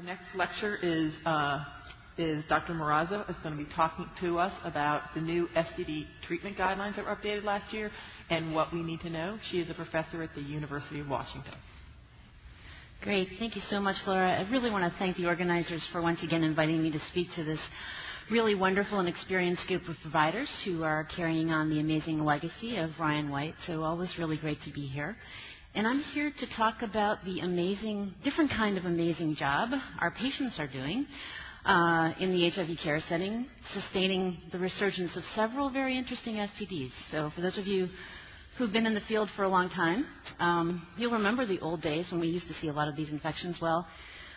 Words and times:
Our 0.00 0.06
next 0.06 0.34
lecture 0.34 0.78
is, 0.82 1.12
uh, 1.26 1.62
is 2.16 2.42
Dr. 2.46 2.72
Marrazzo 2.72 3.28
is 3.28 3.36
going 3.42 3.54
to 3.58 3.62
be 3.62 3.68
talking 3.70 4.06
to 4.20 4.38
us 4.38 4.52
about 4.64 5.02
the 5.14 5.20
new 5.20 5.46
STD 5.48 6.06
treatment 6.22 6.56
guidelines 6.56 6.96
that 6.96 7.04
were 7.04 7.14
updated 7.14 7.44
last 7.44 7.70
year 7.74 7.90
and 8.30 8.54
what 8.54 8.72
we 8.72 8.82
need 8.82 9.00
to 9.00 9.10
know. 9.10 9.38
She 9.42 9.60
is 9.60 9.68
a 9.68 9.74
professor 9.74 10.22
at 10.22 10.34
the 10.34 10.40
University 10.40 11.00
of 11.00 11.08
Washington. 11.10 11.52
Great. 13.02 13.28
Thank 13.38 13.56
you 13.56 13.60
so 13.60 13.78
much, 13.78 13.96
Laura. 14.06 14.38
I 14.40 14.50
really 14.50 14.70
want 14.70 14.90
to 14.90 14.98
thank 14.98 15.18
the 15.18 15.26
organizers 15.26 15.86
for 15.92 16.00
once 16.00 16.22
again 16.22 16.44
inviting 16.44 16.82
me 16.82 16.90
to 16.92 17.00
speak 17.00 17.32
to 17.32 17.44
this 17.44 17.60
really 18.30 18.54
wonderful 18.54 19.00
and 19.00 19.08
experienced 19.08 19.66
group 19.66 19.86
of 19.86 19.96
providers 20.00 20.62
who 20.64 20.82
are 20.82 21.04
carrying 21.04 21.50
on 21.50 21.68
the 21.68 21.78
amazing 21.80 22.20
legacy 22.20 22.78
of 22.78 22.98
Ryan 22.98 23.28
White. 23.28 23.56
So 23.66 23.82
always 23.82 24.18
really 24.18 24.38
great 24.38 24.62
to 24.62 24.70
be 24.72 24.86
here. 24.86 25.14
And 25.74 25.86
I'm 25.86 26.00
here 26.00 26.32
to 26.40 26.46
talk 26.48 26.82
about 26.82 27.24
the 27.24 27.40
amazing, 27.40 28.12
different 28.24 28.50
kind 28.50 28.76
of 28.76 28.86
amazing 28.86 29.36
job 29.36 29.70
our 30.00 30.10
patients 30.10 30.58
are 30.58 30.66
doing 30.66 31.06
uh, 31.64 32.12
in 32.18 32.32
the 32.32 32.48
HIV 32.50 32.76
care 32.82 33.00
setting, 33.00 33.46
sustaining 33.72 34.38
the 34.50 34.58
resurgence 34.58 35.16
of 35.16 35.24
several 35.36 35.70
very 35.70 35.96
interesting 35.96 36.34
STDs. 36.36 36.90
So 37.10 37.30
for 37.30 37.40
those 37.40 37.56
of 37.56 37.68
you 37.68 37.88
who've 38.58 38.72
been 38.72 38.84
in 38.84 38.94
the 38.94 39.00
field 39.00 39.30
for 39.30 39.44
a 39.44 39.48
long 39.48 39.68
time, 39.68 40.06
um, 40.40 40.84
you'll 40.98 41.12
remember 41.12 41.46
the 41.46 41.60
old 41.60 41.82
days 41.82 42.10
when 42.10 42.20
we 42.20 42.26
used 42.26 42.48
to 42.48 42.54
see 42.54 42.66
a 42.66 42.72
lot 42.72 42.88
of 42.88 42.96
these 42.96 43.12
infections. 43.12 43.60
Well, 43.60 43.86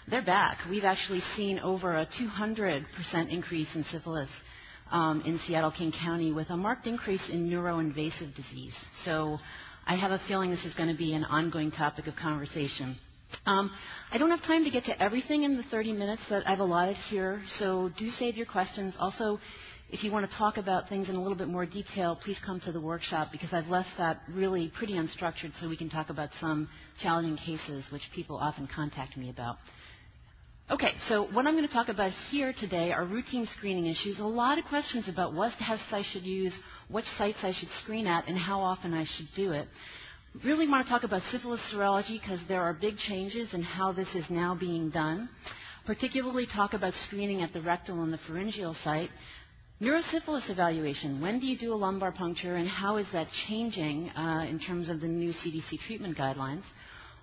they're 0.07 0.21
back. 0.21 0.59
We've 0.69 0.85
actually 0.85 1.21
seen 1.21 1.57
over 1.59 1.95
a 1.95 2.05
200% 2.05 2.85
increase 3.31 3.73
in 3.75 3.83
syphilis 3.85 4.29
um, 4.91 5.21
in 5.25 5.39
Seattle 5.39 5.71
King 5.71 5.91
County 5.91 6.31
with 6.31 6.51
a 6.51 6.57
marked 6.57 6.85
increase 6.85 7.27
in 7.29 7.49
neuroinvasive 7.49 8.35
disease. 8.35 8.75
So 9.03 9.39
I 9.85 9.95
have 9.95 10.11
a 10.11 10.19
feeling 10.27 10.49
this 10.49 10.65
is 10.65 10.73
going 10.73 10.89
to 10.89 10.97
be 10.97 11.13
an 11.13 11.25
ongoing 11.25 11.71
topic 11.71 12.07
of 12.07 12.15
conversation. 12.15 12.95
Um, 13.45 13.71
I 14.11 14.17
don't 14.17 14.29
have 14.29 14.41
time 14.43 14.63
to 14.63 14.69
get 14.69 14.85
to 14.85 15.03
everything 15.03 15.43
in 15.43 15.57
the 15.57 15.63
30 15.63 15.93
minutes 15.93 16.21
that 16.29 16.47
I've 16.47 16.59
allotted 16.59 16.95
here, 16.95 17.41
so 17.49 17.89
do 17.97 18.09
save 18.09 18.37
your 18.37 18.45
questions. 18.45 18.95
Also, 18.99 19.39
if 19.89 20.03
you 20.03 20.11
want 20.11 20.29
to 20.29 20.37
talk 20.37 20.57
about 20.57 20.87
things 20.87 21.09
in 21.09 21.15
a 21.15 21.21
little 21.21 21.37
bit 21.37 21.47
more 21.47 21.65
detail, 21.65 22.15
please 22.15 22.39
come 22.39 22.59
to 22.61 22.71
the 22.71 22.79
workshop 22.79 23.29
because 23.31 23.51
I've 23.51 23.67
left 23.67 23.89
that 23.97 24.21
really 24.29 24.71
pretty 24.75 24.93
unstructured 24.93 25.55
so 25.59 25.67
we 25.67 25.77
can 25.77 25.89
talk 25.89 26.09
about 26.09 26.29
some 26.39 26.69
challenging 26.99 27.37
cases 27.37 27.91
which 27.91 28.09
people 28.13 28.37
often 28.37 28.67
contact 28.73 29.17
me 29.17 29.29
about. 29.29 29.57
Okay, 30.71 30.93
so 31.07 31.25
what 31.25 31.45
I'm 31.45 31.55
going 31.55 31.67
to 31.67 31.73
talk 31.73 31.89
about 31.89 32.11
here 32.31 32.53
today 32.53 32.93
are 32.93 33.03
routine 33.05 33.45
screening 33.45 33.87
issues. 33.87 34.19
A 34.19 34.23
lot 34.25 34.57
of 34.57 34.65
questions 34.65 35.09
about 35.09 35.33
what 35.33 35.51
tests 35.59 35.91
I 35.91 36.03
should 36.03 36.23
use, 36.23 36.57
which 36.89 37.05
sites 37.05 37.43
I 37.43 37.51
should 37.51 37.69
screen 37.69 38.07
at, 38.07 38.27
and 38.27 38.37
how 38.37 38.61
often 38.61 38.93
I 38.93 39.03
should 39.05 39.27
do 39.35 39.51
it. 39.51 39.67
Really 40.43 40.67
want 40.67 40.85
to 40.85 40.91
talk 40.91 41.03
about 41.03 41.21
syphilis 41.23 41.61
serology 41.71 42.19
because 42.19 42.41
there 42.47 42.61
are 42.61 42.73
big 42.73 42.97
changes 42.97 43.53
in 43.53 43.61
how 43.61 43.91
this 43.91 44.15
is 44.15 44.29
now 44.29 44.55
being 44.55 44.89
done. 44.89 45.29
Particularly 45.85 46.45
talk 46.47 46.73
about 46.73 46.93
screening 46.95 47.41
at 47.41 47.53
the 47.53 47.61
rectal 47.61 48.01
and 48.01 48.11
the 48.11 48.17
pharyngeal 48.17 48.73
site. 48.73 49.09
Neurosyphilis 49.81 50.49
evaluation. 50.49 51.19
When 51.21 51.39
do 51.39 51.45
you 51.45 51.57
do 51.57 51.73
a 51.73 51.75
lumbar 51.75 52.11
puncture 52.11 52.55
and 52.55 52.67
how 52.67 52.97
is 52.97 53.05
that 53.11 53.27
changing 53.31 54.09
uh, 54.11 54.45
in 54.49 54.59
terms 54.59 54.89
of 54.89 55.01
the 55.01 55.07
new 55.07 55.31
CDC 55.31 55.79
treatment 55.79 56.17
guidelines? 56.17 56.63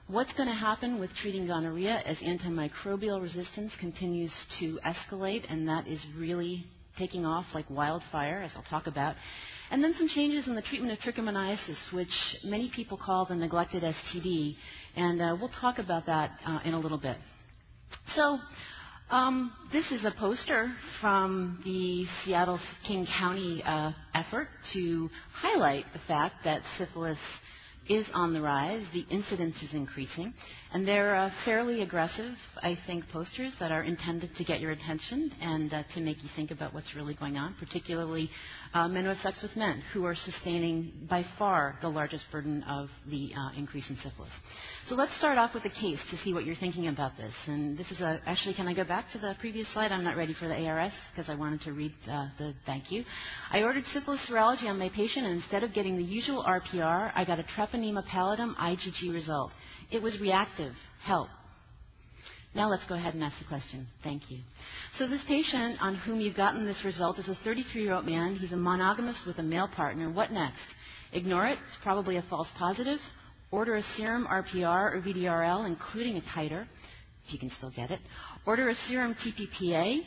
What's 0.07 0.33
going 0.35 0.49
to 0.49 0.55
happen 0.55 0.99
with 1.01 1.15
treating 1.15 1.47
gonorrhea 1.47 2.03
as 2.05 2.19
antimicrobial 2.19 3.23
resistance 3.23 3.75
continues 3.77 4.35
to 4.59 4.79
escalate, 4.85 5.45
and 5.49 5.69
that 5.69 5.87
is 5.87 6.05
really 6.19 6.67
taking 6.97 7.25
off 7.27 7.47
like 7.55 7.69
wildfire, 7.71 8.43
as 8.43 8.55
I'll 8.57 8.63
talk 8.63 8.87
about. 8.87 9.17
And 9.71 9.83
then 9.85 9.95
some 9.95 10.09
changes 10.09 10.49
in 10.49 10.55
the 10.55 10.63
treatment 10.63 10.93
of 10.93 10.99
trichomoniasis, 10.99 11.93
which 11.93 12.37
many 12.45 12.69
people 12.69 12.97
call 12.99 13.25
the 13.27 13.37
neglected 13.37 13.83
STD, 13.83 14.57
and 14.97 15.23
uh, 15.23 15.37
we'll 15.39 15.49
talk 15.49 15.79
about 15.79 16.07
that 16.07 16.33
uh, 16.45 16.61
in 16.65 16.75
a 16.75 16.81
little 16.81 16.99
bit. 16.99 17.17
So, 18.09 18.39
um, 19.11 19.53
this 19.73 19.91
is 19.91 20.05
a 20.05 20.11
poster 20.13 20.73
from 21.01 21.61
the 21.65 22.07
Seattle 22.25 22.61
King 22.85 23.07
County 23.07 23.63
uh, 23.65 23.93
effort 24.15 24.49
to 24.73 25.11
highlight 25.33 25.85
the 25.93 25.99
fact 26.01 26.45
that 26.45 26.63
syphilis 26.79 27.19
is 27.89 28.09
on 28.15 28.33
the 28.33 28.41
rise. 28.41 28.85
The 28.93 29.05
incidence 29.11 29.63
is 29.63 29.75
increasing. 29.75 30.33
And 30.73 30.87
they're 30.87 31.17
uh, 31.17 31.33
fairly 31.45 31.83
aggressive, 31.83 32.33
I 32.63 32.79
think, 32.87 33.09
posters 33.09 33.57
that 33.59 33.73
are 33.73 33.83
intended 33.83 34.37
to 34.37 34.45
get 34.45 34.61
your 34.61 34.71
attention 34.71 35.33
and 35.41 35.73
uh, 35.73 35.83
to 35.95 36.01
make 36.01 36.23
you 36.23 36.29
think 36.37 36.53
about 36.53 36.73
what's 36.73 36.95
really 36.95 37.15
going 37.15 37.37
on, 37.37 37.55
particularly 37.59 38.31
uh, 38.73 38.87
men 38.87 39.03
who 39.03 39.09
have 39.09 39.19
sex 39.19 39.43
with 39.43 39.57
men, 39.57 39.83
who 39.93 40.05
are 40.05 40.15
sustaining 40.15 40.93
by 41.09 41.25
far 41.39 41.77
the 41.81 41.89
largest 41.89 42.31
burden 42.31 42.63
of 42.63 42.89
the 43.09 43.33
uh, 43.37 43.51
increase 43.59 43.91
in 43.91 43.97
syphilis. 43.97 44.31
So 44.87 44.95
let's 44.95 45.17
start 45.17 45.39
off 45.39 45.55
with 45.55 45.65
a 45.65 45.71
case 45.71 46.01
to 46.11 46.17
see 46.17 46.33
what 46.35 46.45
you're 46.45 46.55
thinking 46.55 46.87
about 46.87 47.17
this. 47.17 47.35
And 47.49 47.77
this 47.77 47.91
is 47.91 48.01
a, 48.01 48.21
actually, 48.25 48.55
can 48.55 48.69
I 48.69 48.75
go 48.75 48.85
back 48.85 49.11
to 49.11 49.19
the 49.19 49.35
previous 49.41 49.67
slide? 49.73 49.91
I'm 49.91 50.05
not 50.05 50.17
ready 50.17 50.35
for 50.35 50.47
the 50.47 50.55
ARS 50.69 50.93
because 51.11 51.29
I 51.29 51.35
wanted 51.35 51.63
to 51.63 51.73
read 51.73 51.93
uh, 52.09 52.29
the 52.39 52.55
thank 52.65 52.93
you. 52.93 53.05
I 53.51 53.65
ordered 53.65 53.87
syphilis 53.87 54.21
serology 54.29 54.67
on 54.67 54.79
my 54.79 54.89
patient, 54.89 55.27
and 55.27 55.35
instead 55.35 55.65
of 55.65 55.75
getting 55.75 55.97
the 55.97 56.05
usual 56.05 56.45
RPR, 56.45 57.11
I 57.13 57.25
got 57.25 57.41
a 57.41 57.43
treponema 57.43 58.07
pallidum 58.07 58.55
IgG 58.55 59.13
result. 59.13 59.51
It 59.91 60.03
was 60.03 60.21
reactive. 60.21 60.73
Help. 61.03 61.29
Now 62.55 62.69
let's 62.69 62.85
go 62.87 62.95
ahead 62.97 63.15
and 63.15 63.23
ask 63.23 63.39
the 63.39 63.45
question. 63.45 63.87
Thank 64.03 64.31
you. 64.31 64.39
So 64.93 65.07
this 65.07 65.23
patient 65.25 65.81
on 65.81 65.95
whom 65.95 66.21
you've 66.21 66.37
gotten 66.37 66.67
this 66.67 66.85
result 66.85 67.19
is 67.19 67.29
a 67.29 67.35
33-year-old 67.37 68.07
man. 68.07 68.35
He's 68.35 68.53
a 68.53 68.57
monogamous 68.57 69.25
with 69.25 69.39
a 69.39 69.43
male 69.43 69.69
partner. 69.69 70.11
What 70.11 70.33
next? 70.33 70.63
Ignore 71.13 71.47
it. 71.47 71.59
It's 71.69 71.77
probably 71.83 72.17
a 72.17 72.23
false 72.23 72.51
positive. 72.59 72.99
Order 73.53 73.77
a 73.77 73.83
serum 73.83 74.27
RPR 74.27 74.95
or 74.95 75.01
VDRL, 75.01 75.67
including 75.67 76.17
a 76.17 76.21
titer, 76.21 76.67
if 77.27 77.33
you 77.33 77.39
can 77.39 77.51
still 77.51 77.71
get 77.71 77.91
it. 77.91 78.01
Order 78.47 78.69
a 78.69 78.75
serum 78.75 79.15
TPPA, 79.15 80.03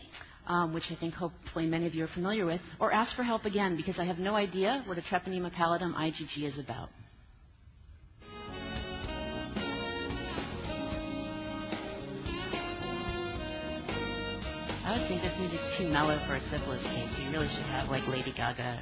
um, 0.48 0.74
which 0.74 0.92
I 0.92 0.96
think 0.96 1.14
hopefully 1.14 1.66
many 1.66 1.88
of 1.88 1.94
you 1.94 2.04
are 2.04 2.08
familiar 2.08 2.46
with, 2.46 2.62
or 2.80 2.92
ask 2.94 3.16
for 3.16 3.24
help 3.24 3.46
again 3.46 3.76
because 3.76 4.00
I 4.00 4.06
have 4.06 4.20
no 4.20 4.36
idea 4.36 4.84
what 4.86 4.98
a 4.98 5.02
treponema 5.02 5.52
pallidum 5.54 5.94
IgG 5.94 6.44
is 6.44 6.58
about. 6.58 6.90
I 14.94 14.98
always 14.98 15.10
think 15.10 15.24
this 15.24 15.40
music's 15.40 15.76
too 15.76 15.88
mellow 15.90 16.20
for 16.28 16.36
a 16.36 16.40
syphilis 16.52 16.84
case. 16.84 17.10
We 17.18 17.26
really 17.34 17.48
should 17.48 17.66
have 17.66 17.90
like 17.90 18.08
Lady 18.08 18.32
Gaga 18.32 18.80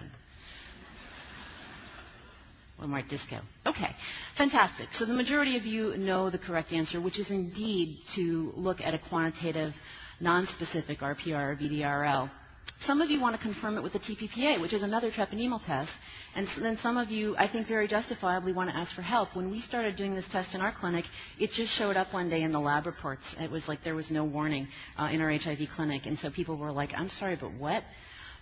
or 2.82 2.86
more 2.90 3.02
disco. 3.02 3.38
Okay, 3.66 3.96
fantastic. 4.36 4.90
So 4.92 5.06
the 5.06 5.14
majority 5.14 5.56
of 5.56 5.66
you 5.66 5.96
know 5.96 6.30
the 6.30 6.38
correct 6.38 6.74
answer, 6.74 7.00
which 7.00 7.18
is 7.18 7.32
indeed 7.32 8.00
to 8.16 8.52
look 8.58 8.82
at 8.82 8.94
a 8.94 9.00
quantitative, 9.00 9.74
non-specific 10.20 11.00
RPR 11.00 11.54
or 11.54 11.56
VDRL. 11.56 12.30
Some 12.81 13.00
of 13.02 13.12
you 13.12 13.19
want 13.22 13.36
to 13.36 13.42
confirm 13.42 13.78
it 13.78 13.84
with 13.84 13.94
the 13.94 14.00
TPPA, 14.00 14.59
which 14.59 14.74
is 14.74 14.81
another 14.81 15.12
treponemal 15.12 15.64
test. 15.64 15.92
And 16.36 16.47
then 16.59 16.78
some 16.78 16.97
of 16.97 17.12
you, 17.12 17.36
I 17.38 17.47
think 17.47 17.68
very 17.68 17.88
justifiably, 17.88 18.53
want 18.53 18.72
to 18.72 18.75
ask 18.75 18.96
for 18.96 19.03
help. 19.03 19.36
When 19.36 19.52
we 19.52 19.62
started 19.62 19.96
doing 19.97 20.16
this 20.16 20.28
test 20.28 20.56
in 20.56 20.62
our 20.62 20.72
clinic, 20.72 21.06
it 21.40 21.52
just 21.52 21.72
showed 21.72 21.96
up 21.96 22.12
one 22.12 22.30
day 22.30 22.42
in 22.42 22.52
the 22.52 22.59
lab 22.59 22.88
reports. 22.88 23.36
It 23.40 23.52
was 23.52 23.68
like 23.68 23.84
there 23.84 23.94
was 23.94 24.09
no 24.09 24.25
warning 24.25 24.68
uh, 24.97 25.09
in 25.12 25.22
our 25.22 25.31
HIV 25.31 25.59
clinic. 25.75 26.08
And 26.08 26.18
so 26.18 26.31
people 26.31 26.58
were 26.58 26.72
like, 26.72 26.92
I'm 26.97 27.09
sorry, 27.09 27.38
but 27.40 27.53
what? 27.53 27.84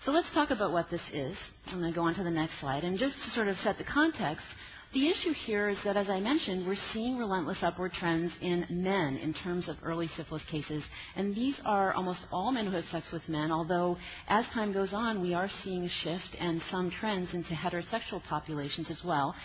So 0.02 0.12
let's 0.14 0.32
talk 0.32 0.52
about 0.52 0.72
what 0.72 0.90
this 0.90 1.12
is. 1.12 1.38
I'm 1.68 1.82
going 1.82 1.92
to 1.92 1.96
go 1.96 2.04
on 2.06 2.16
to 2.16 2.24
the 2.24 2.32
next 2.32 2.60
slide. 2.62 2.86
And 2.86 2.98
just 2.98 3.22
to 3.24 3.30
sort 3.32 3.50
of 3.50 3.58
set 3.58 3.78
the 3.78 3.84
context, 3.84 4.46
the 4.94 5.08
issue 5.10 5.34
here 5.34 5.68
is 5.70 5.82
that, 5.84 5.96
as 5.98 6.10
I 6.10 6.20
mentioned, 6.20 6.66
we're 6.66 6.76
seeing 6.76 7.18
relentless 7.18 7.62
upward 7.62 7.94
trends 7.94 8.36
in 8.42 8.66
men 8.70 9.18
in 9.18 9.34
terms 9.34 9.70
of 9.70 9.78
early 9.84 10.08
syphilis 10.08 10.44
cases. 10.46 10.84
And 11.16 11.36
these 11.36 11.62
are 11.64 11.94
almost 11.94 12.26
all 12.32 12.52
men 12.52 12.66
who 12.66 12.72
have 12.76 12.86
sex 12.86 13.12
with 13.12 13.30
men, 13.30 13.52
although 13.52 13.98
as 14.28 14.48
time 14.50 14.74
goes 14.74 14.92
on, 14.94 15.22
we 15.22 15.36
are 15.36 15.48
seeing 15.50 15.84
a 15.86 15.90
shift 15.90 16.36
and 16.40 16.60
some 16.64 16.90
trends 16.90 17.36
into 17.36 17.54
heterosexual 17.54 18.24
populations 18.24 18.90
as 18.90 19.04
well. 19.04 19.36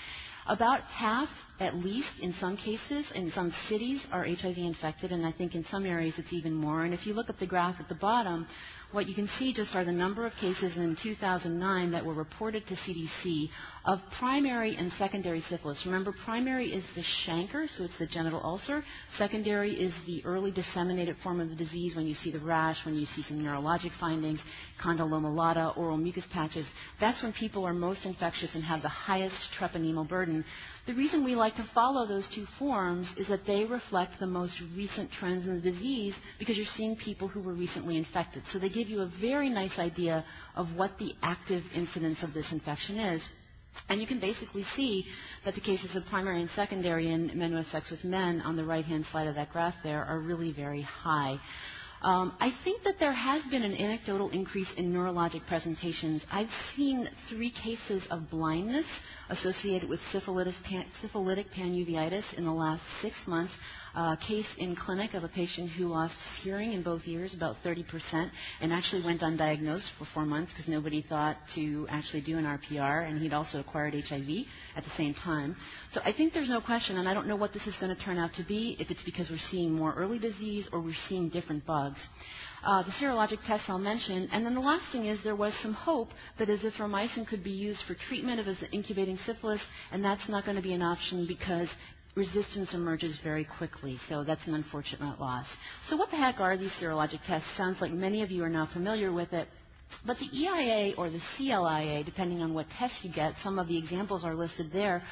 About 0.47 0.82
half, 0.82 1.28
at 1.59 1.75
least 1.75 2.19
in 2.21 2.34
some 2.34 2.56
cases, 2.59 3.11
in 3.15 3.31
some 3.31 3.50
cities, 3.66 4.06
are 4.12 4.25
HIV 4.25 4.59
infected, 4.59 5.11
and 5.11 5.25
I 5.25 5.32
think 5.32 5.55
in 5.55 5.65
some 5.65 5.87
areas 5.87 6.19
it's 6.19 6.34
even 6.34 6.53
more. 6.53 6.84
And 6.84 6.93
if 6.93 7.06
you 7.06 7.15
look 7.15 7.31
at 7.31 7.38
the 7.38 7.46
graph 7.46 7.81
at 7.81 7.88
the 7.88 7.94
bottom, 7.94 8.46
what 8.94 9.08
you 9.08 9.14
can 9.14 9.26
see 9.26 9.52
just 9.52 9.75
are 9.75 9.85
the 9.85 9.93
number 9.93 10.25
of 10.25 10.32
cases 10.37 10.76
in 10.76 10.94
2009 11.02 11.91
that 11.91 12.05
were 12.06 12.14
reported 12.14 12.64
to 12.69 12.75
CDC 12.75 13.49
of 13.85 14.00
primary 14.19 14.76
and 14.76 14.91
secondary 14.93 15.41
syphilis. 15.43 15.85
Remember, 15.85 16.12
primary 16.25 16.67
is 16.73 16.85
the 16.94 17.02
chancre, 17.02 17.69
so 17.69 17.85
it's 17.85 17.99
the 17.99 18.06
genital 18.06 18.41
ulcer. 18.43 18.85
Secondary 19.19 19.73
is 19.73 19.93
the 20.06 20.25
early 20.25 20.50
disseminated 20.52 21.17
form 21.23 21.41
of 21.41 21.50
the 21.50 21.55
disease 21.56 21.94
when 21.96 22.06
you 22.06 22.14
see 22.14 22.31
the 22.31 22.38
rash, 22.38 22.85
when 22.87 22.94
you 22.94 23.05
see 23.05 23.23
some 23.23 23.41
neurologic 23.41 23.91
findings, 23.99 24.41
condyloma 24.81 25.35
lata, 25.35 25.73
oral 25.76 25.96
mucus 25.99 26.26
patches. 26.32 26.67
That's 27.00 27.23
when 27.23 27.32
people 27.32 27.67
are 27.67 27.75
most 27.75 28.06
infectious 28.06 28.55
and 28.55 28.62
have 28.64 28.81
the 28.82 28.88
highest 28.88 29.50
treponemal 29.58 30.08
burden. 30.08 30.44
The 30.87 30.94
reason 30.94 31.25
we 31.25 31.35
like 31.35 31.56
to 31.56 31.64
follow 31.75 32.06
those 32.06 32.29
two 32.29 32.44
forms 32.58 33.12
is 33.17 33.29
that 33.29 33.46
they 33.46 33.64
reflect 33.64 34.20
the 34.20 34.26
most 34.26 34.61
recent 34.76 35.11
trends 35.11 35.46
in 35.46 35.55
the 35.55 35.70
disease 35.70 36.14
because 36.38 36.56
you're 36.58 36.67
seeing 36.67 36.94
people 36.94 37.26
who 37.26 37.41
were 37.41 37.55
recently 37.55 37.96
infected. 37.96 38.43
So 38.49 38.58
they 38.58 38.69
give 38.69 38.83
you 38.88 39.00
a 39.02 39.06
very 39.20 39.48
nice 39.50 39.78
idea 39.78 40.25
of 40.56 40.75
what 40.76 40.98
the 40.98 41.14
active 41.22 41.62
incidence 41.75 42.22
of 42.22 42.34
this 42.34 42.52
infection 42.52 42.98
is. 42.98 43.28
And 43.88 44.00
you 44.00 44.06
can 44.06 44.20
basically 44.20 44.62
see 44.62 45.06
that 45.44 45.54
the 45.54 45.60
cases 45.60 45.96
of 45.96 46.06
primary 46.06 46.40
and 46.40 46.50
secondary 46.50 47.10
in 47.10 47.32
men 47.36 47.52
have 47.54 47.66
sex 47.66 47.90
with 47.90 48.04
men 48.04 48.40
on 48.42 48.56
the 48.56 48.64
right 48.64 48.84
hand 48.84 49.04
side 49.06 49.26
of 49.26 49.34
that 49.34 49.52
graph 49.52 49.75
there 49.82 50.04
are 50.04 50.19
really 50.20 50.52
very 50.52 50.82
high. 50.82 51.38
Um, 52.02 52.34
I 52.38 52.50
think 52.64 52.82
that 52.84 52.98
there 53.00 53.12
has 53.12 53.42
been 53.44 53.62
an 53.62 53.72
anecdotal 53.75 54.28
increase 54.28 54.70
in 54.75 54.92
neurologic 54.92 55.46
presentations. 55.46 56.22
I've 56.31 56.50
seen 56.76 57.08
three 57.31 57.50
cases 57.50 58.06
of 58.10 58.28
blindness 58.31 58.86
associated 59.29 59.88
with 59.88 60.00
pan, 60.65 60.85
syphilitic 61.00 61.50
panuveitis 61.53 62.35
in 62.35 62.44
the 62.44 62.53
last 62.53 62.82
six 63.00 63.26
months 63.26 63.53
uh, 63.94 64.17
case 64.17 64.49
in 64.59 64.75
clinic 64.75 65.15
of 65.15 65.23
a 65.25 65.29
patient 65.29 65.71
who 65.71 65.87
lost 65.87 66.17
hearing 66.43 66.73
in 66.73 66.82
both 66.82 67.03
ears, 67.06 67.32
about 67.35 67.56
30%, 67.65 68.31
and 68.61 68.73
actually 68.73 69.05
went 69.05 69.21
undiagnosed 69.21 69.91
for 69.99 70.05
four 70.12 70.25
months 70.26 70.53
because 70.53 70.69
nobody 70.69 71.00
thought 71.03 71.37
to 71.55 71.87
actually 71.88 72.21
do 72.21 72.37
an 72.37 72.44
RPR, 72.44 73.09
and 73.09 73.21
he'd 73.21 73.32
also 73.32 73.61
acquired 73.61 73.94
HIV 73.94 74.47
at 74.76 74.85
the 74.85 74.91
same 74.97 75.15
time. 75.15 75.56
So 75.93 76.00
I 76.05 76.12
think 76.12 76.32
there's 76.32 76.49
no 76.49 76.61
question, 76.61 76.99
and 76.99 77.09
I 77.09 77.15
don't 77.15 77.29
know 77.29 77.37
what 77.37 77.53
this 77.53 77.67
is 77.67 77.77
going 77.79 77.94
to 77.94 78.03
turn 78.03 78.19
out 78.19 78.35
to 78.35 78.43
be, 78.44 78.77
if 78.81 78.91
it's 78.91 79.03
because 79.03 79.31
we're 79.31 79.38
seeing 79.38 79.73
more 79.73 79.94
early 79.94 80.19
disease 80.19 80.69
or 80.73 80.81
we're 80.81 80.94
seeing 80.94 81.29
different 81.29 81.65
bugs. 81.65 82.00
Uh, 82.64 82.82
the 82.82 82.90
serologic 82.93 83.38
tests 83.46 83.69
I'll 83.69 83.78
mention. 83.78 84.28
And 84.32 84.44
then 84.46 84.55
the 84.55 84.61
last 84.61 84.90
thing 84.90 85.05
is 85.05 85.22
there 85.22 85.37
was 85.37 85.55
some 85.55 85.75
hope 85.75 86.08
that 86.38 86.49
azithromycin 86.49 87.26
could 87.26 87.44
be 87.44 87.50
used 87.50 87.82
for 87.82 87.94
treatment 87.94 88.40
of 88.40 88.46
incubating 88.72 89.19
syphilis, 89.19 89.64
and 89.93 90.02
that's 90.02 90.28
not 90.28 90.44
going 90.46 90.56
to 90.56 90.62
be 90.62 90.72
an 90.72 90.81
option 90.82 91.26
because 91.26 91.69
resistance 92.14 92.72
emerges 92.72 93.19
very 93.22 93.44
quickly. 93.44 93.99
So 94.08 94.25
that's 94.25 94.46
an 94.46 94.55
unfortunate 94.55 95.20
loss. 95.20 95.46
So 95.88 95.96
what 95.96 96.11
the 96.11 96.16
heck 96.16 96.40
are 96.40 96.56
these 96.56 96.72
serologic 96.72 97.20
tests? 97.26 97.49
Sounds 97.56 97.81
like 97.82 97.93
many 97.93 98.22
of 98.22 98.31
you 98.31 98.44
are 98.44 98.49
now 98.49 98.67
familiar 98.72 99.12
with 99.12 99.32
it. 99.34 99.46
But 100.06 100.19
the 100.19 100.26
EIA 100.32 100.94
or 100.96 101.10
the 101.10 101.20
CLIA, 101.37 102.02
depending 102.05 102.40
on 102.40 102.55
what 102.55 102.70
test 102.70 103.05
you 103.05 103.12
get, 103.12 103.34
some 103.43 103.58
of 103.58 103.69
the 103.69 103.76
examples 103.76 104.25
are 104.25 104.34
listed 104.34 104.72
there, 104.72 105.02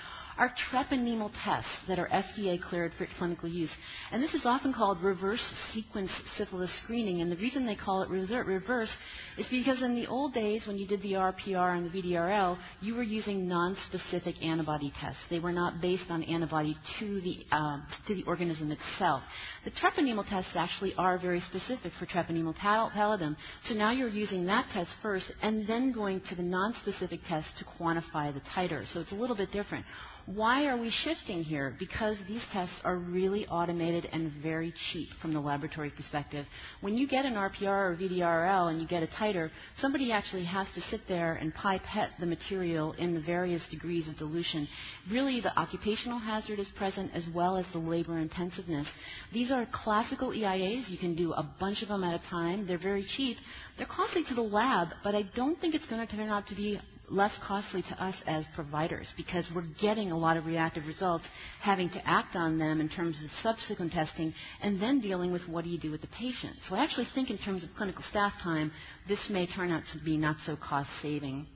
are 0.43 0.53
treponemal 0.73 1.31
tests 1.45 1.71
that 1.87 2.01
are 2.01 2.09
FDA 2.09 2.61
cleared 2.61 2.93
for 2.95 3.07
clinical 3.17 3.49
use. 3.49 3.73
And 4.11 4.21
this 4.21 4.35
is 4.35 4.45
often 4.45 4.73
called 4.73 5.01
reverse 5.01 5.41
sequence 5.73 6.11
syphilis 6.37 6.73
screening. 6.83 7.21
And 7.21 7.31
the 7.31 7.37
reason 7.37 7.65
they 7.65 7.77
call 7.77 8.03
it 8.03 8.09
reverse 8.11 8.97
is 9.39 9.47
because 9.47 9.83
in 9.83 9.95
the 9.95 10.09
old 10.09 10.35
days 10.35 10.67
when 10.67 10.79
you 10.79 10.87
did 10.89 11.01
the 11.01 11.13
RPR 11.13 11.77
and 11.77 11.89
the 11.89 12.03
VDRL, 12.03 12.59
you 12.81 12.97
were 12.97 13.05
using 13.05 13.47
non-specific 13.47 14.43
antibody 14.43 14.93
tests. 14.99 15.23
They 15.31 15.39
were 15.39 15.53
not 15.53 15.81
based 15.81 16.11
on 16.11 16.25
antibody 16.25 16.77
to 16.99 17.21
the, 17.21 17.45
um, 17.53 17.87
to 18.09 18.15
the 18.17 18.25
organism 18.25 18.73
itself. 18.73 19.23
The 19.65 19.71
treponemal 19.71 20.27
tests 20.29 20.57
actually 20.57 20.93
are 20.97 21.19
very 21.19 21.39
specific 21.41 21.93
for 21.93 22.05
treponemal 22.05 22.57
pallidum. 22.57 23.37
So 23.63 23.75
now 23.75 23.93
you're 23.93 24.09
using 24.09 24.47
that 24.47 24.69
test 24.71 24.97
first 25.01 25.31
and 25.41 25.67
then 25.69 25.93
going 25.93 26.21
to 26.23 26.35
the 26.35 26.43
non-specific 26.43 27.21
test 27.29 27.59
to 27.59 27.65
quantify 27.65 28.35
the 28.35 28.41
titer. 28.41 28.85
So 28.87 29.01
it's 29.01 29.13
a 29.13 29.17
little 29.17 29.37
bit 29.37 29.53
different. 29.53 29.87
Why 30.27 30.67
are 30.67 30.77
we 30.77 30.89
shifting 30.91 31.43
here? 31.43 31.75
Because 31.81 32.17
these 32.29 32.45
tests 32.53 32.81
are 32.85 32.97
really 32.97 33.45
automated 33.49 34.09
and 34.13 34.31
very 34.31 34.73
cheap 34.73 35.09
from 35.21 35.35
the 35.35 35.41
laboratory 35.41 35.91
perspective. 35.91 36.47
When 36.81 36.97
you 36.97 37.09
get 37.09 37.25
an 37.25 37.35
RPR 37.35 37.91
or 37.91 37.97
VDRL 38.01 38.71
and 38.71 38.81
you 38.81 38.87
get 38.87 39.03
a 39.03 39.09
titer, 39.09 39.51
somebody 39.79 40.13
actually 40.13 40.45
has 40.45 40.71
to 40.75 40.81
sit 40.81 41.01
there 41.09 41.35
and 41.35 41.53
pipette 41.53 42.11
the 42.21 42.27
material 42.27 42.93
in 42.93 43.15
the 43.15 43.21
various 43.21 43.67
degrees 43.67 44.07
of 44.07 44.17
dilution. 44.17 44.69
Really, 45.11 45.41
the 45.41 45.59
occupational 45.59 46.21
hazard 46.21 46.61
is 46.61 46.69
present 46.69 47.11
as 47.15 47.27
well 47.35 47.57
as 47.57 47.67
the 47.73 47.79
labor 47.79 48.19
intensiveness. 48.19 48.89
These 49.33 49.51
are 49.53 49.67
classical 49.71 50.31
EIAs. 50.31 50.89
You 50.89 50.99
can 50.99 51.15
do 51.15 51.33
a 51.33 51.43
bunch 51.61 51.83
of 51.83 51.89
them 51.89 52.03
at 52.05 52.21
a 52.21 52.25
time. 52.29 52.67
They're 52.67 52.79
very 52.79 53.05
cheap. 53.05 53.37
They're 53.77 53.87
costly 53.87 54.25
to 54.25 54.35
the 54.35 54.43
lab, 54.43 54.89
but 55.05 55.15
I 55.15 55.23
don't 55.35 55.61
think 55.61 55.75
it's 55.75 55.87
going 55.87 56.07
to 56.07 56.17
turn 56.17 56.29
out 56.29 56.49
to 56.49 56.55
be 56.55 56.81
less 57.09 57.37
costly 57.39 57.83
to 57.83 58.03
us 58.03 58.21
as 58.27 58.47
providers 58.55 59.07
because 59.17 59.49
we're 59.55 59.67
getting 59.81 60.11
a 60.11 60.17
lot 60.19 60.37
of 60.37 60.47
reactive 60.47 60.87
results, 60.87 61.29
having 61.61 61.91
to 61.91 62.09
act 62.09 62.35
on 62.37 62.59
them 62.59 62.81
in 62.81 62.89
terms 62.89 63.23
of 63.23 63.31
subsequent 63.43 63.93
testing, 63.93 64.33
and 64.63 64.81
then 64.81 65.01
dealing 65.01 65.31
with 65.31 65.47
what 65.49 65.65
do 65.65 65.71
you 65.71 65.79
do 65.79 65.91
with 65.91 66.01
the 66.01 66.07
patient. 66.09 66.57
So 66.69 66.75
I 66.75 66.83
actually 66.83 67.07
think 67.15 67.31
in 67.31 67.39
terms 67.39 67.63
of 67.65 67.71
clinical 67.77 68.03
staff 68.03 68.33
time, 68.43 68.73
this 69.09 69.29
may 69.29 69.47
turn 69.47 69.71
out 69.71 69.85
to 69.93 69.99
be 69.99 70.17
not 70.17 70.37
so 70.41 70.57
cost 70.57 70.89
saving. 71.03 71.47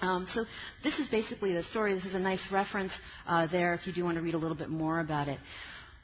Um, 0.00 0.26
so 0.28 0.44
this 0.82 0.98
is 0.98 1.08
basically 1.08 1.52
the 1.52 1.62
story. 1.62 1.94
This 1.94 2.04
is 2.04 2.14
a 2.14 2.18
nice 2.18 2.42
reference 2.52 2.92
uh, 3.26 3.46
there 3.46 3.72
if 3.74 3.86
you 3.86 3.92
do 3.92 4.04
want 4.04 4.16
to 4.16 4.22
read 4.22 4.34
a 4.34 4.38
little 4.38 4.56
bit 4.56 4.68
more 4.68 5.00
about 5.00 5.28
it. 5.28 5.38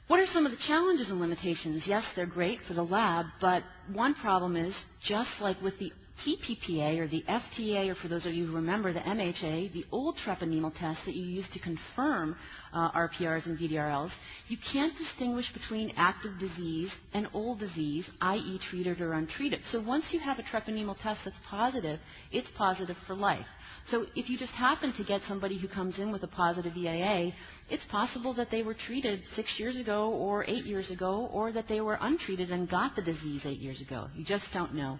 What 0.07 0.19
are 0.19 0.27
some 0.27 0.45
of 0.45 0.51
the 0.51 0.57
challenges 0.57 1.09
and 1.09 1.21
limitations? 1.21 1.87
Yes, 1.87 2.05
they're 2.15 2.25
great 2.25 2.61
for 2.61 2.73
the 2.73 2.83
lab, 2.83 3.25
but 3.39 3.63
one 3.93 4.13
problem 4.13 4.57
is, 4.57 4.77
just 5.01 5.39
like 5.39 5.61
with 5.61 5.79
the 5.79 5.93
TPPA 6.25 6.99
or 6.99 7.07
the 7.07 7.23
FTA, 7.23 7.89
or 7.89 7.95
for 7.95 8.07
those 8.07 8.25
of 8.25 8.33
you 8.33 8.45
who 8.45 8.55
remember 8.55 8.93
the 8.93 8.99
MHA, 8.99 9.71
the 9.73 9.85
old 9.91 10.17
treponemal 10.17 10.73
test 10.75 11.05
that 11.05 11.15
you 11.15 11.23
used 11.25 11.53
to 11.53 11.59
confirm 11.59 12.35
uh, 12.73 12.91
RPRs 12.91 13.45
and 13.45 13.57
VDRLs, 13.57 14.11
you 14.49 14.57
can't 14.57 14.95
distinguish 14.97 15.51
between 15.53 15.93
active 15.97 16.37
disease 16.37 16.93
and 17.13 17.27
old 17.33 17.59
disease, 17.59 18.09
i.e., 18.21 18.59
treated 18.59 19.01
or 19.01 19.13
untreated. 19.13 19.65
So 19.65 19.81
once 19.81 20.13
you 20.13 20.19
have 20.19 20.37
a 20.37 20.43
treponemal 20.43 20.97
test 20.97 21.21
that's 21.25 21.39
positive, 21.49 21.99
it's 22.31 22.49
positive 22.51 22.97
for 23.07 23.15
life. 23.15 23.47
So 23.89 24.05
if 24.15 24.29
you 24.29 24.37
just 24.37 24.53
happen 24.53 24.93
to 24.93 25.03
get 25.03 25.21
somebody 25.23 25.57
who 25.57 25.67
comes 25.67 25.99
in 25.99 26.11
with 26.11 26.23
a 26.23 26.27
positive 26.27 26.75
EIA, 26.77 27.33
it's 27.69 27.83
possible 27.85 28.33
that 28.35 28.49
they 28.49 28.63
were 28.63 28.73
treated 28.73 29.23
six 29.35 29.59
years 29.59 29.77
ago 29.77 30.09
or 30.11 30.45
eight 30.47 30.65
years 30.65 30.89
ago, 30.89 31.29
or 31.33 31.51
that 31.51 31.67
they 31.67 31.81
were 31.81 31.97
untreated 31.99 32.49
and 32.51 32.69
got 32.69 32.95
the 32.95 33.01
disease 33.01 33.45
eight 33.45 33.59
years 33.59 33.81
ago. 33.81 34.07
You 34.15 34.23
just 34.23 34.51
don't 34.53 34.73
know. 34.73 34.99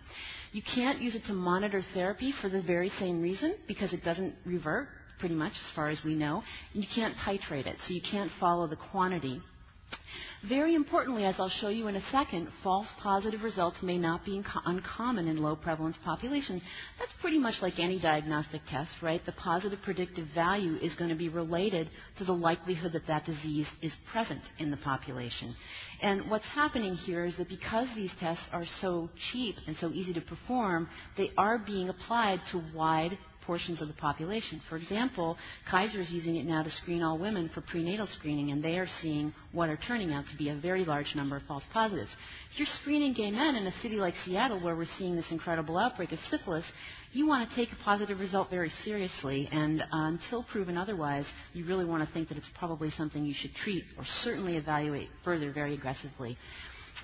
You 0.52 0.62
can't 0.62 1.00
use 1.00 1.16
it 1.16 1.24
to 1.26 1.34
monitor 1.34 1.82
therapy 1.94 2.32
for 2.32 2.50
the 2.50 2.62
very 2.62 2.90
same 2.90 3.22
reason, 3.22 3.56
because 3.68 3.94
it 3.94 4.04
doesn't 4.04 4.36
revert, 4.46 4.88
pretty 5.20 5.36
much, 5.36 5.54
as 5.54 5.72
far 5.72 5.90
as 5.90 6.04
we 6.04 6.14
know. 6.16 6.44
And 6.74 6.84
you 6.84 6.90
can't 6.94 7.16
titrate 7.16 7.68
it, 7.68 7.78
so 7.82 7.94
you 7.94 8.02
can't 8.02 8.32
follow 8.40 8.68
the 8.68 8.76
quantity. 8.76 9.42
Very 10.48 10.76
importantly, 10.76 11.24
as 11.24 11.40
I'll 11.40 11.48
show 11.48 11.70
you 11.70 11.88
in 11.88 11.96
a 11.96 12.02
second, 12.02 12.50
false 12.64 12.92
positive 13.00 13.44
results 13.44 13.82
may 13.82 13.98
not 13.98 14.26
be 14.26 14.44
uncommon 14.66 15.30
in 15.30 15.42
low 15.42 15.56
prevalence 15.56 15.98
populations. 16.04 16.62
That's 17.00 17.14
pretty 17.22 17.40
much 17.40 17.62
like 17.62 17.80
any 17.80 17.98
diagnostic 17.98 18.62
test, 18.68 19.02
right? 19.02 19.26
The 19.26 19.32
positive 19.32 19.82
predictive 19.82 20.28
value 20.36 20.76
is 20.82 20.96
going 20.96 21.12
to 21.12 21.16
be 21.16 21.30
related 21.30 21.90
to 22.18 22.26
the 22.26 22.34
likelihood 22.34 22.92
that 22.92 23.08
that 23.08 23.24
disease 23.26 23.70
is 23.82 23.96
present 24.12 24.42
in 24.60 24.70
the 24.70 24.76
population. 24.76 25.56
And 26.02 26.30
what's 26.30 26.46
happening 26.48 26.96
here 26.96 27.24
is 27.24 27.38
that 27.38 27.48
because 27.48 27.88
these 27.96 28.14
tests 28.20 28.50
are 28.52 28.66
so 28.66 29.10
cheap 29.16 29.56
and 29.66 29.78
so 29.78 29.92
easy 29.92 30.12
to 30.14 30.22
perform, 30.22 30.90
they 31.16 31.32
are 31.38 31.58
being 31.58 31.88
applied 31.88 32.42
to 32.52 32.62
wide 32.76 33.18
portions 33.46 33.82
of 33.82 33.88
the 33.88 33.94
population. 33.94 34.62
For 34.70 34.76
example, 34.78 35.38
Kaiser 35.70 36.00
is 36.02 36.12
using 36.12 36.36
it 36.36 36.46
now 36.46 36.64
to 36.64 36.70
screen 36.70 37.04
all 37.04 37.18
women 37.18 37.50
for 37.50 37.62
prenatal 37.62 38.08
screening, 38.08 38.52
and 38.52 38.64
they 38.64 38.78
are 38.80 38.88
seeing 38.88 39.34
what 39.52 39.70
are 39.70 39.78
turning 39.78 40.14
out 40.14 40.28
to 40.28 40.38
be 40.38 40.50
a 40.50 40.56
very 40.56 40.86
large 40.86 41.16
number 41.16 41.36
of 41.36 41.44
false 41.44 41.66
positives. 41.72 42.16
If 42.52 42.60
you're 42.60 42.66
screening 42.68 43.14
gay 43.14 43.32
men 43.32 43.56
in 43.56 43.68
a 43.68 43.72
city 43.72 43.98
like 43.98 44.16
Seattle, 44.18 44.60
where 44.60 44.76
we're 44.76 44.86
seeing 44.86 45.16
this 45.16 45.32
incredible 45.32 45.78
outbreak 45.78 46.12
of 46.12 46.20
syphilis, 46.20 46.70
you 47.12 47.28
want 47.28 47.48
to 47.48 47.56
take 47.56 47.72
a 47.72 47.76
positive 47.84 48.20
result 48.20 48.50
very 48.50 48.70
seriously, 48.70 49.48
and 49.52 49.82
uh, 49.82 49.86
until 49.92 50.44
proven 50.44 50.78
otherwise, 50.78 51.26
you 51.54 51.64
really 51.66 51.86
want 51.86 52.06
to 52.06 52.12
think 52.12 52.30
that 52.30 52.38
it's 52.38 52.50
probably 52.58 52.90
something 52.90 53.24
you 53.24 53.34
should 53.36 53.54
treat 53.54 53.84
or 53.98 54.04
certainly 54.04 54.58
evaluate 54.58 55.10
further 55.24 55.52
very 55.52 55.76
aggressively. 55.76 56.38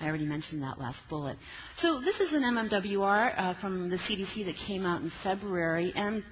I 0.00 0.06
already 0.06 0.26
mentioned 0.26 0.62
that 0.62 0.78
last 0.78 1.00
bullet. 1.08 1.36
So 1.76 2.00
this 2.00 2.20
is 2.20 2.32
an 2.32 2.42
MMWR 2.42 3.34
uh, 3.36 3.54
from 3.54 3.90
the 3.90 3.96
CDC 3.96 4.44
that 4.46 4.56
came 4.56 4.86
out 4.86 5.02
in 5.02 5.10
February, 5.22 5.92
and 5.94 6.22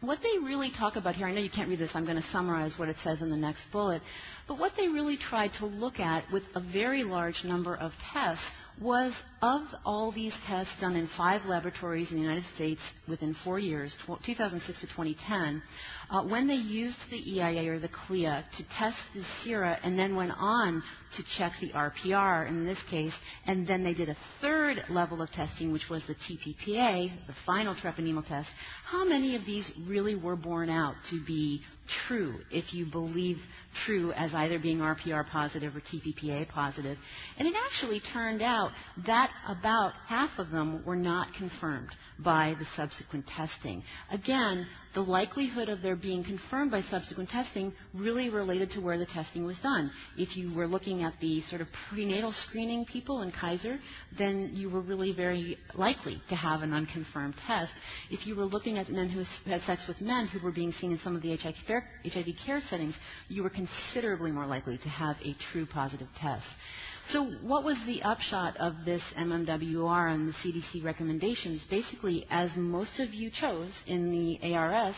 what 0.00 0.20
they 0.22 0.38
really 0.38 0.70
talk 0.70 0.96
about 0.96 1.14
here, 1.14 1.26
I 1.26 1.32
know 1.32 1.40
you 1.40 1.50
can't 1.50 1.68
read 1.68 1.78
this, 1.78 1.94
I'm 1.94 2.04
going 2.04 2.16
to 2.20 2.28
summarize 2.28 2.78
what 2.78 2.88
it 2.88 2.96
says 3.02 3.20
in 3.22 3.30
the 3.30 3.36
next 3.36 3.70
bullet, 3.70 4.02
but 4.48 4.58
what 4.58 4.72
they 4.76 4.88
really 4.88 5.16
tried 5.16 5.52
to 5.54 5.66
look 5.66 6.00
at 6.00 6.24
with 6.32 6.44
a 6.54 6.60
very 6.60 7.04
large 7.04 7.44
number 7.44 7.76
of 7.76 7.92
tests 8.12 8.50
was 8.80 9.14
of 9.40 9.62
all 9.84 10.10
these 10.10 10.36
tests 10.46 10.74
done 10.80 10.96
in 10.96 11.06
five 11.06 11.44
laboratories 11.44 12.10
in 12.10 12.16
the 12.16 12.22
United 12.22 12.44
States 12.54 12.82
within 13.08 13.34
four 13.44 13.58
years, 13.58 13.96
2006 14.06 14.80
to 14.80 14.86
2010, 14.86 15.62
uh, 16.10 16.24
when 16.24 16.46
they 16.46 16.54
used 16.54 16.98
the 17.10 17.16
EIA 17.16 17.72
or 17.72 17.78
the 17.78 17.88
CLIA 17.88 18.44
to 18.56 18.64
test 18.76 18.98
the 19.14 19.24
sera 19.42 19.78
and 19.82 19.98
then 19.98 20.16
went 20.16 20.32
on 20.36 20.82
to 21.16 21.22
check 21.36 21.52
the 21.60 21.70
RPR 21.70 22.48
in 22.48 22.64
this 22.64 22.82
case, 22.84 23.14
and 23.46 23.66
then 23.66 23.84
they 23.84 23.94
did 23.94 24.08
a 24.08 24.16
third 24.40 24.84
level 24.90 25.22
of 25.22 25.30
testing, 25.30 25.72
which 25.72 25.88
was 25.88 26.04
the 26.06 26.14
TPPA, 26.14 27.26
the 27.26 27.34
final 27.46 27.74
treponemal 27.74 28.26
test, 28.26 28.50
how 28.84 29.04
many 29.04 29.36
of 29.36 29.44
these 29.44 29.70
really 29.86 30.16
were 30.16 30.36
borne 30.36 30.70
out 30.70 30.94
to 31.10 31.24
be 31.24 31.62
true 32.08 32.34
if 32.50 32.72
you 32.72 32.86
believe 32.86 33.38
true 33.84 34.12
as 34.12 34.34
either 34.34 34.58
being 34.58 34.78
RPR 34.78 35.26
positive 35.28 35.76
or 35.76 35.80
TPPA 35.80 36.48
positive. 36.48 36.96
And 37.38 37.46
it 37.46 37.54
actually 37.66 38.00
turned 38.00 38.42
out 38.42 38.70
that 39.06 39.30
about 39.46 39.92
half 40.06 40.38
of 40.38 40.50
them 40.50 40.84
were 40.84 40.96
not 40.96 41.34
confirmed 41.34 41.90
by 42.18 42.56
the 42.58 42.64
subsequent 42.76 43.26
testing. 43.26 43.82
Again, 44.10 44.66
the 44.94 45.02
likelihood 45.02 45.68
of 45.68 45.82
their 45.82 45.93
being 45.96 46.24
confirmed 46.24 46.70
by 46.70 46.82
subsequent 46.82 47.30
testing 47.30 47.72
really 47.92 48.28
related 48.30 48.70
to 48.72 48.80
where 48.80 48.98
the 48.98 49.06
testing 49.06 49.44
was 49.44 49.58
done. 49.58 49.90
If 50.16 50.36
you 50.36 50.52
were 50.54 50.66
looking 50.66 51.02
at 51.02 51.18
the 51.20 51.40
sort 51.42 51.60
of 51.60 51.68
prenatal 51.88 52.32
screening 52.32 52.84
people 52.84 53.22
in 53.22 53.32
Kaiser, 53.32 53.78
then 54.18 54.50
you 54.54 54.70
were 54.70 54.80
really 54.80 55.12
very 55.12 55.58
likely 55.74 56.22
to 56.28 56.34
have 56.34 56.62
an 56.62 56.72
unconfirmed 56.72 57.34
test. 57.46 57.72
If 58.10 58.26
you 58.26 58.34
were 58.36 58.44
looking 58.44 58.78
at 58.78 58.88
men 58.88 59.08
who 59.08 59.24
had 59.50 59.62
sex 59.62 59.86
with 59.88 60.00
men 60.00 60.26
who 60.26 60.40
were 60.40 60.52
being 60.52 60.72
seen 60.72 60.92
in 60.92 60.98
some 60.98 61.16
of 61.16 61.22
the 61.22 61.36
HIV 61.36 61.56
care, 61.66 61.84
HIV 62.04 62.36
care 62.44 62.60
settings, 62.60 62.96
you 63.28 63.42
were 63.42 63.50
considerably 63.50 64.32
more 64.32 64.46
likely 64.46 64.78
to 64.78 64.88
have 64.88 65.16
a 65.24 65.34
true 65.34 65.66
positive 65.66 66.08
test. 66.16 66.46
So, 67.08 67.24
what 67.42 67.64
was 67.64 67.78
the 67.84 68.02
upshot 68.02 68.56
of 68.56 68.86
this 68.86 69.02
MMWR 69.14 70.14
and 70.14 70.28
the 70.28 70.32
CDC 70.32 70.82
recommendations? 70.82 71.62
Basically, 71.68 72.26
as 72.30 72.56
most 72.56 72.98
of 72.98 73.12
you 73.12 73.30
chose 73.30 73.78
in 73.86 74.10
the 74.10 74.54
ARS, 74.54 74.94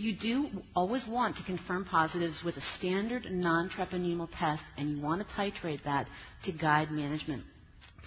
you 0.00 0.14
do 0.14 0.48
always 0.74 1.06
want 1.06 1.36
to 1.36 1.42
confirm 1.44 1.84
positives 1.84 2.42
with 2.42 2.56
a 2.56 2.60
standard 2.76 3.26
non 3.30 3.68
treponemal 3.68 4.28
test, 4.36 4.62
and 4.78 4.90
you 4.96 5.02
want 5.02 5.20
to 5.26 5.34
titrate 5.34 5.82
that 5.84 6.06
to 6.44 6.52
guide 6.52 6.90
management 6.90 7.44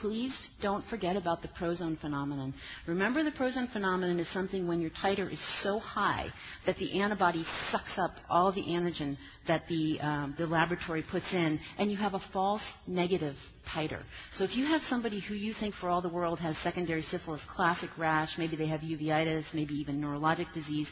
please 0.03 0.38
don't 0.62 0.85
forget 0.88 1.15
about 1.15 1.41
the 1.41 1.47
prozone 1.50 1.95
phenomenon. 1.95 2.53
Remember, 2.88 3.23
the 3.23 3.31
prozone 3.31 3.67
phenomenon 3.71 4.19
is 4.19 4.27
something 4.27 4.67
when 4.67 4.81
your 4.81 4.89
titer 4.89 5.31
is 5.31 5.39
so 5.62 5.79
high 5.79 6.27
that 6.65 6.77
the 6.77 7.00
antibody 7.01 7.45
sucks 7.71 7.97
up 7.97 8.12
all 8.29 8.51
the 8.51 8.63
antigen 8.63 9.17
that 9.47 9.65
the, 9.69 10.00
um, 10.01 10.35
the 10.38 10.45
laboratory 10.45 11.03
puts 11.09 11.31
in, 11.33 11.57
and 11.77 11.89
you 11.91 11.97
have 11.97 12.13
a 12.15 12.19
false 12.33 12.63
negative 12.88 13.35
titer. 13.67 14.01
So 14.33 14.43
if 14.43 14.55
you 14.57 14.65
have 14.65 14.81
somebody 14.83 15.21
who 15.21 15.35
you 15.35 15.53
think 15.53 15.73
for 15.75 15.89
all 15.89 16.01
the 16.01 16.09
world 16.09 16.39
has 16.39 16.57
secondary 16.57 17.01
syphilis, 17.01 17.41
classic 17.50 17.89
rash, 17.97 18.38
maybe 18.38 18.55
they 18.55 18.67
have 18.67 18.81
uveitis, 18.81 19.45
maybe 19.53 19.75
even 19.75 20.01
neurologic 20.01 20.51
disease, 20.53 20.89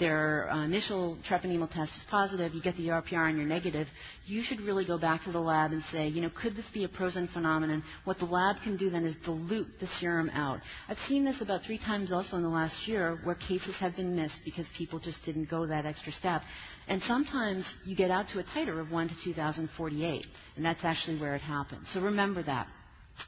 their 0.00 0.50
uh, 0.50 0.64
initial 0.64 1.16
treponemal 1.28 1.70
test 1.70 1.92
is 1.96 2.04
positive, 2.10 2.52
you 2.54 2.60
get 2.60 2.76
the 2.76 2.88
RPR 2.88 3.28
and 3.28 3.38
you're 3.38 3.46
negative, 3.46 3.86
you 4.26 4.42
should 4.42 4.60
really 4.60 4.84
go 4.84 4.98
back 4.98 5.22
to 5.24 5.30
the 5.32 5.38
lab 5.38 5.70
and 5.72 5.82
say, 5.84 6.08
you 6.08 6.22
know, 6.22 6.30
could 6.30 6.56
this 6.56 6.68
be 6.70 6.82
a 6.84 6.88
prozone 6.88 7.28
phenomenon? 7.28 7.84
What 8.04 8.18
the 8.18 8.24
lab 8.24 8.56
can 8.62 8.76
do 8.76 8.90
then 8.90 9.04
is 9.04 9.14
dilute 9.24 9.78
the 9.78 9.86
serum 9.86 10.30
out. 10.30 10.60
I've 10.88 10.98
seen 11.00 11.24
this 11.24 11.40
about 11.40 11.62
three 11.62 11.78
times 11.78 12.10
also 12.10 12.36
in 12.36 12.42
the 12.42 12.48
last 12.48 12.88
year 12.88 13.20
where 13.22 13.36
cases 13.36 13.76
have 13.76 13.94
been 13.94 14.16
missed 14.16 14.40
because 14.44 14.68
people 14.76 14.98
just 14.98 15.24
didn't 15.24 15.48
go 15.48 15.66
that 15.66 15.86
extra 15.86 16.10
step. 16.10 16.42
And 16.88 17.02
sometimes 17.02 17.72
you 17.84 17.94
get 17.94 18.10
out 18.10 18.28
to 18.30 18.40
a 18.40 18.42
titer 18.42 18.80
of 18.80 18.90
1 18.90 19.08
to 19.10 19.14
2048, 19.22 20.26
and 20.56 20.64
that's 20.64 20.84
actually 20.84 21.18
where 21.20 21.36
it 21.36 21.42
happens. 21.42 21.88
So 21.92 22.00
remember 22.00 22.42
that. 22.42 22.66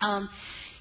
Um, 0.00 0.28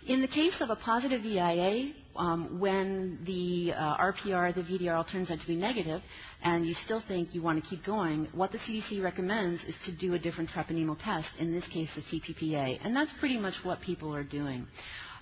in 0.08 0.22
the 0.22 0.28
case 0.28 0.62
of 0.62 0.70
a 0.70 0.76
positive 0.76 1.24
EIA, 1.26 1.94
um, 2.16 2.60
when 2.60 3.20
the 3.26 3.74
uh, 3.76 3.98
RPR, 3.98 4.54
the 4.54 4.64
VDRL 4.64 5.08
turns 5.10 5.32
out 5.32 5.40
to 5.40 5.48
be 5.48 5.56
negative, 5.56 6.02
and 6.44 6.66
you 6.66 6.74
still 6.74 7.02
think 7.02 7.34
you 7.34 7.42
want 7.42 7.64
to 7.64 7.70
keep 7.70 7.84
going, 7.86 8.28
what 8.34 8.52
the 8.52 8.58
CDC 8.58 9.02
recommends 9.04 9.64
is 9.66 9.78
to 9.86 9.92
do 9.92 10.14
a 10.14 10.20
different 10.20 10.50
treponemal 10.50 10.98
test, 11.02 11.30
in 11.40 11.54
this 11.54 11.68
case 11.68 11.90
the 11.96 12.02
TPPA. 12.02 12.80
And 12.84 12.96
that's 12.96 13.14
pretty 13.14 13.38
much 13.38 13.56
what 13.64 13.82
people 13.82 14.14
are 14.16 14.24
doing. 14.24 14.68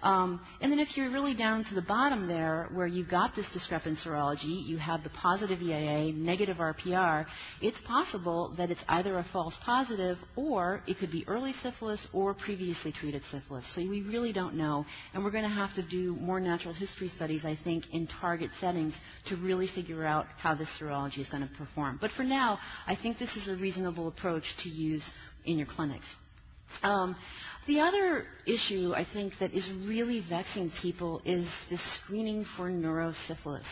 Um, 0.02 0.40
and 0.62 0.72
then 0.72 0.80
if 0.80 0.96
you're 0.96 1.12
really 1.12 1.34
down 1.34 1.66
to 1.66 1.76
the 1.76 1.82
bottom 1.82 2.28
there, 2.28 2.70
where 2.74 2.88
you've 2.88 3.10
got 3.10 3.36
this 3.36 3.50
discrepant 3.52 4.00
serology, 4.00 4.66
you 4.66 4.78
have 4.78 5.04
the 5.04 5.10
positive 5.10 5.62
EIA, 5.62 6.14
negative 6.14 6.58
RPR, 6.58 7.26
it's 7.62 7.80
possible 7.82 8.54
that 8.58 8.72
it's 8.72 8.84
either 8.88 9.18
a 9.18 9.24
false 9.24 9.58
positive 9.64 10.18
or 10.36 10.82
it 10.88 11.00
could 11.00 11.12
be 11.12 11.26
early 11.28 11.54
syphilis 11.54 12.08
or 12.14 12.34
previously 12.34 12.92
treated 12.92 13.24
syphilis. 13.26 13.66
So 13.76 13.82
we 13.82 14.02
really 14.02 14.32
don't 14.32 14.56
know. 14.56 14.86
And 15.14 15.24
we're 15.24 15.32
going 15.32 15.44
to 15.44 15.50
have 15.50 15.74
to 15.76 15.82
do 15.82 16.16
more 16.16 16.40
natural 16.40 16.74
history 16.74 17.10
studies, 17.10 17.44
I 17.44 17.58
think, 17.62 17.94
in 17.94 18.08
target 18.08 18.52
settings 18.62 18.96
to 19.28 19.36
really 19.36 19.68
figure 19.68 20.06
out 20.06 20.28
how 20.38 20.56
this 20.56 20.70
serology 20.80 21.20
is 21.20 21.28
going 21.28 21.48
to 21.48 21.54
perform. 21.56 21.98
But 22.00 22.12
for 22.12 22.24
now, 22.24 22.60
I 22.88 22.96
think 22.96 23.18
this 23.18 23.36
is 23.36 23.50
a 23.50 23.56
reasonable 23.56 24.08
approach 24.08 24.56
to 24.64 24.70
use 24.70 25.10
in 25.46 25.58
your 25.58 25.68
clinics. 25.68 26.08
Um, 26.84 27.16
the 27.68 27.82
other 27.82 28.26
issue 28.48 28.94
I 28.96 29.06
think 29.06 29.38
that 29.40 29.54
is 29.54 29.70
really 29.86 30.22
vexing 30.28 30.72
people 30.82 31.22
is 31.26 31.48
this 31.70 31.82
screening 31.82 32.46
for 32.58 32.70
neurosyphilis. 32.70 33.66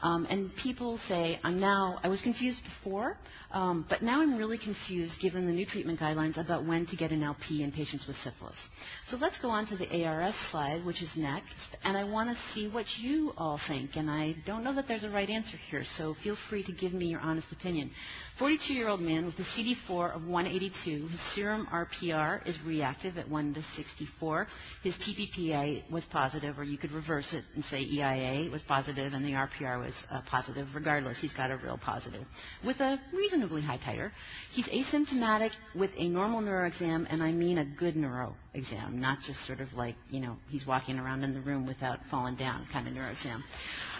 Um, 0.00 0.26
and 0.30 0.54
people 0.54 0.98
say, 1.08 1.40
I'm 1.42 1.58
now, 1.58 1.98
I 2.04 2.08
was 2.08 2.22
confused 2.22 2.62
before, 2.62 3.16
um, 3.50 3.84
but 3.88 4.00
now 4.02 4.20
I'm 4.20 4.36
really 4.36 4.58
confused 4.58 5.20
given 5.20 5.46
the 5.46 5.52
new 5.52 5.66
treatment 5.66 5.98
guidelines 5.98 6.36
about 6.36 6.64
when 6.66 6.86
to 6.86 6.96
get 6.96 7.10
an 7.10 7.24
LP 7.24 7.64
in 7.64 7.72
patients 7.72 8.06
with 8.06 8.16
syphilis. 8.18 8.68
So 9.06 9.16
let's 9.16 9.38
go 9.38 9.48
on 9.48 9.66
to 9.66 9.76
the 9.76 10.04
ARS 10.04 10.36
slide, 10.50 10.84
which 10.84 11.02
is 11.02 11.16
next, 11.16 11.76
and 11.82 11.96
I 11.96 12.04
want 12.04 12.30
to 12.30 12.36
see 12.52 12.68
what 12.68 12.86
you 12.98 13.32
all 13.36 13.58
think. 13.66 13.96
And 13.96 14.08
I 14.08 14.36
don't 14.46 14.62
know 14.62 14.74
that 14.74 14.86
there's 14.86 15.04
a 15.04 15.10
right 15.10 15.28
answer 15.28 15.56
here, 15.70 15.82
so 15.96 16.14
feel 16.22 16.36
free 16.48 16.62
to 16.64 16.72
give 16.72 16.92
me 16.92 17.06
your 17.06 17.20
honest 17.20 17.50
opinion. 17.50 17.90
42 18.38 18.72
year 18.72 18.86
old 18.86 19.00
man 19.00 19.26
with 19.26 19.34
a 19.40 19.42
CD4 19.42 20.14
of 20.14 20.24
182. 20.24 21.08
His 21.08 21.20
serum 21.34 21.66
RPR 21.72 22.46
is 22.46 22.56
reactive 22.64 23.18
at 23.18 23.28
1 23.28 23.54
to 23.54 23.62
64. 23.74 24.46
His 24.84 24.94
TPPA 24.94 25.90
was 25.90 26.04
positive, 26.04 26.56
or 26.56 26.62
you 26.62 26.78
could 26.78 26.92
reverse 26.92 27.32
it 27.32 27.42
and 27.56 27.64
say 27.64 27.80
EIA 27.80 28.48
was 28.48 28.62
positive 28.62 29.12
and 29.12 29.24
the 29.24 29.32
RPR 29.32 29.80
was 29.84 29.94
uh, 30.10 30.20
positive. 30.30 30.68
Regardless, 30.72 31.18
he's 31.18 31.32
got 31.32 31.50
a 31.50 31.56
real 31.56 31.78
positive. 31.78 32.24
With 32.64 32.78
a 32.78 33.00
reasonably 33.12 33.60
high 33.62 33.78
titer, 33.78 34.12
he's 34.52 34.68
asymptomatic 34.68 35.50
with 35.74 35.90
a 35.96 36.08
normal 36.08 36.40
neuro 36.40 36.66
exam, 36.68 37.08
and 37.10 37.22
I 37.22 37.32
mean 37.32 37.58
a 37.58 37.64
good 37.64 37.96
neuro 37.96 38.36
exam, 38.58 39.00
not 39.00 39.18
just 39.26 39.44
sort 39.46 39.60
of 39.60 39.72
like, 39.72 39.94
you 40.10 40.20
know, 40.20 40.36
he's 40.48 40.66
walking 40.66 40.98
around 40.98 41.24
in 41.24 41.32
the 41.32 41.40
room 41.40 41.66
without 41.66 41.98
falling 42.10 42.36
down 42.36 42.66
kind 42.72 42.86
of 42.86 42.94
neuro 42.94 43.10
exam. 43.10 43.42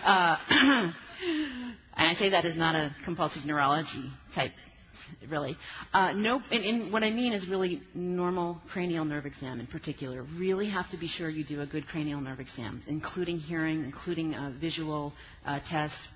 Uh, 0.05 0.37
and 0.51 0.93
I 1.97 2.15
say 2.15 2.31
that 2.31 2.45
as 2.45 2.57
not 2.57 2.75
a 2.75 2.95
compulsive 3.05 3.45
neurology 3.45 4.11
type, 4.35 4.53
really. 5.31 5.57
Uh, 5.93 6.13
no, 6.13 6.41
and, 6.51 6.65
and, 6.65 6.93
what 6.93 7.03
I 7.03 7.11
mean 7.11 7.33
is 7.33 7.49
really 7.49 7.83
normal 7.95 8.61
cranial 8.71 9.05
nerve 9.05 9.27
exam 9.27 9.61
in 9.61 9.67
particular. 9.67 10.25
Really 10.37 10.69
have 10.69 10.91
to 10.91 10.97
be 10.97 11.09
sure 11.09 11.29
you 11.29 11.45
do 11.45 11.61
a 11.61 11.67
good 11.67 11.87
cranial 11.87 12.21
nerve 12.21 12.41
exam, 12.41 12.83
including 12.87 13.39
hearing, 13.39 13.85
including 13.85 14.35
uh, 14.35 14.53
visual 14.61 15.13
uh, 15.45 15.61
tests. 15.69 16.09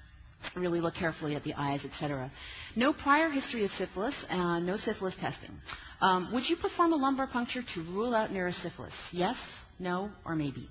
Really 0.56 0.80
look 0.80 0.94
carefully 0.94 1.36
at 1.36 1.44
the 1.44 1.54
eyes, 1.54 1.84
etc. 1.84 2.28
No 2.74 2.92
prior 2.92 3.30
history 3.30 3.64
of 3.64 3.70
syphilis, 3.70 4.24
uh, 4.28 4.58
no 4.58 4.76
syphilis 4.76 5.14
testing. 5.20 5.50
Um, 6.02 6.32
would 6.32 6.50
you 6.50 6.56
perform 6.56 6.92
a 6.92 6.96
lumbar 6.96 7.28
puncture 7.28 7.62
to 7.62 7.82
rule 7.84 8.12
out 8.12 8.30
neurosyphilis? 8.30 8.90
Yes, 9.12 9.36
no, 9.78 10.10
or 10.24 10.34
maybe? 10.34 10.68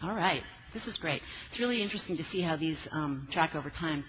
All 0.00 0.14
right. 0.14 0.42
This 0.72 0.86
is 0.86 0.96
great. 0.98 1.20
It's 1.50 1.58
really 1.58 1.82
interesting 1.82 2.16
to 2.16 2.22
see 2.22 2.40
how 2.40 2.54
these 2.56 2.78
um, 2.92 3.26
track 3.32 3.56
over 3.56 3.70
time. 3.70 4.04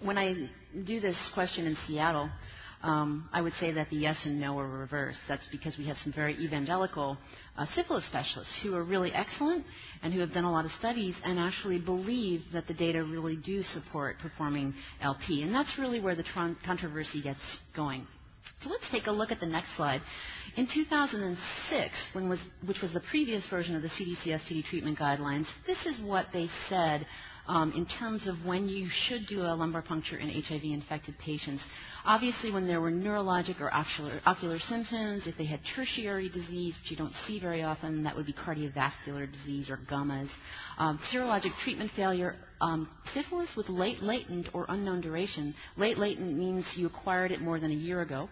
When 0.00 0.18
I 0.18 0.50
do 0.84 1.00
this 1.00 1.16
question 1.32 1.66
in 1.66 1.74
Seattle, 1.86 2.28
um, 2.86 3.28
I 3.32 3.42
would 3.42 3.54
say 3.54 3.72
that 3.72 3.90
the 3.90 3.96
yes 3.96 4.26
and 4.26 4.40
no 4.40 4.56
are 4.60 4.68
reversed. 4.68 5.18
That's 5.26 5.46
because 5.48 5.76
we 5.76 5.86
have 5.86 5.98
some 5.98 6.12
very 6.12 6.34
evangelical 6.36 7.18
uh, 7.58 7.66
syphilis 7.66 8.04
specialists 8.04 8.62
who 8.62 8.76
are 8.76 8.84
really 8.84 9.12
excellent 9.12 9.64
and 10.04 10.14
who 10.14 10.20
have 10.20 10.32
done 10.32 10.44
a 10.44 10.52
lot 10.52 10.64
of 10.64 10.70
studies 10.70 11.16
and 11.24 11.36
actually 11.40 11.78
believe 11.80 12.42
that 12.52 12.68
the 12.68 12.74
data 12.74 13.02
really 13.02 13.34
do 13.34 13.64
support 13.64 14.20
performing 14.20 14.72
LP. 15.02 15.42
And 15.42 15.52
that's 15.52 15.78
really 15.80 15.98
where 15.98 16.14
the 16.14 16.24
controversy 16.64 17.20
gets 17.20 17.40
going. 17.74 18.06
So 18.60 18.70
let's 18.70 18.88
take 18.88 19.08
a 19.08 19.12
look 19.12 19.32
at 19.32 19.40
the 19.40 19.46
next 19.46 19.76
slide. 19.76 20.00
In 20.56 20.68
2006, 20.68 22.14
was, 22.14 22.38
which 22.64 22.80
was 22.80 22.92
the 22.92 23.00
previous 23.00 23.44
version 23.48 23.74
of 23.74 23.82
the 23.82 23.88
CDC 23.88 24.26
STD 24.26 24.64
treatment 24.64 24.96
guidelines, 24.96 25.48
this 25.66 25.84
is 25.86 26.00
what 26.00 26.26
they 26.32 26.48
said 26.68 27.04
um, 27.48 27.72
in 27.72 27.86
terms 27.86 28.26
of 28.26 28.44
when 28.44 28.68
you 28.68 28.88
should 28.90 29.26
do 29.26 29.40
a 29.42 29.54
lumbar 29.54 29.82
puncture 29.82 30.16
in 30.16 30.28
HIV-infected 30.28 31.18
patients. 31.18 31.64
Obviously, 32.04 32.52
when 32.52 32.66
there 32.66 32.80
were 32.80 32.90
neurologic 32.90 33.60
or 33.60 33.72
ocular, 33.72 34.20
ocular, 34.26 34.58
symptoms, 34.58 35.26
if 35.26 35.36
they 35.36 35.44
had 35.44 35.60
tertiary 35.74 36.28
disease, 36.28 36.74
which 36.82 36.90
you 36.90 36.96
don't 36.96 37.14
see 37.14 37.40
very 37.40 37.62
often, 37.62 38.04
that 38.04 38.16
would 38.16 38.26
be 38.26 38.32
cardiovascular 38.32 39.30
disease 39.30 39.70
or 39.70 39.78
GUMMAs. 39.88 40.28
Um, 40.78 40.98
serologic 41.12 41.56
treatment 41.62 41.90
failure, 41.96 42.36
um, 42.60 42.88
syphilis 43.12 43.54
with 43.56 43.68
late 43.68 44.02
latent 44.02 44.48
or 44.52 44.66
unknown 44.68 45.00
duration. 45.00 45.54
Late 45.76 45.98
latent 45.98 46.36
means 46.36 46.66
you 46.76 46.86
acquired 46.86 47.32
it 47.32 47.40
more 47.40 47.60
than 47.60 47.70
a 47.70 47.74
year 47.74 48.00
ago 48.00 48.28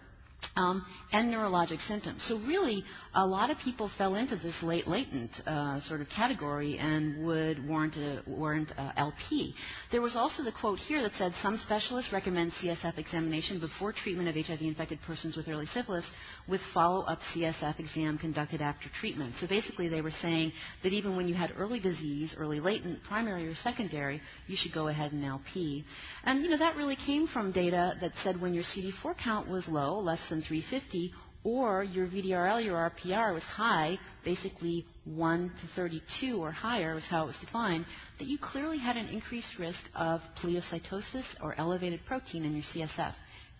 um, 0.55 0.85
and 1.11 1.33
neurologic 1.33 1.81
symptoms. 1.87 2.23
So 2.23 2.37
really, 2.39 2.83
a 3.13 3.25
lot 3.25 3.49
of 3.49 3.57
people 3.59 3.89
fell 3.97 4.15
into 4.15 4.35
this 4.35 4.61
late 4.61 4.87
latent 4.87 5.31
uh, 5.45 5.79
sort 5.81 6.01
of 6.01 6.09
category 6.09 6.77
and 6.77 7.25
would 7.25 7.67
warrant 7.67 7.95
a, 7.95 8.21
warrant 8.27 8.71
a 8.77 8.93
LP. 8.97 9.55
There 9.91 10.01
was 10.01 10.15
also 10.15 10.43
the 10.43 10.51
quote 10.51 10.79
here 10.79 11.01
that 11.01 11.15
said 11.15 11.33
some 11.41 11.57
specialists 11.57 12.11
recommend 12.11 12.51
CSF 12.53 12.97
examination 12.97 13.59
before 13.59 13.93
treatment 13.93 14.29
of 14.29 14.35
HIV-infected 14.35 15.01
persons 15.01 15.37
with 15.37 15.47
early 15.47 15.65
syphilis, 15.65 16.09
with 16.47 16.61
follow-up 16.73 17.19
CSF 17.33 17.79
exam 17.79 18.17
conducted 18.17 18.61
after 18.61 18.89
treatment. 18.99 19.35
So 19.39 19.47
basically, 19.47 19.87
they 19.87 20.01
were 20.01 20.11
saying 20.11 20.51
that 20.83 20.93
even 20.93 21.15
when 21.15 21.27
you 21.27 21.33
had 21.33 21.53
early 21.57 21.79
disease, 21.79 22.35
early 22.37 22.59
latent, 22.59 23.03
primary 23.03 23.47
or 23.47 23.55
secondary, 23.55 24.21
you 24.47 24.57
should 24.57 24.73
go 24.73 24.87
ahead 24.87 25.11
and 25.11 25.23
LP. 25.23 25.85
And 26.23 26.43
you 26.43 26.49
know 26.49 26.57
that 26.57 26.75
really 26.75 26.95
came 26.95 27.27
from 27.27 27.51
data 27.51 27.97
that 28.01 28.11
said 28.23 28.39
when 28.39 28.53
your 28.53 28.63
CD4 28.63 29.17
count 29.17 29.49
was 29.49 29.67
low, 29.67 29.99
less 29.99 30.27
than 30.29 30.34
350, 30.41 31.13
or 31.45 31.83
your 31.83 32.07
VDRL, 32.07 32.65
your 32.65 32.91
RPR 32.91 33.33
was 33.33 33.43
high, 33.43 33.99
basically 34.25 34.83
1 35.05 35.51
to 35.61 35.67
32 35.75 36.41
or 36.41 36.51
higher 36.51 36.95
was 36.95 37.05
how 37.05 37.23
it 37.23 37.27
was 37.27 37.37
defined, 37.37 37.85
that 38.17 38.27
you 38.27 38.39
clearly 38.39 38.79
had 38.79 38.97
an 38.97 39.07
increased 39.09 39.59
risk 39.59 39.85
of 39.95 40.21
pleocytosis 40.41 41.25
or 41.41 41.53
elevated 41.57 42.03
protein 42.07 42.43
in 42.45 42.53
your 42.53 42.63
CSF, 42.63 43.13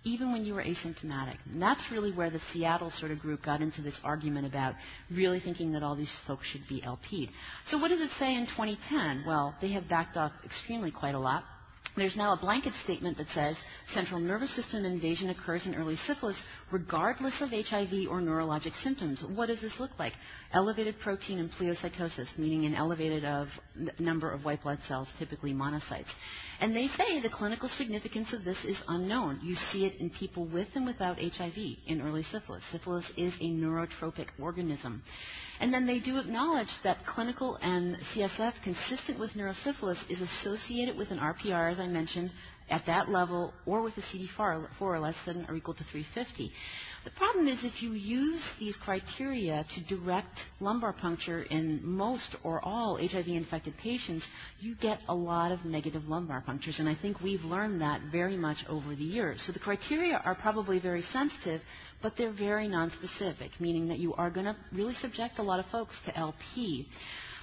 even 0.03 0.32
when 0.32 0.46
you 0.46 0.55
were 0.55 0.63
asymptomatic. 0.63 1.38
And 1.51 1.62
that's 1.62 1.91
really 1.91 2.12
where 2.12 2.32
the 2.32 2.41
Seattle 2.51 2.89
sort 2.89 3.12
of 3.12 3.20
group 3.20 3.44
got 3.44 3.62
into 3.62 3.84
this 3.84 4.01
argument 4.03 4.48
about 4.48 4.74
really 5.12 5.39
thinking 5.39 5.74
that 5.74 5.84
all 5.84 5.96
these 5.96 6.15
folks 6.25 6.48
should 6.48 6.67
be 6.67 6.82
LP'd. 6.82 7.29
So 7.67 7.77
what 7.77 7.89
does 7.89 8.01
it 8.01 8.10
say 8.17 8.34
in 8.34 8.48
2010? 8.48 9.25
Well, 9.27 9.55
they 9.62 9.70
have 9.74 9.88
backed 9.88 10.17
off 10.17 10.32
extremely 10.44 10.89
quite 10.89 11.13
a 11.13 11.20
lot. 11.20 11.44
There's 11.97 12.17
now 12.17 12.33
a 12.33 12.37
blanket 12.37 12.73
statement 12.83 13.17
that 13.17 13.29
says 13.29 13.55
central 13.93 14.19
nervous 14.19 14.53
system 14.53 14.83
invasion 14.83 15.29
occurs 15.29 15.65
in 15.65 15.75
early 15.75 15.95
syphilis 15.95 16.41
regardless 16.69 17.39
of 17.39 17.51
HIV 17.51 18.09
or 18.09 18.19
neurologic 18.19 18.75
symptoms. 18.75 19.23
What 19.23 19.45
does 19.45 19.61
this 19.61 19.79
look 19.79 19.91
like? 19.97 20.11
Elevated 20.51 20.99
protein 20.99 21.39
and 21.39 21.49
pleocytosis, 21.49 22.37
meaning 22.37 22.65
an 22.65 22.75
elevated 22.75 23.23
of 23.23 23.47
number 23.97 24.29
of 24.29 24.43
white 24.43 24.61
blood 24.61 24.79
cells, 24.85 25.07
typically 25.17 25.53
monocytes. 25.53 26.11
And 26.59 26.75
they 26.75 26.87
say 26.89 27.21
the 27.21 27.29
clinical 27.29 27.69
significance 27.69 28.33
of 28.33 28.43
this 28.43 28.65
is 28.65 28.81
unknown. 28.89 29.39
You 29.41 29.55
see 29.55 29.85
it 29.85 30.01
in 30.01 30.09
people 30.09 30.45
with 30.45 30.67
and 30.75 30.85
without 30.85 31.17
HIV 31.17 31.57
in 31.87 32.01
early 32.01 32.23
syphilis. 32.23 32.63
Syphilis 32.71 33.09
is 33.15 33.33
a 33.35 33.49
neurotropic 33.49 34.27
organism. 34.39 35.01
And 35.59 35.74
then 35.74 35.85
they 35.85 36.00
do 36.00 36.17
acknowledge 36.17 36.71
that 36.83 37.05
clinical 37.05 37.57
and 37.62 37.97
CSF 38.13 38.53
consistent 38.63 39.19
with 39.19 39.33
neurosyphilis 39.33 40.09
is 40.09 40.21
associated 40.21 40.97
with 40.97 41.12
an 41.12 41.19
RPR, 41.19 41.71
as 41.71 41.79
I 41.79 41.88
mentioned, 41.88 42.31
at 42.69 42.85
that 42.88 43.09
level 43.09 43.53
or 43.65 43.81
with 43.81 43.97
a 43.97 44.01
CD4 44.01 44.67
or 44.79 45.00
less 45.00 45.15
than 45.25 45.45
or 45.47 45.55
equal 45.55 45.74
to 45.75 45.83
350. 45.83 46.51
The 47.05 47.12
problem 47.12 47.47
is 47.47 47.63
if 47.63 47.83
you 47.83 47.91
use 47.93 48.43
these 48.59 48.75
criteria 48.75 49.63
to 49.75 49.81
direct 49.81 50.39
lumbar 50.59 50.91
puncture 50.91 51.43
in 51.43 51.79
most 51.85 52.35
or 52.43 52.59
all 52.65 52.97
HIV 52.97 53.27
infected 53.27 53.77
patients, 53.77 54.27
you 54.59 54.74
get 54.74 55.01
a 55.07 55.13
lot 55.13 55.51
of 55.51 55.63
negative 55.65 56.07
lumbar 56.09 56.41
punctures. 56.41 56.79
And 56.79 56.89
I 56.89 56.95
think 56.95 57.21
we've 57.21 57.43
learned 57.45 57.81
that 57.81 58.01
very 58.12 58.35
much 58.35 58.65
over 58.67 58.95
the 58.95 59.03
years. 59.03 59.43
So 59.43 59.51
the 59.51 59.59
criteria 59.59 60.17
are 60.25 60.33
probably 60.33 60.79
very 60.79 61.03
sensitive, 61.03 61.62
but 62.01 62.17
they're 62.17 62.31
very 62.31 62.67
nonspecific, 62.67 63.51
meaning 63.59 63.88
that 63.89 64.00
you 64.00 64.15
are 64.15 64.31
going 64.31 64.47
to 64.47 64.55
really 64.74 64.95
subject 64.95 65.38
a 65.38 65.43
lot 65.43 65.59
of 65.59 65.67
folks 65.67 66.00
to 66.05 66.17
LP. 66.17 66.88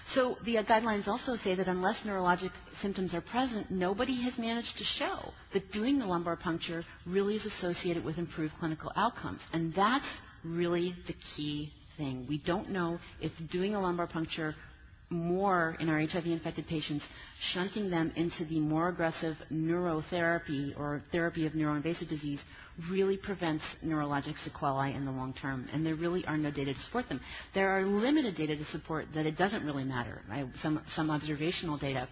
So 0.08 0.36
the 0.44 0.56
guidelines 0.56 1.08
also 1.08 1.36
say 1.36 1.54
that 1.54 1.68
unless 1.68 2.02
neurologic 2.02 2.50
symptoms 2.80 3.14
are 3.14 3.20
present, 3.20 3.70
nobody 3.70 4.14
has 4.22 4.36
managed 4.38 4.78
to 4.78 4.84
show 4.84 5.32
that 5.52 5.72
doing 5.72 5.98
the 5.98 6.06
lumbar 6.06 6.36
puncture 6.36 6.84
really 7.06 7.36
is 7.36 7.46
associated 7.46 8.04
with 8.04 8.18
improved 8.18 8.54
clinical 8.58 8.92
outcomes. 8.96 9.40
And 9.52 9.72
that's 9.74 10.06
really 10.44 10.94
the 11.06 11.14
key 11.36 11.72
thing. 11.96 12.26
We 12.28 12.38
don't 12.38 12.70
know 12.70 12.98
if 13.20 13.32
doing 13.50 13.74
a 13.74 13.80
lumbar 13.80 14.06
puncture 14.06 14.54
more 15.12 15.76
in 15.78 15.88
our 15.88 16.00
HIV 16.00 16.26
infected 16.26 16.66
patients, 16.66 17.04
shunting 17.40 17.90
them 17.90 18.12
into 18.16 18.44
the 18.44 18.58
more 18.58 18.88
aggressive 18.88 19.36
neurotherapy 19.52 20.78
or 20.78 21.02
therapy 21.12 21.46
of 21.46 21.52
neuroinvasive 21.52 22.08
disease 22.08 22.42
really 22.90 23.16
prevents 23.16 23.64
neurologic 23.84 24.38
sequelae 24.38 24.94
in 24.94 25.04
the 25.04 25.12
long 25.12 25.32
term. 25.34 25.68
And 25.72 25.84
there 25.84 25.94
really 25.94 26.24
are 26.26 26.36
no 26.38 26.50
data 26.50 26.72
to 26.74 26.80
support 26.80 27.08
them. 27.08 27.20
There 27.54 27.68
are 27.70 27.84
limited 27.84 28.34
data 28.36 28.56
to 28.56 28.64
support 28.64 29.06
that 29.14 29.26
it 29.26 29.36
doesn't 29.36 29.64
really 29.64 29.84
matter, 29.84 30.22
right? 30.28 30.46
Some, 30.56 30.82
some 30.90 31.10
observational 31.10 31.76
data. 31.78 32.08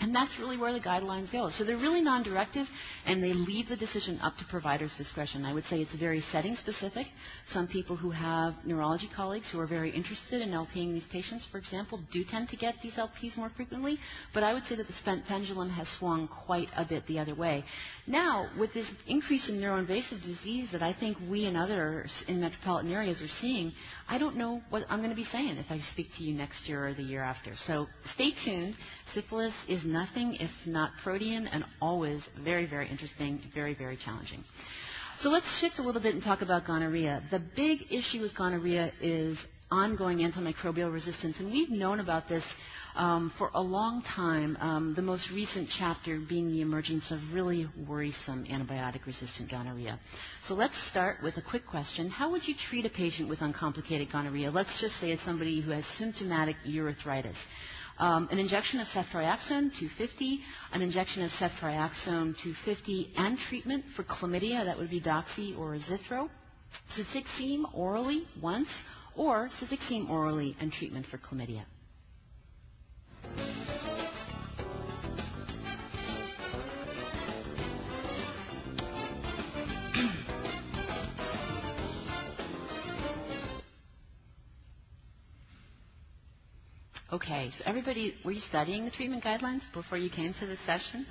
And 0.00 0.14
that's 0.14 0.38
really 0.38 0.56
where 0.56 0.72
the 0.72 0.80
guidelines 0.80 1.30
go. 1.32 1.50
So 1.50 1.64
they're 1.64 1.76
really 1.76 2.00
non-directive, 2.00 2.68
and 3.04 3.22
they 3.22 3.32
leave 3.32 3.68
the 3.68 3.76
decision 3.76 4.20
up 4.22 4.36
to 4.38 4.44
providers' 4.44 4.96
discretion. 4.96 5.44
I 5.44 5.52
would 5.52 5.64
say 5.64 5.80
it's 5.80 5.94
very 5.94 6.20
setting 6.20 6.54
specific. 6.54 7.06
Some 7.48 7.66
people 7.66 7.96
who 7.96 8.10
have 8.10 8.54
neurology 8.64 9.08
colleagues 9.14 9.50
who 9.50 9.58
are 9.58 9.66
very 9.66 9.90
interested 9.90 10.40
in 10.40 10.50
LPing 10.50 10.92
these 10.92 11.06
patients, 11.06 11.46
for 11.50 11.58
example, 11.58 12.00
do 12.12 12.22
tend 12.24 12.48
to 12.50 12.56
get 12.56 12.76
these 12.80 12.94
LPs 12.94 13.36
more 13.36 13.50
frequently. 13.50 13.98
But 14.32 14.44
I 14.44 14.54
would 14.54 14.66
say 14.66 14.76
that 14.76 14.86
the 14.86 14.92
spent 14.92 15.26
pendulum 15.26 15.68
has 15.70 15.88
swung 15.88 16.28
quite 16.28 16.68
a 16.76 16.84
bit 16.84 17.06
the 17.06 17.18
other 17.18 17.34
way. 17.34 17.64
Now, 18.06 18.48
with 18.58 18.72
this 18.72 18.88
increase 19.08 19.48
in 19.48 19.56
neuroinvasive 19.60 20.22
disease 20.22 20.70
that 20.72 20.82
I 20.82 20.92
think 20.92 21.16
we 21.28 21.46
and 21.46 21.56
others 21.56 22.24
in 22.28 22.40
metropolitan 22.40 22.92
areas 22.92 23.20
are 23.20 23.28
seeing, 23.28 23.72
I 24.08 24.18
don't 24.18 24.36
know 24.36 24.62
what 24.70 24.84
I'm 24.88 24.98
going 24.98 25.10
to 25.10 25.16
be 25.16 25.24
saying 25.24 25.56
if 25.56 25.70
I 25.70 25.80
speak 25.80 26.06
to 26.18 26.22
you 26.22 26.34
next 26.34 26.68
year 26.68 26.86
or 26.86 26.94
the 26.94 27.02
year 27.02 27.22
after. 27.22 27.54
So 27.56 27.86
stay 28.14 28.30
tuned. 28.30 28.74
Syphilis 29.14 29.54
is 29.68 29.84
nothing 29.84 30.34
if 30.36 30.50
not 30.66 30.92
protean 31.02 31.46
and 31.46 31.64
always 31.80 32.28
very, 32.44 32.66
very 32.66 32.88
interesting, 32.88 33.40
very, 33.54 33.74
very 33.74 33.96
challenging. 33.96 34.44
So 35.20 35.30
let's 35.30 35.58
shift 35.58 35.78
a 35.78 35.82
little 35.82 36.00
bit 36.00 36.14
and 36.14 36.22
talk 36.22 36.42
about 36.42 36.66
gonorrhea. 36.66 37.22
The 37.30 37.40
big 37.40 37.90
issue 37.90 38.20
with 38.20 38.34
gonorrhea 38.36 38.92
is 39.00 39.38
ongoing 39.70 40.18
antimicrobial 40.18 40.92
resistance, 40.92 41.40
and 41.40 41.50
we've 41.50 41.70
known 41.70 42.00
about 42.00 42.28
this 42.28 42.44
um, 42.94 43.32
for 43.38 43.50
a 43.54 43.62
long 43.62 44.02
time, 44.02 44.56
um, 44.60 44.94
the 44.94 45.02
most 45.02 45.30
recent 45.30 45.68
chapter 45.70 46.18
being 46.18 46.50
the 46.50 46.60
emergence 46.60 47.10
of 47.10 47.20
really 47.32 47.68
worrisome 47.86 48.44
antibiotic 48.46 49.06
resistant 49.06 49.50
gonorrhea. 49.50 49.98
So 50.46 50.54
let's 50.54 50.76
start 50.88 51.22
with 51.22 51.36
a 51.36 51.42
quick 51.42 51.66
question. 51.66 52.10
How 52.10 52.30
would 52.32 52.46
you 52.46 52.54
treat 52.54 52.86
a 52.86 52.90
patient 52.90 53.28
with 53.28 53.40
uncomplicated 53.40 54.10
gonorrhea? 54.10 54.50
Let's 54.50 54.80
just 54.80 54.96
say 54.98 55.12
it's 55.12 55.22
somebody 55.22 55.60
who 55.60 55.70
has 55.70 55.84
symptomatic 55.96 56.56
urethritis. 56.66 57.36
Um, 57.98 58.28
an 58.30 58.38
injection 58.38 58.78
of 58.80 58.86
ceftriaxone 58.86 59.74
250, 59.74 60.40
an 60.72 60.82
injection 60.82 61.24
of 61.24 61.30
ceftriaxone 61.32 62.36
250 62.38 63.12
and 63.16 63.36
treatment 63.38 63.84
for 63.96 64.04
chlamydia, 64.04 64.64
that 64.64 64.78
would 64.78 64.90
be 64.90 65.00
doxy 65.00 65.58
or 65.58 65.74
azithro, 65.74 66.28
cefixime 66.96 67.64
orally 67.74 68.24
once, 68.40 68.68
or 69.16 69.48
cefixime 69.60 70.08
orally 70.08 70.54
and 70.60 70.72
treatment 70.72 71.06
for 71.06 71.18
chlamydia. 71.18 71.64
Okay, 87.10 87.50
so 87.56 87.64
everybody, 87.64 88.14
were 88.22 88.32
you 88.32 88.40
studying 88.40 88.84
the 88.84 88.90
treatment 88.90 89.24
guidelines 89.24 89.62
before 89.72 89.96
you 89.96 90.10
came 90.10 90.34
to 90.34 90.46
the 90.46 90.58
session? 90.66 91.06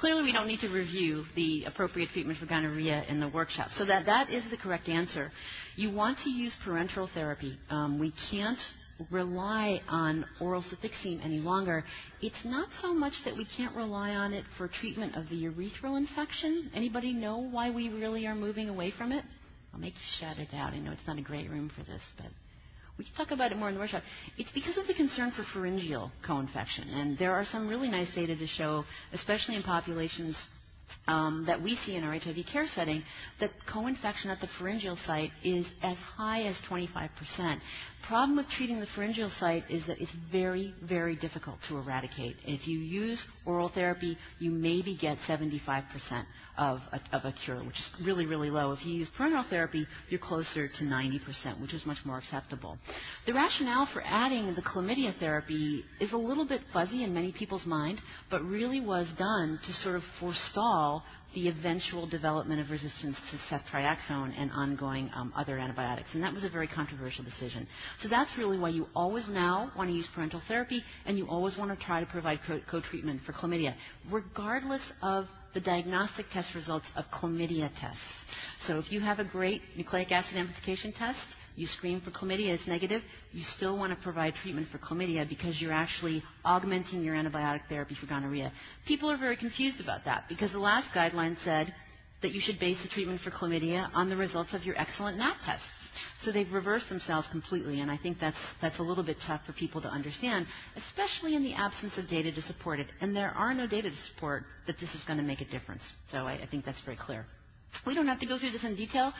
Clearly 0.00 0.22
we 0.22 0.32
don't 0.32 0.46
need 0.46 0.60
to 0.60 0.68
review 0.68 1.24
the 1.34 1.64
appropriate 1.64 2.10
treatment 2.10 2.38
for 2.38 2.44
gonorrhea 2.44 3.04
in 3.08 3.18
the 3.18 3.28
workshop. 3.28 3.70
So 3.72 3.86
that, 3.86 4.04
that 4.04 4.28
is 4.28 4.48
the 4.50 4.58
correct 4.58 4.86
answer. 4.86 5.30
You 5.76 5.90
want 5.90 6.18
to 6.20 6.30
use 6.30 6.54
parenteral 6.62 7.08
therapy. 7.08 7.58
Um, 7.70 7.98
we 7.98 8.12
can't 8.30 8.60
rely 9.10 9.80
on 9.88 10.26
oral 10.42 10.62
cefixime 10.62 11.24
any 11.24 11.38
longer. 11.38 11.84
It's 12.20 12.44
not 12.44 12.68
so 12.74 12.92
much 12.92 13.24
that 13.24 13.34
we 13.34 13.46
can't 13.46 13.74
rely 13.74 14.10
on 14.10 14.34
it 14.34 14.44
for 14.58 14.68
treatment 14.68 15.16
of 15.16 15.30
the 15.30 15.42
urethral 15.44 15.96
infection. 15.96 16.70
Anybody 16.74 17.14
know 17.14 17.38
why 17.38 17.70
we 17.70 17.88
really 17.88 18.26
are 18.26 18.34
moving 18.34 18.68
away 18.68 18.90
from 18.90 19.12
it? 19.12 19.24
I'll 19.72 19.80
make 19.80 19.94
you 19.94 20.00
shout 20.18 20.38
it 20.38 20.48
out. 20.52 20.74
I 20.74 20.80
know 20.80 20.92
it's 20.92 21.06
not 21.06 21.18
a 21.18 21.22
great 21.22 21.48
room 21.48 21.70
for 21.74 21.82
this, 21.82 22.02
but 22.18 22.26
we 22.98 23.04
can 23.04 23.14
talk 23.14 23.30
about 23.30 23.52
it 23.52 23.56
more 23.58 23.68
in 23.68 23.74
the 23.74 23.80
workshop. 23.80 24.02
It's 24.36 24.50
because 24.50 24.76
of 24.76 24.86
the 24.86 24.94
concern 24.94 25.30
for 25.30 25.44
pharyngeal 25.44 26.10
co-infection. 26.26 26.88
And 26.90 27.16
there 27.16 27.32
are 27.32 27.44
some 27.44 27.68
really 27.68 27.88
nice 27.88 28.12
data 28.14 28.36
to 28.36 28.46
show, 28.46 28.84
especially 29.12 29.54
in 29.56 29.62
populations 29.62 30.36
um, 31.06 31.44
that 31.46 31.62
we 31.62 31.76
see 31.76 31.96
in 31.96 32.04
our 32.04 32.18
HIV 32.18 32.46
care 32.50 32.66
setting, 32.66 33.02
that 33.40 33.50
co-infection 33.66 34.30
at 34.30 34.40
the 34.40 34.46
pharyngeal 34.46 34.96
site 34.96 35.30
is 35.44 35.70
as 35.82 35.96
high 35.96 36.42
as 36.42 36.56
25%. 36.68 37.60
Problem 38.02 38.36
with 38.36 38.48
treating 38.48 38.80
the 38.80 38.86
pharyngeal 38.86 39.30
site 39.30 39.64
is 39.70 39.86
that 39.86 40.00
it's 40.00 40.12
very, 40.32 40.74
very 40.82 41.14
difficult 41.16 41.58
to 41.68 41.76
eradicate. 41.78 42.36
If 42.44 42.66
you 42.66 42.78
use 42.78 43.24
oral 43.46 43.68
therapy, 43.68 44.18
you 44.38 44.50
maybe 44.50 44.96
get 44.96 45.18
75% 45.26 46.24
of 46.58 46.80
a, 46.92 47.00
of 47.16 47.24
a 47.24 47.32
cure, 47.32 47.62
which 47.62 47.78
is 47.78 47.90
really, 48.04 48.26
really 48.26 48.50
low. 48.50 48.72
If 48.72 48.84
you 48.84 48.92
use 48.94 49.08
parenteral 49.16 49.48
therapy, 49.48 49.86
you're 50.10 50.18
closer 50.18 50.66
to 50.68 50.84
90%, 50.84 51.60
which 51.62 51.72
is 51.72 51.86
much 51.86 51.98
more 52.04 52.18
acceptable. 52.18 52.78
The 53.26 53.32
rationale 53.34 53.86
for 53.86 54.02
adding 54.04 54.54
the 54.54 54.62
chlamydia 54.62 55.16
therapy 55.18 55.84
is 56.00 56.12
a 56.12 56.16
little 56.16 56.44
bit 56.46 56.60
fuzzy 56.72 57.04
in 57.04 57.14
many 57.14 57.32
people's 57.32 57.64
mind, 57.64 58.00
but 58.28 58.42
really 58.42 58.80
was 58.80 59.10
done 59.16 59.60
to 59.64 59.72
sort 59.72 59.94
of 59.94 60.02
forestall 60.18 61.04
the 61.34 61.48
eventual 61.48 62.06
development 62.06 62.60
of 62.60 62.70
resistance 62.70 63.18
to 63.30 63.36
ceftriaxone 63.36 64.32
and 64.38 64.50
ongoing 64.50 65.10
um, 65.14 65.32
other 65.36 65.58
antibiotics. 65.58 66.14
And 66.14 66.22
that 66.22 66.32
was 66.32 66.44
a 66.44 66.48
very 66.48 66.66
controversial 66.66 67.24
decision. 67.24 67.66
So 67.98 68.08
that's 68.08 68.36
really 68.38 68.58
why 68.58 68.70
you 68.70 68.86
always 68.94 69.28
now 69.28 69.70
want 69.76 69.90
to 69.90 69.94
use 69.94 70.08
parenteral 70.16 70.42
therapy 70.48 70.82
and 71.06 71.18
you 71.18 71.26
always 71.28 71.56
want 71.58 71.78
to 71.78 71.84
try 71.84 72.00
to 72.00 72.06
provide 72.06 72.40
co-treatment 72.70 73.22
for 73.22 73.32
chlamydia, 73.32 73.74
regardless 74.10 74.92
of 75.02 75.26
the 75.54 75.60
diagnostic 75.60 76.26
test 76.30 76.54
results 76.54 76.90
of 76.96 77.04
chlamydia 77.10 77.70
tests. 77.78 78.00
So 78.64 78.78
if 78.78 78.90
you 78.90 79.00
have 79.00 79.18
a 79.18 79.24
great 79.24 79.62
nucleic 79.76 80.12
acid 80.12 80.36
amplification 80.36 80.92
test, 80.92 81.26
you 81.58 81.66
screen 81.66 82.00
for 82.00 82.10
chlamydia, 82.10 82.50
it's 82.54 82.66
negative, 82.66 83.02
you 83.32 83.42
still 83.42 83.76
want 83.76 83.92
to 83.92 83.98
provide 84.02 84.34
treatment 84.36 84.68
for 84.68 84.78
chlamydia 84.78 85.28
because 85.28 85.60
you're 85.60 85.72
actually 85.72 86.22
augmenting 86.44 87.02
your 87.02 87.16
antibiotic 87.16 87.62
therapy 87.68 87.96
for 88.00 88.06
gonorrhea. 88.06 88.52
People 88.86 89.10
are 89.10 89.16
very 89.18 89.36
confused 89.36 89.80
about 89.80 90.04
that 90.04 90.24
because 90.28 90.52
the 90.52 90.58
last 90.58 90.92
guideline 90.92 91.36
said 91.42 91.74
that 92.22 92.30
you 92.32 92.40
should 92.40 92.58
base 92.60 92.80
the 92.82 92.88
treatment 92.88 93.20
for 93.20 93.30
chlamydia 93.30 93.88
on 93.92 94.08
the 94.08 94.16
results 94.16 94.54
of 94.54 94.64
your 94.64 94.78
excellent 94.78 95.18
NAT 95.18 95.36
tests. 95.44 95.66
So 96.22 96.30
they've 96.30 96.52
reversed 96.52 96.88
themselves 96.88 97.26
completely, 97.28 97.80
and 97.80 97.90
I 97.90 97.96
think 97.96 98.18
that's, 98.20 98.38
that's 98.60 98.78
a 98.78 98.82
little 98.82 99.04
bit 99.04 99.16
tough 99.24 99.44
for 99.44 99.52
people 99.52 99.80
to 99.82 99.88
understand, 99.88 100.46
especially 100.76 101.34
in 101.34 101.42
the 101.42 101.54
absence 101.54 101.96
of 101.98 102.08
data 102.08 102.30
to 102.32 102.42
support 102.42 102.78
it. 102.80 102.86
And 103.00 103.16
there 103.16 103.30
are 103.30 103.52
no 103.54 103.66
data 103.66 103.90
to 103.90 103.96
support 103.96 104.44
that 104.66 104.78
this 104.78 104.94
is 104.94 105.02
going 105.04 105.18
to 105.18 105.24
make 105.24 105.40
a 105.40 105.44
difference. 105.44 105.82
So 106.10 106.18
I, 106.26 106.34
I 106.34 106.46
think 106.46 106.64
that's 106.64 106.80
very 106.82 106.96
clear. 106.96 107.26
We 107.86 107.94
don't 107.94 108.06
have 108.06 108.20
to 108.20 108.26
go 108.26 108.38
through 108.38 108.50
this 108.50 108.64
in 108.64 108.74
detail, 108.76 109.12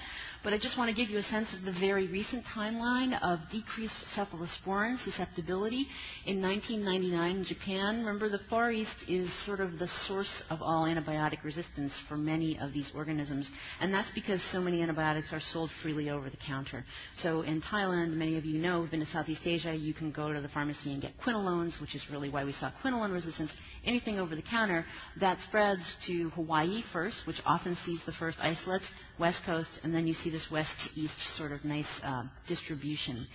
but 0.44 0.53
I 0.53 0.59
just 0.59 0.79
want 0.79 0.90
to 0.90 0.97
give 0.97 1.11
you 1.11 1.18
a 1.18 1.23
sense 1.23 1.53
of 1.55 1.62
the 1.64 1.73
very 1.73 2.07
recent 2.07 2.44
timeline 2.44 3.21
of 3.23 3.38
decreased 3.51 4.05
cephalosporin 4.14 4.99
susceptibility. 4.99 5.87
In 6.27 6.40
1999 6.42 7.37
in 7.37 7.44
Japan, 7.44 7.99
remember 7.99 8.29
the 8.29 8.38
Far 8.51 8.71
East 8.71 9.05
is 9.09 9.33
sort 9.44 9.61
of 9.61 9.79
the 9.79 9.88
source 9.88 10.42
of 10.51 10.61
all 10.62 10.85
antibiotic 10.85 11.42
resistance 11.44 11.92
for 12.09 12.16
many 12.16 12.59
of 12.59 12.73
these 12.73 12.90
organisms, 12.94 13.51
and 13.81 13.92
that's 13.92 14.11
because 14.12 14.42
so 14.42 14.61
many 14.61 14.83
antibiotics 14.83 15.33
are 15.33 15.40
sold 15.40 15.71
freely 15.83 16.11
over 16.11 16.31
the 16.31 16.37
counter. 16.37 16.85
So 17.16 17.42
in 17.42 17.61
Thailand, 17.61 18.12
many 18.14 18.37
of 18.37 18.44
you 18.44 18.59
know, 18.61 18.83
have 18.83 18.90
been 18.90 19.01
to 19.01 19.07
Southeast 19.07 19.42
Asia, 19.44 19.75
you 19.75 19.94
can 19.94 20.11
go 20.12 20.33
to 20.33 20.40
the 20.40 20.49
pharmacy 20.49 20.92
and 20.92 21.03
get 21.03 21.16
quinolones, 21.18 21.81
which 21.81 21.94
is 21.94 22.11
really 22.11 22.29
why 22.29 22.44
we 22.44 22.53
saw 22.53 22.71
quinolone 22.83 23.12
resistance 23.12 23.53
anything 23.85 24.18
over 24.18 24.35
the 24.37 24.42
counter, 24.42 24.85
that 25.21 25.40
spreads 25.40 25.97
to 26.07 26.31
Hawaii 26.31 26.83
first, 26.92 27.27
which 27.27 27.40
often 27.47 27.77
sees 27.77 28.01
the 28.05 28.12
first 28.12 28.38
isolates, 28.48 28.87
West 29.18 29.42
Coast, 29.44 29.68
and 29.82 29.94
then 29.94 30.06
you 30.06 30.14
see 30.14 30.30
this 30.30 30.50
west 30.50 30.72
to 30.80 31.00
east 31.00 31.18
sort 31.37 31.52
of 31.52 31.64
nice 31.64 31.87
uh, 32.02 32.22
distribution. 32.46 33.26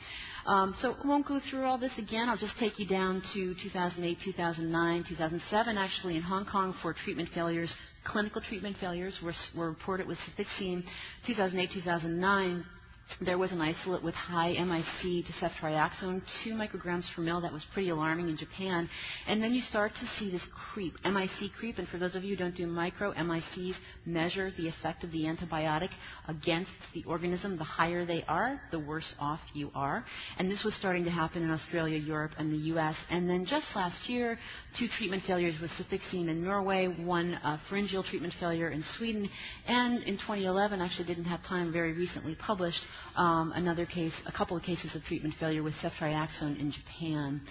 Um, 0.46 0.74
so 0.78 0.96
I 1.04 1.08
won't 1.08 1.26
go 1.28 1.40
through 1.40 1.64
all 1.66 1.78
this 1.78 1.98
again. 1.98 2.30
I'll 2.30 2.38
just 2.38 2.58
take 2.58 2.80
you 2.80 2.88
down 2.88 3.22
to 3.34 3.54
2008, 3.56 4.18
2009, 4.24 5.04
2007, 5.08 5.78
actually 5.78 6.16
in 6.18 6.22
Hong 6.22 6.46
Kong 6.46 6.74
for 6.82 6.94
treatment 6.94 7.30
failures. 7.30 7.76
Clinical 8.04 8.42
treatment 8.42 8.76
failures 8.78 9.20
were, 9.24 9.34
were 9.56 9.70
reported 9.70 10.08
with 10.08 10.18
cefixime 10.20 10.84
2008, 11.26 11.72
2009 11.72 12.66
there 13.22 13.38
was 13.38 13.52
an 13.52 13.62
isolate 13.62 14.04
with 14.04 14.16
high 14.16 14.52
MIC 14.54 15.26
to 15.26 15.34
ceftriaxone, 15.34 16.22
2 16.44 16.54
micrograms 16.54 17.06
per 17.14 17.22
mil. 17.22 17.42
That 17.42 17.54
was 17.54 17.66
pretty 17.74 17.90
alarming 17.90 18.30
in 18.30 18.38
Japan. 18.38 18.90
And 19.28 19.42
then 19.42 19.54
you 19.54 19.62
start 19.62 19.94
to 19.96 20.06
see 20.08 20.30
this 20.32 20.46
creep, 20.74 20.94
MIC 21.06 21.54
creep. 21.58 21.78
And 21.78 21.88
for 21.88 21.98
those 21.98 22.16
of 22.16 22.24
you 22.24 22.36
who 22.36 22.44
don't 22.44 22.56
do 22.56 22.68
micro, 22.68 23.14
MICs 23.14 23.76
measure 24.06 24.52
the 24.58 24.68
effect 24.68 25.04
of 25.04 25.12
the 25.12 25.24
antibiotic 25.24 25.90
against 26.28 26.72
the 26.94 27.04
organism. 27.06 27.58
The 27.58 27.64
higher 27.64 28.06
they 28.06 28.24
are, 28.28 28.60
the 28.72 28.80
worse 28.80 29.16
off 29.20 29.40
you 29.54 29.70
are. 29.76 30.04
And 30.38 30.50
this 30.50 30.64
was 30.64 30.74
starting 30.76 31.04
to 31.06 31.12
happen 31.12 31.44
in 31.44 31.52
Australia, 31.52 31.98
Europe, 31.98 32.32
and 32.38 32.52
the 32.52 32.58
U.S. 32.74 32.96
And 33.10 33.30
then 33.30 33.46
just 33.46 33.76
last 33.76 34.10
year, 34.10 34.38
two 34.78 34.88
treatment 34.88 35.24
failures 35.24 35.56
with 35.62 35.72
cefixime 35.72 36.30
in 36.30 36.44
Norway, 36.44 36.88
one 36.88 37.36
uh, 37.36 37.58
pharyngeal 37.70 38.04
treatment 38.04 38.34
failure 38.40 38.70
in 38.70 38.84
Sweden, 38.84 39.30
and 39.68 40.04
in 40.04 40.16
2011, 40.16 40.82
actually 40.82 41.06
didn't 41.06 41.26
have 41.26 41.44
time, 41.44 41.72
very 41.72 41.94
recently 41.94 42.36
published, 42.36 42.82
um, 43.16 43.52
another 43.56 43.86
case, 43.86 44.14
a 44.26 44.32
couple 44.32 44.58
of 44.58 44.64
cases 44.64 44.96
of 44.96 45.04
treatment 45.04 45.36
failure 45.36 45.64
with 45.64 45.74
ceftriaxone 45.76 46.60
in 46.60 46.72
Japan. 46.72 47.42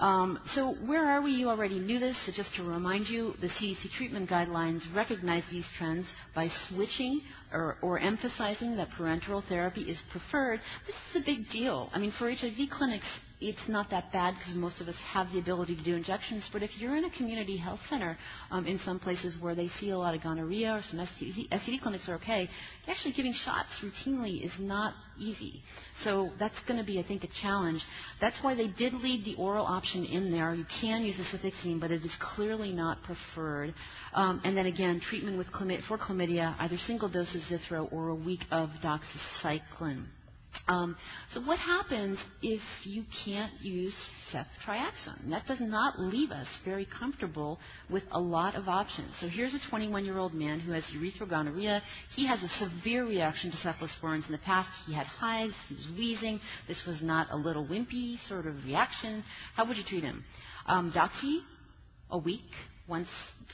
Um, 0.00 0.40
so 0.46 0.72
where 0.86 1.04
are 1.06 1.22
we? 1.22 1.32
You 1.32 1.48
already 1.48 1.78
knew 1.78 2.00
this. 2.00 2.18
So 2.26 2.32
just 2.32 2.54
to 2.56 2.64
remind 2.64 3.08
you, 3.08 3.34
the 3.40 3.46
CDC 3.46 3.90
treatment 3.92 4.28
guidelines 4.28 4.82
recognize 4.94 5.44
these 5.50 5.66
trends 5.78 6.12
by 6.34 6.48
switching 6.48 7.20
or, 7.52 7.76
or, 7.80 8.00
emphasizing 8.00 8.76
that 8.76 8.90
parenteral 8.90 9.44
therapy 9.44 9.82
is 9.82 10.02
preferred. 10.10 10.60
This 10.86 10.96
is 11.10 11.22
a 11.22 11.24
big 11.24 11.48
deal. 11.48 11.88
I 11.92 12.00
mean, 12.00 12.10
for 12.10 12.28
HIV 12.28 12.70
clinics, 12.70 13.06
it's 13.40 13.68
not 13.68 13.90
that 13.90 14.12
bad 14.12 14.34
because 14.38 14.54
most 14.54 14.80
of 14.80 14.88
us 14.88 14.96
have 15.12 15.30
the 15.32 15.38
ability 15.38 15.76
to 15.76 15.82
do 15.82 15.94
injections. 15.94 16.48
But 16.52 16.62
if 16.62 16.70
you're 16.78 16.96
in 16.96 17.04
a 17.04 17.10
community 17.10 17.56
health 17.56 17.80
center 17.88 18.16
um, 18.50 18.66
in 18.66 18.78
some 18.78 18.98
places 18.98 19.36
where 19.40 19.54
they 19.54 19.68
see 19.68 19.90
a 19.90 19.98
lot 19.98 20.14
of 20.14 20.22
gonorrhea 20.22 20.74
or 20.74 20.82
some 20.82 21.00
STD, 21.00 21.48
STD 21.50 21.80
clinics 21.80 22.08
are 22.08 22.14
okay, 22.14 22.48
actually 22.86 23.12
giving 23.12 23.32
shots 23.32 23.80
routinely 23.82 24.44
is 24.44 24.52
not 24.58 24.94
easy. 25.18 25.62
So 26.00 26.30
that's 26.38 26.58
going 26.60 26.78
to 26.78 26.84
be, 26.84 26.98
I 26.98 27.02
think, 27.02 27.24
a 27.24 27.28
challenge. 27.28 27.82
That's 28.20 28.42
why 28.42 28.54
they 28.54 28.68
did 28.68 28.94
leave 28.94 29.24
the 29.24 29.34
oral 29.36 29.66
option 29.66 30.04
in 30.04 30.30
there. 30.30 30.54
You 30.54 30.64
can 30.80 31.02
use 31.02 31.16
the 31.16 31.24
cefixime, 31.24 31.80
but 31.80 31.90
it 31.90 32.04
is 32.04 32.16
clearly 32.20 32.72
not 32.72 33.02
preferred. 33.02 33.74
Um, 34.12 34.40
and 34.44 34.56
then 34.56 34.66
again, 34.66 35.00
treatment 35.00 35.38
with 35.38 35.48
for 35.88 35.98
chlamydia, 35.98 36.54
either 36.58 36.78
single 36.78 37.08
dose 37.08 37.34
of 37.34 37.42
Zithro 37.42 37.92
or 37.92 38.08
a 38.08 38.14
week 38.14 38.40
of 38.50 38.70
doxycycline. 38.82 40.04
Um, 40.68 40.96
so 41.32 41.40
what 41.40 41.58
happens 41.58 42.18
if 42.42 42.62
you 42.84 43.04
can't 43.24 43.52
use 43.60 43.94
ceftriaxone? 44.32 45.30
That 45.30 45.46
does 45.46 45.60
not 45.60 45.98
leave 45.98 46.30
us 46.30 46.46
very 46.64 46.86
comfortable 46.86 47.58
with 47.90 48.02
a 48.10 48.20
lot 48.20 48.54
of 48.54 48.68
options. 48.68 49.16
So 49.18 49.28
here's 49.28 49.54
a 49.54 49.58
21-year-old 49.58 50.34
man 50.34 50.60
who 50.60 50.72
has 50.72 50.84
urethral 50.84 51.28
gonorrhea. 51.28 51.82
He 52.14 52.26
has 52.26 52.42
a 52.42 52.48
severe 52.48 53.04
reaction 53.04 53.50
to 53.50 53.56
cephalosporins. 53.56 54.26
In 54.26 54.32
the 54.32 54.38
past, 54.38 54.70
he 54.86 54.94
had 54.94 55.06
hives. 55.06 55.54
He 55.68 55.74
was 55.74 55.88
wheezing. 55.96 56.40
This 56.66 56.84
was 56.86 57.02
not 57.02 57.28
a 57.30 57.36
little 57.36 57.66
wimpy 57.66 58.18
sort 58.20 58.46
of 58.46 58.64
reaction. 58.64 59.22
How 59.54 59.66
would 59.66 59.76
you 59.76 59.84
treat 59.84 60.04
him? 60.04 60.24
Um, 60.66 60.92
Doxy, 60.92 61.40
a 62.10 62.18
week, 62.18 62.40
once, 62.88 63.08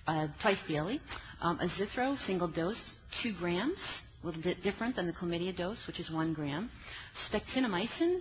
uh, 0.07 0.29
twice 0.41 0.63
daily. 0.69 1.01
Um, 1.41 1.59
a 1.61 1.67
Zithro, 1.69 2.19
single 2.19 2.49
dose, 2.49 2.81
two 3.23 3.33
grams 3.33 4.03
a 4.23 4.27
little 4.27 4.43
bit 4.43 4.63
different 4.63 4.97
than 4.97 5.07
the 5.07 5.13
chlamydia 5.13 5.57
dose, 5.57 5.87
which 5.87 5.99
is 5.99 6.11
one 6.11 6.35
gram. 6.35 6.71
Spectinomycin, 7.31 8.21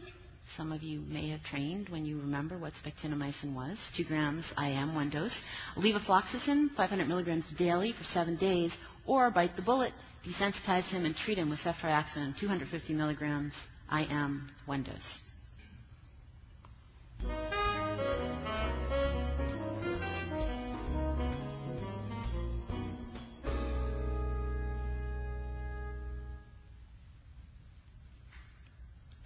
some 0.55 0.71
of 0.71 0.81
you 0.81 1.01
may 1.01 1.29
have 1.29 1.43
trained 1.43 1.89
when 1.89 2.05
you 2.05 2.17
remember 2.19 2.57
what 2.57 2.73
spectinomycin 2.73 3.53
was. 3.53 3.77
Two 3.95 4.05
grams 4.05 4.45
IM, 4.57 4.95
one 4.95 5.09
dose. 5.09 5.39
Levofloxacin, 5.75 6.73
500 6.75 7.07
milligrams 7.07 7.45
daily 7.57 7.93
for 7.93 8.03
seven 8.05 8.37
days, 8.37 8.73
or 9.05 9.29
bite 9.29 9.55
the 9.55 9.61
bullet, 9.61 9.93
desensitize 10.25 10.89
him 10.89 11.05
and 11.05 11.15
treat 11.15 11.37
him 11.37 11.49
with 11.49 11.59
ceftriaxone, 11.59 12.37
250 12.39 12.93
milligrams 12.93 13.53
IM, 13.91 14.47
one 14.65 14.83
dose. 14.83 15.19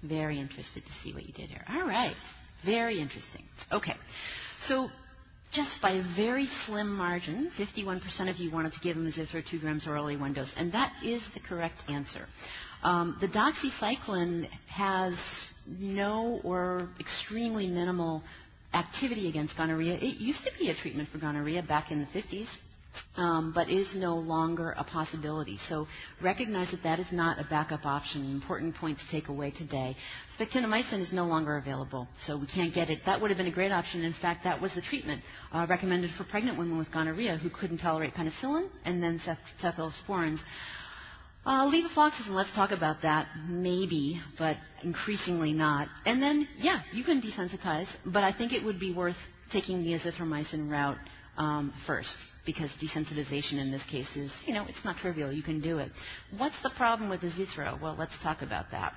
Very 0.04 0.40
interested 0.40 0.84
to 0.86 0.92
see 1.02 1.14
what 1.14 1.26
you 1.26 1.34
did 1.34 1.50
here. 1.50 1.64
All 1.70 1.88
right. 1.88 2.16
Very 2.66 3.00
interesting. 3.00 3.44
Okay. 3.72 3.96
So 4.62 4.90
just 5.52 5.82
by 5.82 5.92
a 5.92 6.04
very 6.16 6.48
slim 6.66 6.94
margin, 6.96 7.52
51% 7.58 8.30
of 8.30 8.38
you 8.38 8.52
wanted 8.52 8.74
to 8.74 8.80
give 8.80 8.98
him 8.98 9.10
Zithro 9.12 9.46
2 9.46 9.60
grams 9.60 9.88
orally, 9.88 10.18
one 10.18 10.34
dose. 10.34 10.54
And 10.58 10.72
that 10.74 10.92
is 11.04 11.22
the 11.34 11.40
correct 11.40 11.78
answer. 11.90 12.26
Um, 12.84 13.18
the 13.22 13.28
doxycycline 13.28 14.48
has 14.68 15.16
no 15.68 16.42
or 16.44 16.90
extremely 17.00 17.68
minimal 17.68 18.24
activity 18.74 19.30
against 19.30 19.56
gonorrhea. 19.56 19.96
It 19.96 20.18
used 20.18 20.44
to 20.46 20.52
be 20.60 20.70
a 20.70 20.76
treatment 20.76 21.10
for 21.10 21.20
gonorrhea 21.20 21.64
back 21.64 21.92
in 21.92 22.00
the 22.00 22.08
50s 22.20 22.48
um, 23.16 23.52
but 23.54 23.70
is 23.70 23.94
no 23.96 24.16
longer 24.16 24.74
a 24.78 24.84
possibility. 24.84 25.58
So 25.58 25.88
recognize 26.22 26.72
that 26.72 26.84
that 26.84 27.00
is 27.00 27.12
not 27.12 27.40
a 27.40 27.44
backup 27.44 27.86
option. 27.86 28.24
Important 28.32 28.76
point 28.76 29.00
to 29.00 29.08
take 29.10 29.28
away 29.30 29.52
today. 29.52 29.96
Spectinomycin 30.40 31.00
is 31.02 31.14
no 31.14 31.26
longer 31.26 31.58
available, 31.58 32.08
so 32.26 32.38
we 32.38 32.48
can't 32.48 32.74
get 32.74 32.90
it. 32.90 33.00
That 33.06 33.22
would 33.22 33.30
have 33.30 33.38
been 33.38 33.48
a 33.48 33.52
great 33.52 33.72
option. 33.72 34.04
In 34.04 34.14
fact, 34.14 34.44
that 34.46 34.62
was 34.62 34.74
the 34.74 34.82
treatment 34.82 35.22
uh, 35.52 35.66
recommended 35.70 36.12
for 36.12 36.24
pregnant 36.24 36.58
women 36.58 36.78
with 36.78 36.92
gonorrhea 36.92 37.38
who 37.38 37.50
couldn't 37.50 37.78
tolerate 37.80 38.14
penicillin 38.16 38.68
and 38.86 39.02
then 39.02 39.20
cephalosporins. 39.62 40.40
Uh, 41.46 41.70
levofloxacin, 41.70 42.30
let's 42.30 42.54
talk 42.54 42.72
about 42.72 43.02
that. 43.02 43.28
Maybe, 43.50 44.20
but 44.40 44.56
increasingly 44.82 45.52
not. 45.52 45.90
And 46.06 46.22
then, 46.22 46.48
yeah, 46.58 46.82
you 46.94 47.04
can 47.04 47.22
desensitize, 47.22 47.88
but 48.06 48.24
I 48.24 48.32
think 48.32 48.54
it 48.54 48.64
would 48.64 48.80
be 48.80 48.94
worth 48.94 49.18
taking 49.52 49.84
the 49.84 49.92
azithromycin 49.92 50.72
route 50.72 50.98
um, 51.38 51.74
first 51.86 52.16
because 52.46 52.72
desensitization 52.82 53.60
in 53.60 53.72
this 53.72 53.84
case 53.86 54.16
is, 54.16 54.32
you 54.46 54.54
know, 54.54 54.66
it's 54.68 54.84
not 54.84 54.98
trivial. 54.98 55.32
You 55.32 55.44
can 55.44 55.62
do 55.62 55.80
it. 55.80 55.92
What's 56.38 56.62
the 56.62 56.72
problem 56.72 57.10
with 57.10 57.22
the 57.22 57.28
Zithro? 57.30 57.80
Well, 57.82 57.96
let's 57.98 58.18
talk 58.22 58.42
about 58.42 58.72
that. 58.72 58.94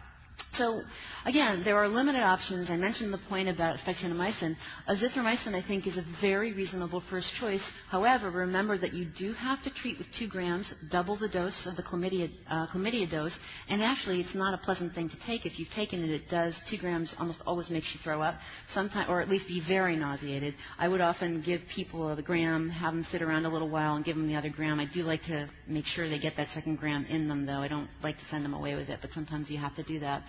So 0.57 0.81
again, 1.27 1.65
there 1.65 1.77
are 1.77 1.87
limited 1.89 2.23
options. 2.23 2.71
I 2.71 2.77
mentioned 2.77 3.13
the 3.13 3.19
point 3.29 3.49
about 3.49 3.79
spectinomycin. 3.79 4.57
Azithromycin, 4.89 5.55
I 5.55 5.61
think, 5.61 5.87
is 5.87 5.99
a 5.99 6.05
very 6.21 6.53
reasonable 6.55 7.03
first 7.11 7.35
choice. 7.35 7.63
However, 7.91 8.31
remember 8.31 8.79
that 8.79 8.95
you 8.95 9.05
do 9.05 9.35
have 9.35 9.63
to 9.65 9.71
treat 9.71 9.99
with 9.99 10.07
two 10.19 10.29
grams, 10.29 10.73
double 10.91 11.17
the 11.17 11.29
dose 11.29 11.67
of 11.67 11.77
the 11.77 11.83
chlamydia, 11.83 12.31
uh, 12.49 12.67
chlamydia 12.69 13.11
dose. 13.11 13.39
And 13.69 13.83
actually, 13.83 14.21
it's 14.21 14.35
not 14.35 14.55
a 14.55 14.59
pleasant 14.59 14.95
thing 14.95 15.11
to 15.11 15.19
take. 15.27 15.45
If 15.45 15.59
you've 15.59 15.71
taken 15.71 16.03
it, 16.03 16.11
it 16.11 16.29
does. 16.31 16.59
Two 16.71 16.79
grams 16.79 17.15
almost 17.19 17.43
always 17.47 17.69
makes 17.69 17.93
you 17.93 18.01
throw 18.03 18.23
up, 18.23 18.37
sometimes, 18.69 19.11
or 19.11 19.21
at 19.21 19.29
least 19.29 19.49
be 19.49 19.61
very 19.67 19.97
nauseated. 19.97 20.55
I 20.79 20.89
would 20.89 21.03
often 21.03 21.43
give 21.43 21.61
people 21.75 22.11
a 22.11 22.23
gram, 22.23 22.71
have 22.71 22.95
them 22.95 23.05
sit 23.05 23.21
around 23.21 23.45
a 23.45 23.51
little 23.51 23.69
while, 23.69 23.97
and 23.97 24.05
give 24.05 24.17
them 24.17 24.27
the 24.29 24.37
other 24.37 24.49
gram. 24.49 24.81
I 24.81 24.87
do 24.87 25.03
like 25.03 25.23
to 25.25 25.51
make 25.67 25.85
sure 25.85 26.09
they 26.09 26.19
get 26.19 26.37
that 26.39 26.49
second 26.51 26.77
gram 26.79 27.05
in 27.11 27.29
them, 27.29 27.45
though. 27.45 27.61
I 27.61 27.69
don't 27.69 27.91
like 28.03 28.19
to 28.19 28.25
send 28.27 28.43
them 28.45 28.55
away 28.55 28.75
with 28.75 28.89
it, 28.89 29.01
but 29.03 29.13
sometimes 29.13 29.51
you 29.51 29.59
have 29.59 29.75
to 29.77 29.83
do 29.83 29.99
that. 30.01 30.23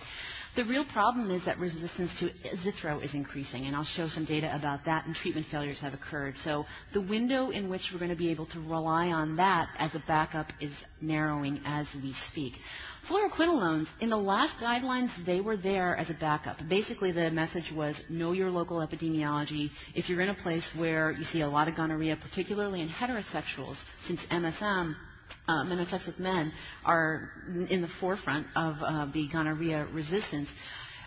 The 0.56 0.64
real 0.64 0.84
problem 0.84 1.30
is 1.30 1.44
that 1.44 1.58
resistance 1.60 2.10
to 2.18 2.30
Zithro 2.64 3.00
is 3.00 3.14
increasing, 3.14 3.66
and 3.66 3.76
I'll 3.76 3.84
show 3.84 4.08
some 4.08 4.24
data 4.24 4.52
about 4.56 4.86
that, 4.86 5.06
and 5.06 5.14
treatment 5.14 5.46
failures 5.46 5.78
have 5.80 5.94
occurred. 5.94 6.36
So 6.38 6.66
the 6.92 7.00
window 7.00 7.50
in 7.50 7.68
which 7.68 7.90
we're 7.92 8.00
going 8.00 8.10
to 8.10 8.16
be 8.16 8.30
able 8.30 8.46
to 8.46 8.60
rely 8.60 9.08
on 9.08 9.36
that 9.36 9.68
as 9.78 9.94
a 9.94 10.02
backup 10.08 10.48
is 10.60 10.72
narrowing 11.00 11.60
as 11.64 11.86
we 12.02 12.12
speak. 12.12 12.54
Fluoroquinolones, 13.08 13.86
in 14.00 14.10
the 14.10 14.16
last 14.16 14.56
guidelines, 14.56 15.10
they 15.24 15.40
were 15.40 15.56
there 15.56 15.96
as 15.96 16.10
a 16.10 16.14
backup. 16.14 16.56
Basically, 16.68 17.12
the 17.12 17.30
message 17.30 17.70
was 17.72 18.00
know 18.08 18.32
your 18.32 18.50
local 18.50 18.78
epidemiology. 18.78 19.70
If 19.94 20.08
you're 20.08 20.20
in 20.20 20.28
a 20.28 20.34
place 20.34 20.68
where 20.76 21.12
you 21.12 21.24
see 21.24 21.42
a 21.42 21.48
lot 21.48 21.68
of 21.68 21.76
gonorrhea, 21.76 22.16
particularly 22.16 22.82
in 22.82 22.88
heterosexuals, 22.88 23.76
since 24.06 24.26
MSM 24.26 24.96
uh, 25.48 25.64
men 25.64 25.84
sex 25.86 26.06
with 26.06 26.18
men 26.18 26.52
are 26.84 27.30
in 27.68 27.80
the 27.80 27.88
forefront 28.00 28.46
of 28.54 28.76
uh, 28.80 29.06
the 29.12 29.28
gonorrhea 29.28 29.86
resistance, 29.92 30.48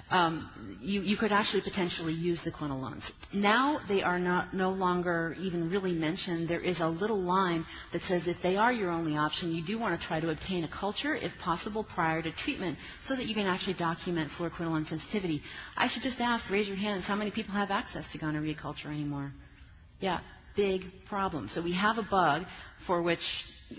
um, 0.10 0.78
you, 0.82 1.02
you, 1.02 1.16
could 1.16 1.32
actually 1.32 1.62
potentially 1.62 2.12
use 2.12 2.42
the 2.44 2.52
quinolones. 2.52 3.10
Now 3.34 3.80
they 3.88 4.04
are 4.04 4.20
not, 4.20 4.54
no 4.54 4.72
longer 4.72 5.34
even 5.40 5.70
really 5.70 5.94
mentioned. 5.94 6.50
There 6.50 6.60
is 6.60 6.82
a 6.82 6.88
little 6.88 7.22
line 7.22 7.66
that 7.94 8.02
says 8.04 8.28
if 8.28 8.36
they 8.44 8.58
are 8.58 8.74
your 8.74 8.90
only 8.90 9.16
option, 9.16 9.54
you 9.54 9.64
do 9.66 9.80
want 9.80 10.00
to 10.00 10.06
try 10.06 10.20
to 10.20 10.30
obtain 10.30 10.66
a 10.66 10.68
culture, 10.68 11.16
if 11.16 11.32
possible, 11.40 11.86
prior 11.86 12.22
to 12.22 12.32
treatment, 12.34 12.78
so 13.06 13.16
that 13.16 13.26
you 13.26 13.34
can 13.34 13.46
actually 13.46 13.76
document 13.76 14.32
fluoroquinolone 14.38 14.86
sensitivity. 14.86 15.42
I 15.78 15.88
should 15.88 16.04
just 16.04 16.20
ask, 16.20 16.50
raise 16.50 16.68
your 16.68 16.78
hands, 16.78 17.06
how 17.06 17.16
many 17.16 17.32
people 17.32 17.54
have 17.54 17.72
access 17.72 18.04
to 18.12 18.18
gonorrhea 18.18 18.56
culture 18.56 18.90
anymore? 18.90 19.32
Yeah, 20.02 20.20
big 20.58 20.82
problem. 21.08 21.48
So 21.48 21.62
we 21.62 21.72
have 21.72 21.98
a 21.98 22.04
bug 22.04 22.44
for 22.86 23.02
which 23.02 23.22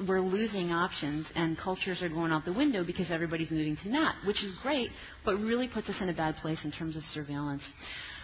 we're 0.07 0.20
losing 0.20 0.70
options 0.70 1.31
and 1.35 1.57
cultures 1.59 2.02
are 2.02 2.09
going 2.09 2.33
out 2.33 2.44
the 2.44 2.52
window 2.52 2.85
because 2.85 3.11
everybody's 3.11 3.50
moving 3.50 3.76
to 3.76 3.88
NAT, 3.88 4.14
which 4.26 4.42
is 4.42 4.52
great, 4.62 4.90
but 5.24 5.37
really 5.38 5.68
puts 5.68 5.88
us 5.88 6.00
in 6.00 6.09
a 6.09 6.12
bad 6.14 6.37
place 6.37 6.64
in 6.64 6.72
terms 6.72 6.96
of 6.96 7.05
surveillance. 7.05 7.68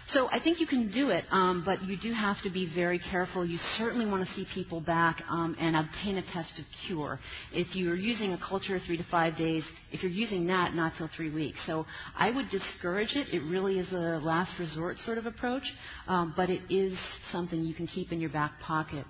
So 0.07 0.27
I 0.31 0.39
think 0.39 0.59
you 0.59 0.65
can 0.65 0.89
do 0.89 1.11
it, 1.11 1.23
um, 1.29 1.61
but 1.63 1.83
you 1.83 1.95
do 1.95 2.11
have 2.13 2.41
to 2.41 2.49
be 2.49 2.65
very 2.67 2.97
careful. 2.97 3.45
You 3.45 3.59
certainly 3.59 4.07
want 4.07 4.25
to 4.25 4.33
see 4.33 4.43
people 4.51 4.81
back 4.81 5.21
um, 5.29 5.55
and 5.59 5.75
obtain 5.75 6.17
a 6.17 6.23
test 6.23 6.57
of 6.57 6.65
cure. 6.87 7.19
If 7.53 7.75
you're 7.75 7.95
using 7.95 8.33
a 8.33 8.37
culture 8.39 8.79
three 8.79 8.97
to 8.97 9.03
five 9.03 9.37
days, 9.37 9.69
if 9.91 10.01
you're 10.01 10.11
using 10.11 10.47
that, 10.47 10.73
not 10.73 10.95
till 10.97 11.09
three 11.15 11.29
weeks. 11.29 11.63
So 11.63 11.85
I 12.17 12.31
would 12.31 12.49
discourage 12.49 13.15
it. 13.15 13.27
It 13.31 13.41
really 13.43 13.77
is 13.77 13.91
a 13.91 14.17
last 14.17 14.57
resort 14.57 14.97
sort 14.97 15.19
of 15.19 15.27
approach, 15.27 15.71
um, 16.07 16.33
but 16.35 16.49
it 16.49 16.61
is 16.71 16.97
something 17.31 17.63
you 17.63 17.75
can 17.75 17.85
keep 17.85 18.11
in 18.11 18.19
your 18.19 18.31
back 18.31 18.59
pocket. 18.61 19.05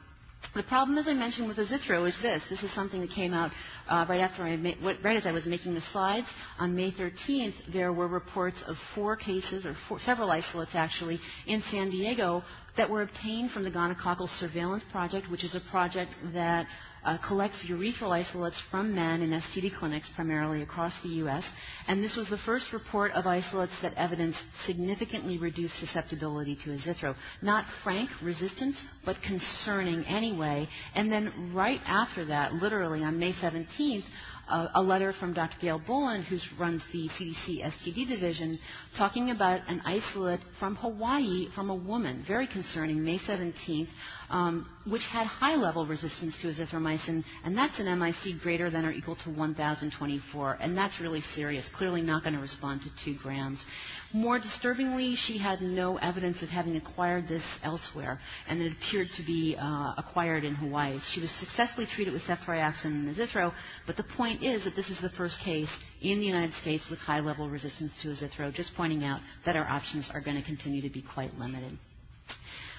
The 0.56 0.64
problem, 0.64 0.98
as 0.98 1.08
I 1.08 1.14
mentioned 1.14 1.48
with 1.48 1.58
Azithro, 1.58 2.08
is 2.08 2.16
this. 2.22 2.42
This 2.50 2.64
is 2.64 2.72
something 2.72 3.02
that 3.02 3.12
came 3.12 3.34
out 3.34 3.52
uh, 3.88 4.06
right 4.10 4.20
after 4.22 4.44
I 4.44 4.58
ma- 4.58 4.74
right 4.82 5.16
as 5.16 5.28
I 5.28 5.32
was 5.32 5.46
making 5.46 5.76
the 5.76 5.82
slides. 5.82 6.28
On 6.60 6.76
May 6.76 6.92
13th, 6.92 7.54
there 7.72 7.94
were 7.94 8.08
reports 8.08 8.62
of 8.66 8.78
four 8.96 9.16
cases, 9.16 9.66
or 9.66 9.76
four, 9.88 10.00
several 10.00 10.32
isolates 10.32 10.74
actually, 10.76 11.20
in 11.46 11.62
San 11.62 11.92
Diego 11.92 12.44
that 12.78 12.90
were 12.90 13.04
obtained 13.04 13.52
from 13.52 13.64
the 13.64 13.70
Gonococcal 13.72 14.28
Surveillance 14.28 14.84
Project, 14.92 15.30
which 15.30 15.44
is 15.44 15.56
a 15.56 15.60
project 15.60 16.12
that 16.34 16.66
uh, 17.04 17.18
collects 17.18 17.64
urethral 17.64 18.12
isolates 18.12 18.60
from 18.72 18.94
men 18.94 19.22
in 19.22 19.30
STD 19.32 19.76
clinics, 19.76 20.10
primarily 20.16 20.62
across 20.62 21.00
the 21.02 21.10
U.S. 21.24 21.44
And 21.88 22.04
this 22.04 22.16
was 22.16 22.30
the 22.30 22.38
first 22.38 22.74
report 22.74 23.12
of 23.12 23.26
isolates 23.26 23.80
that 23.82 23.94
evidenced 23.96 24.42
significantly 24.66 25.38
reduced 25.38 25.80
susceptibility 25.80 26.56
to 26.64 26.70
azithro. 26.70 27.16
Not 27.42 27.66
frank 27.84 28.10
resistance, 28.22 28.84
but 29.06 29.22
concerning 29.22 30.04
anyway. 30.06 30.68
And 30.96 31.12
then 31.12 31.54
right 31.54 31.82
after 31.86 32.26
that, 32.26 32.54
literally 32.54 33.04
on 33.04 33.20
May 33.20 33.34
17th, 33.34 34.04
a, 34.50 34.82
letter 34.82 35.14
from 35.14 35.34
Dr. 35.34 35.58
Gail 35.62 35.80
Bolan, 35.80 36.24
who 36.24 36.38
runs 36.60 36.82
the 36.92 37.08
CDC 37.10 37.64
STD 37.64 38.08
division, 38.08 38.60
talking 38.98 39.30
about 39.30 39.62
an 39.68 39.82
isolate 39.86 40.40
from 40.60 40.76
Hawaii 40.76 41.50
from 41.54 41.70
a 41.70 41.76
woman, 41.76 42.24
very 42.28 42.48
concerning, 42.48 43.04
May 43.04 43.20
17th, 43.20 43.90
um, 44.30 44.68
which 44.90 45.06
had 45.06 45.26
high 45.28 45.56
level 45.56 45.86
resistance 45.86 46.38
to 46.42 46.48
azithromycin, 46.52 47.24
and 47.44 47.58
that's 47.58 47.80
an 47.80 48.00
MIC 48.00 48.42
greater 48.42 48.70
than 48.70 48.86
or 48.86 48.92
equal 48.92 49.16
to 49.18 49.30
1,024, 49.30 50.58
and 50.60 50.78
that's 50.78 51.00
really 51.00 51.22
serious. 51.22 51.68
Clearly 51.70 52.02
not 52.02 52.24
going 52.24 52.36
to 52.36 52.40
respond 52.40 52.82
to 52.82 52.90
two 53.04 53.18
grams. 53.20 53.66
More 54.14 54.40
disturbingly, 54.40 55.16
she 55.16 55.38
had 55.38 55.62
no 55.62 55.98
evidence 55.98 56.42
of 56.42 56.50
having 56.50 56.76
acquired 56.76 57.28
this 57.28 57.44
elsewhere, 57.64 58.20
and 58.48 58.62
it 58.62 58.72
appeared 58.72 59.10
to 59.18 59.24
be 59.24 59.56
uh, 59.60 59.94
acquired 59.98 60.44
in 60.44 60.56
Hawaii. 60.56 61.00
She 61.12 61.22
was 61.22 61.32
successfully 61.32 61.86
treated 61.88 62.14
with 62.14 62.24
ceftriaxone 62.24 62.86
and 62.86 63.16
azithro, 63.16 63.54
but 63.86 63.98
the 63.98 64.04
point 64.04 64.44
is 64.44 64.64
that 64.64 64.76
this 64.76 64.90
is 64.90 65.00
the 65.02 65.10
first 65.10 65.40
case 65.42 65.70
in 66.02 66.20
the 66.20 66.26
United 66.26 66.54
States 66.54 66.90
with 66.90 67.00
high 67.00 67.20
level 67.20 67.50
resistance 67.50 67.92
to 68.02 68.10
azithro, 68.10 68.54
just 68.54 68.76
pointing 68.76 69.04
out 69.04 69.20
that 69.46 69.56
our 69.56 69.68
options 69.68 70.10
are 70.14 70.22
going 70.22 70.38
to 70.38 70.44
continue 70.44 70.82
to 70.82 70.90
be 70.90 71.02
quite 71.02 71.38
limited. 71.38 71.78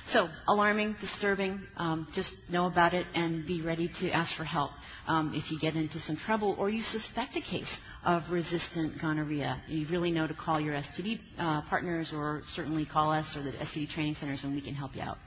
So, 0.08 0.28
alarming, 0.48 0.96
disturbing, 1.00 1.60
um, 1.76 2.08
just 2.12 2.32
know 2.50 2.66
about 2.66 2.94
it 2.94 3.06
and 3.14 3.46
be 3.46 3.62
ready 3.62 3.88
to 4.00 4.10
ask 4.10 4.34
for 4.36 4.44
help 4.44 4.70
um, 5.06 5.32
if 5.34 5.50
you 5.50 5.58
get 5.60 5.76
into 5.76 6.00
some 6.00 6.16
trouble 6.16 6.56
or 6.58 6.68
you 6.68 6.82
suspect 6.82 7.36
a 7.36 7.40
case 7.40 7.70
of 8.04 8.22
resistant 8.30 9.00
gonorrhea. 9.00 9.62
You 9.68 9.86
really 9.88 10.10
know 10.10 10.26
to 10.26 10.34
call 10.34 10.60
your 10.60 10.74
STD 10.74 11.20
uh, 11.38 11.62
partners 11.62 12.12
or 12.14 12.42
certainly 12.54 12.86
call 12.86 13.12
us 13.12 13.36
or 13.36 13.42
the 13.42 13.52
STD 13.52 13.90
training 13.90 14.14
centers 14.16 14.42
and 14.42 14.54
we 14.54 14.60
can 14.60 14.74
help 14.74 14.96
you 14.96 15.02
out. 15.02 15.18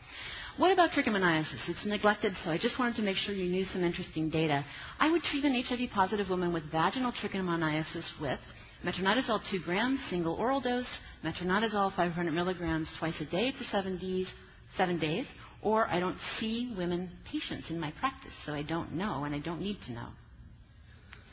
What 0.58 0.72
about 0.72 0.92
trichomoniasis? 0.92 1.68
It's 1.68 1.86
neglected, 1.86 2.34
so 2.44 2.52
I 2.52 2.60
just 2.60 2.78
wanted 2.78 2.98
to 2.98 3.02
make 3.02 3.18
sure 3.18 3.34
you 3.34 3.50
knew 3.50 3.64
some 3.64 3.84
interesting 3.84 4.30
data. 4.30 4.64
I 5.00 5.10
would 5.12 5.24
treat 5.24 5.46
an 5.46 5.60
HIV 5.60 5.90
positive 5.92 6.30
woman 6.30 6.54
with 6.54 6.72
vaginal 6.72 7.12
trichomoniasis 7.12 8.20
with 8.22 8.40
metronidazole 8.86 9.42
2 9.50 9.62
grams, 9.62 10.00
single 10.10 10.36
oral 10.36 10.62
dose, 10.62 11.00
metronidazole 11.24 11.96
500 11.96 12.32
milligrams 12.32 12.92
twice 13.00 13.20
a 13.22 13.26
day 13.26 13.52
for 13.58 13.64
seven 13.64 13.98
days, 13.98 14.32
seven 14.78 15.00
days, 15.00 15.26
or 15.62 15.88
I 15.88 16.00
don't 16.00 16.18
see 16.40 16.74
women 16.78 17.10
patients 17.32 17.70
in 17.70 17.80
my 17.80 17.92
practice, 18.00 18.34
so 18.46 18.54
I 18.54 18.64
don't 18.64 18.94
know 18.94 19.24
and 19.24 19.34
I 19.34 19.40
don't 19.40 19.62
need 19.62 19.78
to 19.88 19.94
know. 19.94 20.08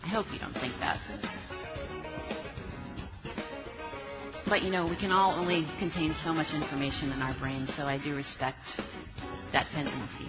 I 0.05 0.09
hope 0.09 0.27
you 0.33 0.39
don't 0.39 0.55
think 0.55 0.73
that. 0.81 0.99
But 4.49 4.63
you 4.63 4.71
know, 4.71 4.87
we 4.87 4.97
can 4.97 5.13
all 5.13 5.39
only 5.39 5.67
contain 5.79 6.15
so 6.25 6.33
much 6.33 6.53
information 6.53 7.13
in 7.13 7.21
our 7.23 7.35
brain, 7.39 7.67
so 7.69 7.85
I 7.85 7.99
do 8.03 8.15
respect 8.17 8.59
that 9.53 9.67
tendency. 9.73 10.29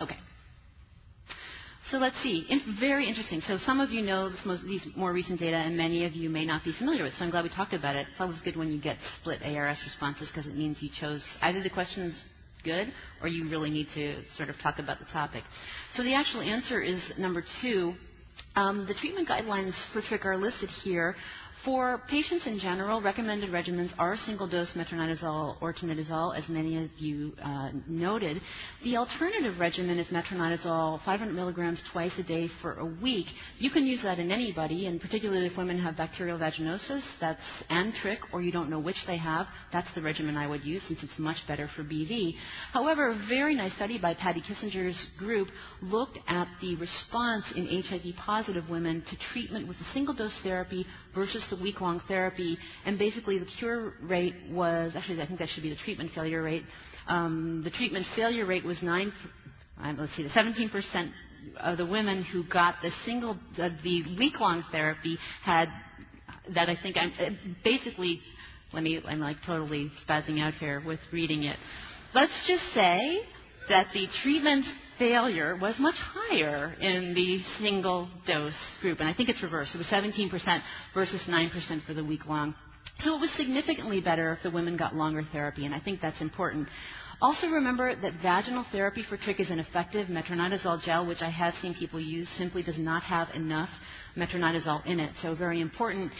Okay. 0.00 0.16
So 1.90 1.96
let's 1.96 2.20
see. 2.20 2.44
In, 2.50 2.60
very 2.78 3.06
interesting. 3.06 3.40
So 3.40 3.56
some 3.56 3.80
of 3.80 3.90
you 3.90 4.02
know 4.02 4.30
most, 4.44 4.64
these 4.64 4.86
more 4.94 5.10
recent 5.12 5.40
data, 5.40 5.56
and 5.56 5.74
many 5.76 6.04
of 6.04 6.12
you 6.12 6.28
may 6.28 6.44
not 6.44 6.62
be 6.62 6.72
familiar 6.72 7.02
with. 7.02 7.14
So 7.14 7.24
I'm 7.24 7.30
glad 7.30 7.44
we 7.44 7.50
talked 7.50 7.72
about 7.72 7.96
it. 7.96 8.06
It's 8.10 8.20
always 8.20 8.40
good 8.42 8.56
when 8.56 8.70
you 8.70 8.78
get 8.78 8.98
split 9.18 9.40
ARS 9.42 9.80
responses 9.84 10.28
because 10.30 10.46
it 10.46 10.54
means 10.54 10.82
you 10.82 10.90
chose 10.90 11.24
either 11.40 11.62
the 11.62 11.70
questions 11.70 12.22
good 12.62 12.92
or 13.22 13.28
you 13.28 13.48
really 13.48 13.70
need 13.70 13.88
to 13.94 14.22
sort 14.30 14.50
of 14.50 14.58
talk 14.58 14.78
about 14.78 14.98
the 14.98 15.06
topic. 15.06 15.44
So 15.94 16.02
the 16.02 16.14
actual 16.14 16.42
answer 16.42 16.80
is 16.82 17.12
number 17.18 17.42
two. 17.62 17.94
Um, 18.54 18.86
the 18.86 18.94
treatment 18.94 19.28
guidelines 19.28 19.74
for 19.92 20.02
trich 20.02 20.24
are 20.26 20.36
listed 20.36 20.68
here. 20.68 21.16
For 21.64 21.98
patients 22.08 22.46
in 22.46 22.60
general, 22.60 23.02
recommended 23.02 23.50
regimens 23.50 23.92
are 23.98 24.16
single-dose 24.16 24.72
metronidazole 24.74 25.56
or 25.60 25.72
tinidazole, 25.74 26.36
as 26.36 26.48
many 26.48 26.76
of 26.84 26.90
you 26.98 27.32
uh, 27.42 27.70
noted. 27.88 28.40
The 28.84 28.96
alternative 28.96 29.58
regimen 29.58 29.98
is 29.98 30.06
metronidazole 30.08 31.02
500 31.02 31.34
milligrams 31.34 31.82
twice 31.92 32.16
a 32.18 32.22
day 32.22 32.48
for 32.62 32.74
a 32.74 32.84
week. 32.86 33.26
You 33.58 33.70
can 33.70 33.86
use 33.86 34.02
that 34.02 34.20
in 34.20 34.30
anybody, 34.30 34.86
and 34.86 35.00
particularly 35.00 35.46
if 35.46 35.56
women 35.56 35.80
have 35.80 35.96
bacterial 35.96 36.38
vaginosis, 36.38 37.02
that's 37.20 37.42
and 37.68 37.92
trich, 37.92 38.18
or 38.32 38.40
you 38.40 38.52
don't 38.52 38.70
know 38.70 38.78
which 38.80 39.04
they 39.06 39.16
have, 39.16 39.48
that's 39.72 39.92
the 39.94 40.02
regimen 40.02 40.36
I 40.36 40.46
would 40.46 40.64
use 40.64 40.84
since 40.84 41.02
it's 41.02 41.18
much 41.18 41.44
better 41.48 41.68
for 41.74 41.82
BV. 41.82 42.34
However, 42.72 43.08
a 43.08 43.14
very 43.28 43.54
nice 43.56 43.74
study 43.74 43.98
by 43.98 44.14
Patty 44.14 44.42
Kissinger's 44.42 45.08
group 45.18 45.48
looked 45.82 46.18
at 46.28 46.46
the 46.60 46.76
response 46.76 47.46
in 47.56 47.66
HIV-positive 47.82 48.70
women 48.70 49.02
to 49.10 49.16
treatment 49.18 49.66
with 49.66 49.76
a 49.80 49.84
single-dose 49.92 50.38
therapy 50.42 50.86
versus 51.14 51.44
the 51.50 51.56
week 51.56 51.80
long 51.80 52.00
therapy. 52.08 52.58
And 52.84 52.98
basically, 52.98 53.38
the 53.38 53.46
cure 53.46 53.94
rate 54.02 54.34
was 54.50 54.94
actually, 54.96 55.20
I 55.22 55.26
think 55.26 55.38
that 55.38 55.48
should 55.48 55.62
be 55.62 55.70
the 55.70 55.76
treatment 55.76 56.10
failure 56.12 56.42
rate. 56.42 56.64
Um, 57.06 57.62
the 57.64 57.70
treatment 57.70 58.06
failure 58.14 58.44
rate 58.46 58.64
was 58.64 58.82
9, 58.82 59.12
let's 59.96 60.14
see, 60.16 60.22
the 60.22 60.28
17% 60.28 61.10
of 61.60 61.78
the 61.78 61.86
women 61.86 62.22
who 62.22 62.44
got 62.44 62.76
the 62.82 62.90
single, 63.04 63.38
uh, 63.58 63.70
the 63.82 64.02
week 64.18 64.40
long 64.40 64.62
therapy 64.70 65.16
had 65.42 65.68
that 66.54 66.68
I 66.68 66.76
think 66.76 66.96
I'm 66.96 67.12
uh, 67.18 67.30
basically. 67.64 68.20
Let 68.72 68.82
me. 68.82 69.02
I'm 69.04 69.20
like 69.20 69.38
totally 69.44 69.90
spazzing 70.06 70.40
out 70.40 70.54
here 70.54 70.82
with 70.84 71.00
reading 71.12 71.44
it. 71.44 71.56
Let's 72.14 72.46
just 72.46 72.64
say 72.74 73.22
that 73.68 73.88
the 73.92 74.06
treatment 74.22 74.64
failure 74.98 75.56
was 75.56 75.78
much 75.78 75.96
higher 75.96 76.74
in 76.80 77.14
the 77.14 77.42
single 77.58 78.08
dose 78.26 78.78
group, 78.80 79.00
and 79.00 79.08
I 79.08 79.12
think 79.12 79.28
it's 79.28 79.42
reversed. 79.42 79.74
It 79.74 79.78
was 79.78 79.86
17% 79.86 80.62
versus 80.94 81.22
9% 81.24 81.82
for 81.84 81.94
the 81.94 82.04
week 82.04 82.26
long. 82.26 82.54
So 82.98 83.14
it 83.16 83.20
was 83.20 83.30
significantly 83.30 84.00
better 84.00 84.32
if 84.32 84.42
the 84.42 84.50
women 84.50 84.76
got 84.76 84.94
longer 84.94 85.22
therapy, 85.22 85.64
and 85.66 85.74
I 85.74 85.78
think 85.80 86.00
that's 86.00 86.20
important. 86.20 86.68
Also 87.20 87.48
remember 87.50 87.94
that 87.94 88.14
vaginal 88.22 88.64
therapy 88.70 89.02
for 89.02 89.16
trich 89.16 89.40
is 89.40 89.50
ineffective. 89.50 90.06
Metronidazole 90.08 90.80
gel, 90.82 91.04
which 91.06 91.22
I 91.22 91.28
have 91.30 91.54
seen 91.56 91.74
people 91.74 91.98
use, 91.98 92.28
simply 92.28 92.62
does 92.62 92.78
not 92.78 93.02
have 93.02 93.28
enough 93.34 93.70
metronidazole 94.16 94.86
in 94.86 95.00
it. 95.00 95.16
So 95.16 95.34
very 95.34 95.60
important. 95.60 96.12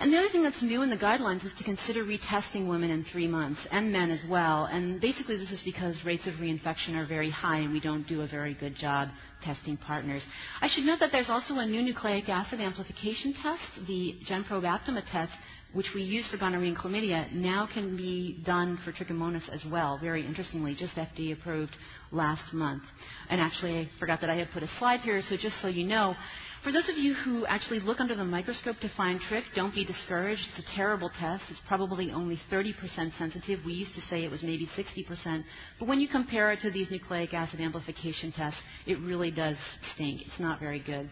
And 0.00 0.12
the 0.12 0.18
other 0.18 0.28
thing 0.28 0.44
that's 0.44 0.62
new 0.62 0.82
in 0.82 0.90
the 0.90 0.96
guidelines 0.96 1.44
is 1.44 1.52
to 1.54 1.64
consider 1.64 2.04
retesting 2.04 2.68
women 2.68 2.90
in 2.90 3.02
three 3.04 3.26
months 3.26 3.66
and 3.72 3.90
men 3.90 4.10
as 4.12 4.22
well. 4.24 4.66
And 4.66 5.00
basically, 5.00 5.36
this 5.36 5.50
is 5.50 5.60
because 5.62 6.04
rates 6.04 6.28
of 6.28 6.34
reinfection 6.34 6.94
are 6.94 7.04
very 7.04 7.30
high 7.30 7.58
and 7.58 7.72
we 7.72 7.80
don't 7.80 8.06
do 8.06 8.20
a 8.22 8.26
very 8.26 8.54
good 8.54 8.76
job 8.76 9.08
testing 9.42 9.76
partners. 9.76 10.24
I 10.60 10.68
should 10.68 10.84
note 10.84 11.00
that 11.00 11.10
there's 11.10 11.30
also 11.30 11.54
a 11.56 11.66
new 11.66 11.82
nucleic 11.82 12.28
acid 12.28 12.60
amplification 12.60 13.34
test, 13.34 13.86
the 13.88 14.14
GenProbe 14.24 14.62
Aptima 14.62 15.02
test, 15.10 15.32
which 15.72 15.92
we 15.94 16.02
use 16.02 16.26
for 16.28 16.36
gonorrhea 16.38 16.68
and 16.68 16.76
chlamydia, 16.76 17.30
now 17.32 17.66
can 17.72 17.96
be 17.96 18.38
done 18.44 18.76
for 18.78 18.92
trichomonas 18.92 19.48
as 19.48 19.64
well. 19.66 19.98
Very 19.98 20.24
interestingly, 20.24 20.74
just 20.74 20.96
FDA 20.96 21.32
approved 21.32 21.76
last 22.10 22.52
month. 22.54 22.84
And 23.28 23.40
actually, 23.40 23.78
I 23.80 23.90
forgot 23.98 24.20
that 24.22 24.30
I 24.30 24.34
had 24.36 24.50
put 24.50 24.62
a 24.62 24.68
slide 24.68 25.00
here, 25.00 25.20
so 25.22 25.36
just 25.36 25.60
so 25.60 25.68
you 25.68 25.86
know, 25.86 26.14
for 26.62 26.72
those 26.72 26.88
of 26.88 26.96
you 26.98 27.14
who 27.14 27.46
actually 27.46 27.80
look 27.80 28.00
under 28.00 28.14
the 28.14 28.24
microscope 28.24 28.76
to 28.80 28.88
find 28.88 29.20
trich, 29.20 29.44
don't 29.54 29.74
be 29.74 29.84
discouraged. 29.84 30.46
It's 30.50 30.68
a 30.68 30.72
terrible 30.72 31.08
test. 31.10 31.44
It's 31.50 31.60
probably 31.60 32.10
only 32.12 32.38
30% 32.50 33.12
sensitive. 33.16 33.64
We 33.64 33.72
used 33.72 33.94
to 33.94 34.00
say 34.00 34.24
it 34.24 34.30
was 34.30 34.42
maybe 34.42 34.66
60%. 34.66 35.44
But 35.78 35.88
when 35.88 36.00
you 36.00 36.08
compare 36.08 36.52
it 36.52 36.60
to 36.60 36.70
these 36.70 36.90
nucleic 36.90 37.32
acid 37.34 37.60
amplification 37.60 38.32
tests, 38.32 38.60
it 38.86 38.98
really 39.00 39.30
does 39.30 39.56
stink. 39.94 40.22
It's 40.26 40.40
not 40.40 40.60
very 40.60 40.80
good. 40.80 41.08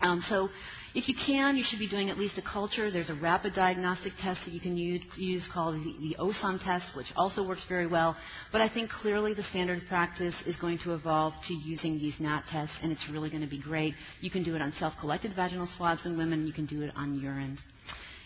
Um, 0.00 0.22
so 0.22 0.48
if 0.94 1.08
you 1.08 1.14
can, 1.14 1.56
you 1.56 1.62
should 1.62 1.78
be 1.78 1.88
doing 1.88 2.08
at 2.08 2.16
least 2.18 2.38
a 2.38 2.42
culture. 2.42 2.90
There's 2.90 3.10
a 3.10 3.14
rapid 3.14 3.54
diagnostic 3.54 4.14
test 4.18 4.44
that 4.46 4.54
you 4.54 4.60
can 4.60 4.76
use, 4.78 5.46
called 5.52 5.74
the, 5.84 6.16
OSOM 6.18 6.62
test, 6.64 6.96
which 6.96 7.12
also 7.16 7.46
works 7.46 7.66
very 7.68 7.86
well. 7.86 8.16
But 8.50 8.62
I 8.62 8.68
think 8.70 8.90
clearly 8.90 9.34
the 9.34 9.42
standard 9.42 9.82
practice 9.88 10.34
is 10.46 10.56
going 10.56 10.78
to 10.78 10.94
evolve 10.94 11.34
to 11.48 11.54
using 11.54 11.98
these 11.98 12.18
NAT 12.18 12.44
tests, 12.50 12.78
and 12.82 12.90
it's 12.90 13.10
really 13.10 13.28
going 13.28 13.42
to 13.42 13.46
be 13.46 13.58
great. 13.58 13.94
You 14.22 14.30
can 14.30 14.42
do 14.42 14.56
it 14.56 14.62
on 14.62 14.72
self-collected 14.72 15.34
vaginal 15.34 15.66
swabs 15.66 16.06
in 16.06 16.16
women. 16.16 16.46
You 16.46 16.54
can 16.54 16.64
do 16.64 16.80
it 16.82 16.92
on 16.96 17.20
urine. 17.20 17.58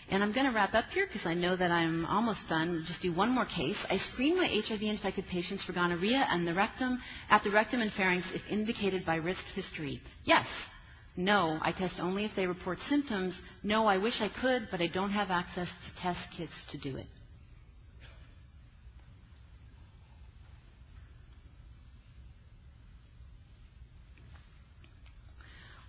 And 0.09 0.23
I'm 0.23 0.31
going 0.31 0.45
to 0.45 0.53
wrap 0.53 0.73
up 0.73 0.85
here 0.93 1.05
because 1.07 1.25
I 1.25 1.33
know 1.33 1.55
that 1.57 1.71
I'm 1.71 2.05
almost 2.05 2.47
done. 2.47 2.83
Just 2.87 3.01
do 3.01 3.13
one 3.13 3.31
more 3.31 3.45
case. 3.45 3.77
I 3.89 3.97
screen 3.97 4.37
my 4.37 4.45
HIV-infected 4.47 5.25
patients 5.27 5.63
for 5.63 5.73
gonorrhea 5.73 6.25
and 6.29 6.47
the 6.47 6.53
rectum, 6.53 6.99
at 7.29 7.43
the 7.43 7.51
rectum 7.51 7.81
and 7.81 7.91
pharynx 7.91 8.25
if 8.33 8.41
indicated 8.49 9.05
by 9.05 9.15
risk 9.15 9.43
history. 9.55 10.01
Yes, 10.25 10.47
no, 11.25 11.59
I 11.61 11.71
test 11.71 11.99
only 11.99 12.25
if 12.25 12.31
they 12.35 12.47
report 12.47 12.79
symptoms. 12.81 13.39
No, 13.63 13.85
I 13.87 13.97
wish 13.97 14.21
I 14.21 14.29
could, 14.29 14.67
but 14.71 14.81
I 14.81 14.87
don't 14.87 15.11
have 15.11 15.29
access 15.29 15.67
to 15.69 16.01
test 16.01 16.27
kits 16.35 16.65
to 16.71 16.77
do 16.77 16.97
it. 16.97 17.05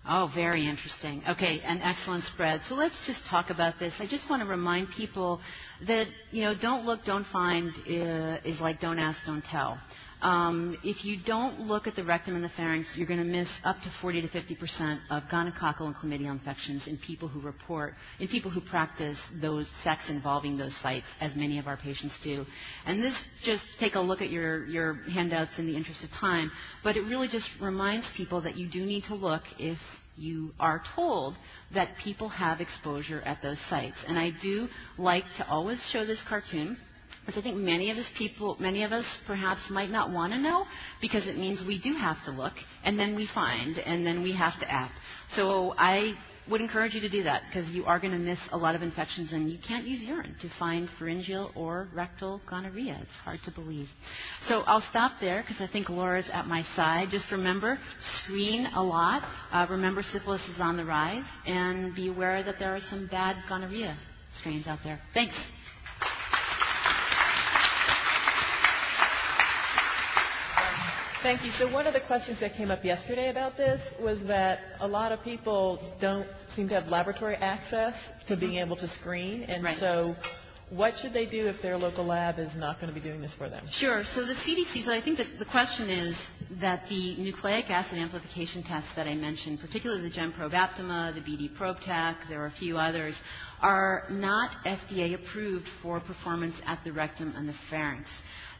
Oh, 0.08 0.30
very 0.34 0.66
interesting. 0.66 1.22
Okay, 1.28 1.60
an 1.64 1.80
excellent 1.80 2.24
spread. 2.24 2.60
So 2.68 2.74
let's 2.74 3.06
just 3.06 3.24
talk 3.26 3.50
about 3.50 3.78
this. 3.78 3.94
I 4.00 4.06
just 4.06 4.28
want 4.28 4.42
to 4.42 4.48
remind 4.48 4.88
people 4.90 5.40
that, 5.86 6.08
you 6.32 6.42
know, 6.42 6.54
don't 6.54 6.84
look, 6.84 7.04
don't 7.04 7.26
find 7.26 7.70
uh, 7.86 8.38
is 8.44 8.60
like 8.60 8.80
don't 8.80 8.98
ask, 8.98 9.24
don't 9.24 9.44
tell. 9.44 9.78
Um, 10.22 10.78
if 10.84 11.04
you 11.04 11.16
don't 11.26 11.62
look 11.62 11.88
at 11.88 11.96
the 11.96 12.04
rectum 12.04 12.36
and 12.36 12.44
the 12.44 12.48
pharynx, 12.48 12.96
you're 12.96 13.08
going 13.08 13.18
to 13.18 13.24
miss 13.24 13.48
up 13.64 13.76
to 13.82 13.90
40 14.00 14.22
to 14.22 14.28
50 14.28 14.54
percent 14.54 15.00
of 15.10 15.24
gonococcal 15.24 15.80
and 15.86 15.94
chlamydial 15.96 16.30
infections 16.30 16.86
in 16.86 16.96
people 16.96 17.26
who 17.26 17.40
report, 17.40 17.94
in 18.20 18.28
people 18.28 18.48
who 18.48 18.60
practice 18.60 19.20
those 19.40 19.68
sex 19.82 20.08
involving 20.08 20.56
those 20.56 20.76
sites, 20.76 21.06
as 21.20 21.34
many 21.34 21.58
of 21.58 21.66
our 21.66 21.76
patients 21.76 22.16
do. 22.22 22.46
And 22.86 23.02
this 23.02 23.20
just 23.42 23.66
take 23.80 23.96
a 23.96 24.00
look 24.00 24.22
at 24.22 24.30
your, 24.30 24.64
your 24.66 24.94
handouts 25.12 25.58
in 25.58 25.66
the 25.66 25.76
interest 25.76 26.04
of 26.04 26.10
time, 26.12 26.52
but 26.84 26.96
it 26.96 27.02
really 27.02 27.26
just 27.26 27.50
reminds 27.60 28.08
people 28.16 28.42
that 28.42 28.56
you 28.56 28.68
do 28.68 28.86
need 28.86 29.02
to 29.04 29.16
look 29.16 29.42
if 29.58 29.78
you 30.16 30.52
are 30.60 30.80
told 30.94 31.34
that 31.74 31.96
people 31.96 32.28
have 32.28 32.60
exposure 32.60 33.22
at 33.24 33.42
those 33.42 33.58
sites. 33.58 33.96
And 34.06 34.16
I 34.16 34.30
do 34.30 34.68
like 34.98 35.24
to 35.38 35.48
always 35.48 35.82
show 35.90 36.04
this 36.06 36.22
cartoon 36.22 36.76
because 37.24 37.38
I 37.38 37.42
think 37.42 37.56
many 37.56 37.90
of 37.90 37.96
us 37.98 38.10
people, 38.16 38.56
many 38.60 38.82
of 38.82 38.92
us 38.92 39.06
perhaps 39.26 39.70
might 39.70 39.90
not 39.90 40.10
want 40.10 40.32
to 40.32 40.38
know 40.38 40.66
because 41.00 41.26
it 41.26 41.36
means 41.36 41.62
we 41.64 41.78
do 41.80 41.94
have 41.94 42.22
to 42.24 42.30
look 42.32 42.54
and 42.84 42.98
then 42.98 43.14
we 43.14 43.26
find 43.26 43.78
and 43.78 44.04
then 44.06 44.22
we 44.22 44.32
have 44.32 44.58
to 44.60 44.70
act. 44.70 44.94
So 45.30 45.74
I 45.78 46.14
would 46.50 46.60
encourage 46.60 46.94
you 46.94 47.00
to 47.00 47.08
do 47.08 47.22
that 47.22 47.42
because 47.46 47.70
you 47.70 47.84
are 47.84 48.00
going 48.00 48.12
to 48.12 48.18
miss 48.18 48.38
a 48.50 48.58
lot 48.58 48.74
of 48.74 48.82
infections 48.82 49.32
and 49.32 49.50
you 49.50 49.58
can't 49.66 49.86
use 49.86 50.02
urine 50.02 50.34
to 50.40 50.48
find 50.58 50.88
pharyngeal 50.98 51.52
or 51.54 51.86
rectal 51.94 52.40
gonorrhea. 52.50 52.98
It's 53.00 53.16
hard 53.18 53.38
to 53.44 53.52
believe. 53.52 53.88
So 54.46 54.62
I'll 54.62 54.80
stop 54.80 55.20
there 55.20 55.42
because 55.42 55.60
I 55.60 55.68
think 55.72 55.88
Laura's 55.88 56.28
at 56.32 56.46
my 56.46 56.64
side. 56.74 57.08
Just 57.10 57.30
remember, 57.30 57.78
screen 58.00 58.66
a 58.74 58.82
lot. 58.82 59.22
Uh, 59.52 59.66
remember 59.70 60.02
syphilis 60.02 60.46
is 60.48 60.58
on 60.58 60.76
the 60.76 60.84
rise 60.84 61.24
and 61.46 61.94
be 61.94 62.08
aware 62.08 62.42
that 62.42 62.58
there 62.58 62.74
are 62.74 62.80
some 62.80 63.06
bad 63.08 63.36
gonorrhea 63.48 63.96
strains 64.40 64.66
out 64.66 64.80
there. 64.82 64.98
Thanks. 65.14 65.36
Thank 71.22 71.44
you. 71.44 71.52
So 71.52 71.72
one 71.72 71.86
of 71.86 71.94
the 71.94 72.00
questions 72.00 72.40
that 72.40 72.54
came 72.54 72.72
up 72.72 72.84
yesterday 72.84 73.30
about 73.30 73.56
this 73.56 73.80
was 74.00 74.20
that 74.24 74.58
a 74.80 74.88
lot 74.88 75.12
of 75.12 75.22
people 75.22 75.78
don't 76.00 76.26
seem 76.56 76.68
to 76.70 76.74
have 76.74 76.88
laboratory 76.88 77.36
access 77.36 77.94
to 78.26 78.36
being 78.36 78.52
mm-hmm. 78.54 78.66
able 78.66 78.76
to 78.78 78.88
screen, 78.88 79.44
and 79.44 79.62
right. 79.62 79.78
so 79.78 80.16
what 80.70 80.94
should 80.96 81.12
they 81.12 81.26
do 81.26 81.46
if 81.46 81.62
their 81.62 81.76
local 81.76 82.04
lab 82.04 82.40
is 82.40 82.50
not 82.56 82.80
going 82.80 82.92
to 82.92 82.98
be 82.98 83.06
doing 83.06 83.20
this 83.20 83.32
for 83.34 83.48
them? 83.48 83.64
Sure. 83.70 84.02
So 84.02 84.26
the 84.26 84.34
CDC, 84.34 84.84
so 84.84 84.90
I 84.90 85.00
think 85.00 85.18
that 85.18 85.38
the 85.38 85.44
question 85.44 85.88
is 85.88 86.16
that 86.60 86.88
the 86.88 87.14
nucleic 87.18 87.70
acid 87.70 87.98
amplification 87.98 88.64
tests 88.64 88.92
that 88.96 89.06
I 89.06 89.14
mentioned, 89.14 89.60
particularly 89.60 90.02
the 90.08 90.14
GenProbe 90.14 90.52
Aptima, 90.54 91.14
the 91.14 91.20
BD 91.20 91.56
ProbeTec, 91.56 92.16
there 92.28 92.42
are 92.42 92.46
a 92.46 92.50
few 92.50 92.78
others, 92.78 93.20
are 93.60 94.04
not 94.10 94.50
FDA 94.66 95.14
approved 95.14 95.68
for 95.82 96.00
performance 96.00 96.56
at 96.66 96.82
the 96.82 96.92
rectum 96.92 97.32
and 97.36 97.48
the 97.48 97.54
pharynx. 97.70 98.10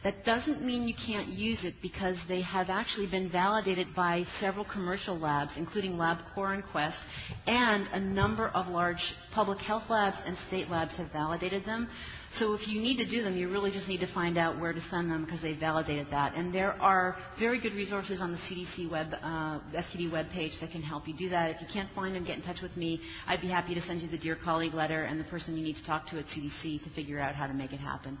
That 0.03 0.25
doesn't 0.25 0.61
mean 0.61 0.85
you 0.85 0.93
can't 0.93 1.29
use 1.29 1.63
it 1.63 1.75
because 1.81 2.17
they 2.27 2.41
have 2.41 2.69
actually 2.69 3.07
been 3.07 3.29
validated 3.29 3.95
by 3.95 4.25
several 4.37 4.65
commercial 4.65 5.17
labs, 5.17 5.53
including 5.55 5.93
LabCorp 5.93 6.55
and 6.55 6.63
Quest, 6.63 7.01
and 7.47 7.87
a 7.93 8.01
number 8.01 8.49
of 8.49 8.67
large 8.67 9.15
public 9.31 9.59
health 9.59 9.89
labs 9.89 10.17
and 10.25 10.35
state 10.47 10.69
labs 10.69 10.93
have 10.95 11.09
validated 11.13 11.63
them. 11.63 11.87
So 12.33 12.53
if 12.53 12.67
you 12.67 12.81
need 12.81 12.97
to 12.97 13.05
do 13.05 13.23
them, 13.23 13.37
you 13.37 13.47
really 13.47 13.71
just 13.71 13.87
need 13.87 13.99
to 13.99 14.07
find 14.07 14.37
out 14.37 14.59
where 14.59 14.73
to 14.73 14.81
send 14.81 15.09
them 15.09 15.23
because 15.23 15.41
they 15.41 15.53
validated 15.53 16.07
that. 16.11 16.33
And 16.35 16.53
there 16.53 16.73
are 16.81 17.15
very 17.39 17.61
good 17.61 17.73
resources 17.73 18.19
on 18.19 18.31
the 18.31 18.39
CDC 18.39 18.91
web, 18.91 19.07
uh, 19.21 19.59
STD 19.73 20.11
web 20.11 20.29
page 20.31 20.59
that 20.59 20.71
can 20.71 20.81
help 20.81 21.07
you 21.07 21.13
do 21.13 21.29
that. 21.29 21.51
If 21.51 21.61
you 21.61 21.67
can't 21.71 21.89
find 21.93 22.13
them, 22.13 22.25
get 22.25 22.35
in 22.37 22.43
touch 22.43 22.61
with 22.61 22.75
me. 22.75 22.99
I'd 23.27 23.39
be 23.39 23.47
happy 23.47 23.73
to 23.75 23.81
send 23.81 24.01
you 24.01 24.09
the 24.09 24.17
Dear 24.17 24.35
Colleague 24.35 24.73
letter 24.73 25.03
and 25.03 25.17
the 25.19 25.25
person 25.25 25.55
you 25.55 25.63
need 25.63 25.77
to 25.77 25.85
talk 25.85 26.09
to 26.09 26.17
at 26.19 26.25
CDC 26.25 26.83
to 26.83 26.89
figure 26.89 27.19
out 27.19 27.35
how 27.35 27.47
to 27.47 27.53
make 27.53 27.71
it 27.71 27.79
happen. 27.79 28.17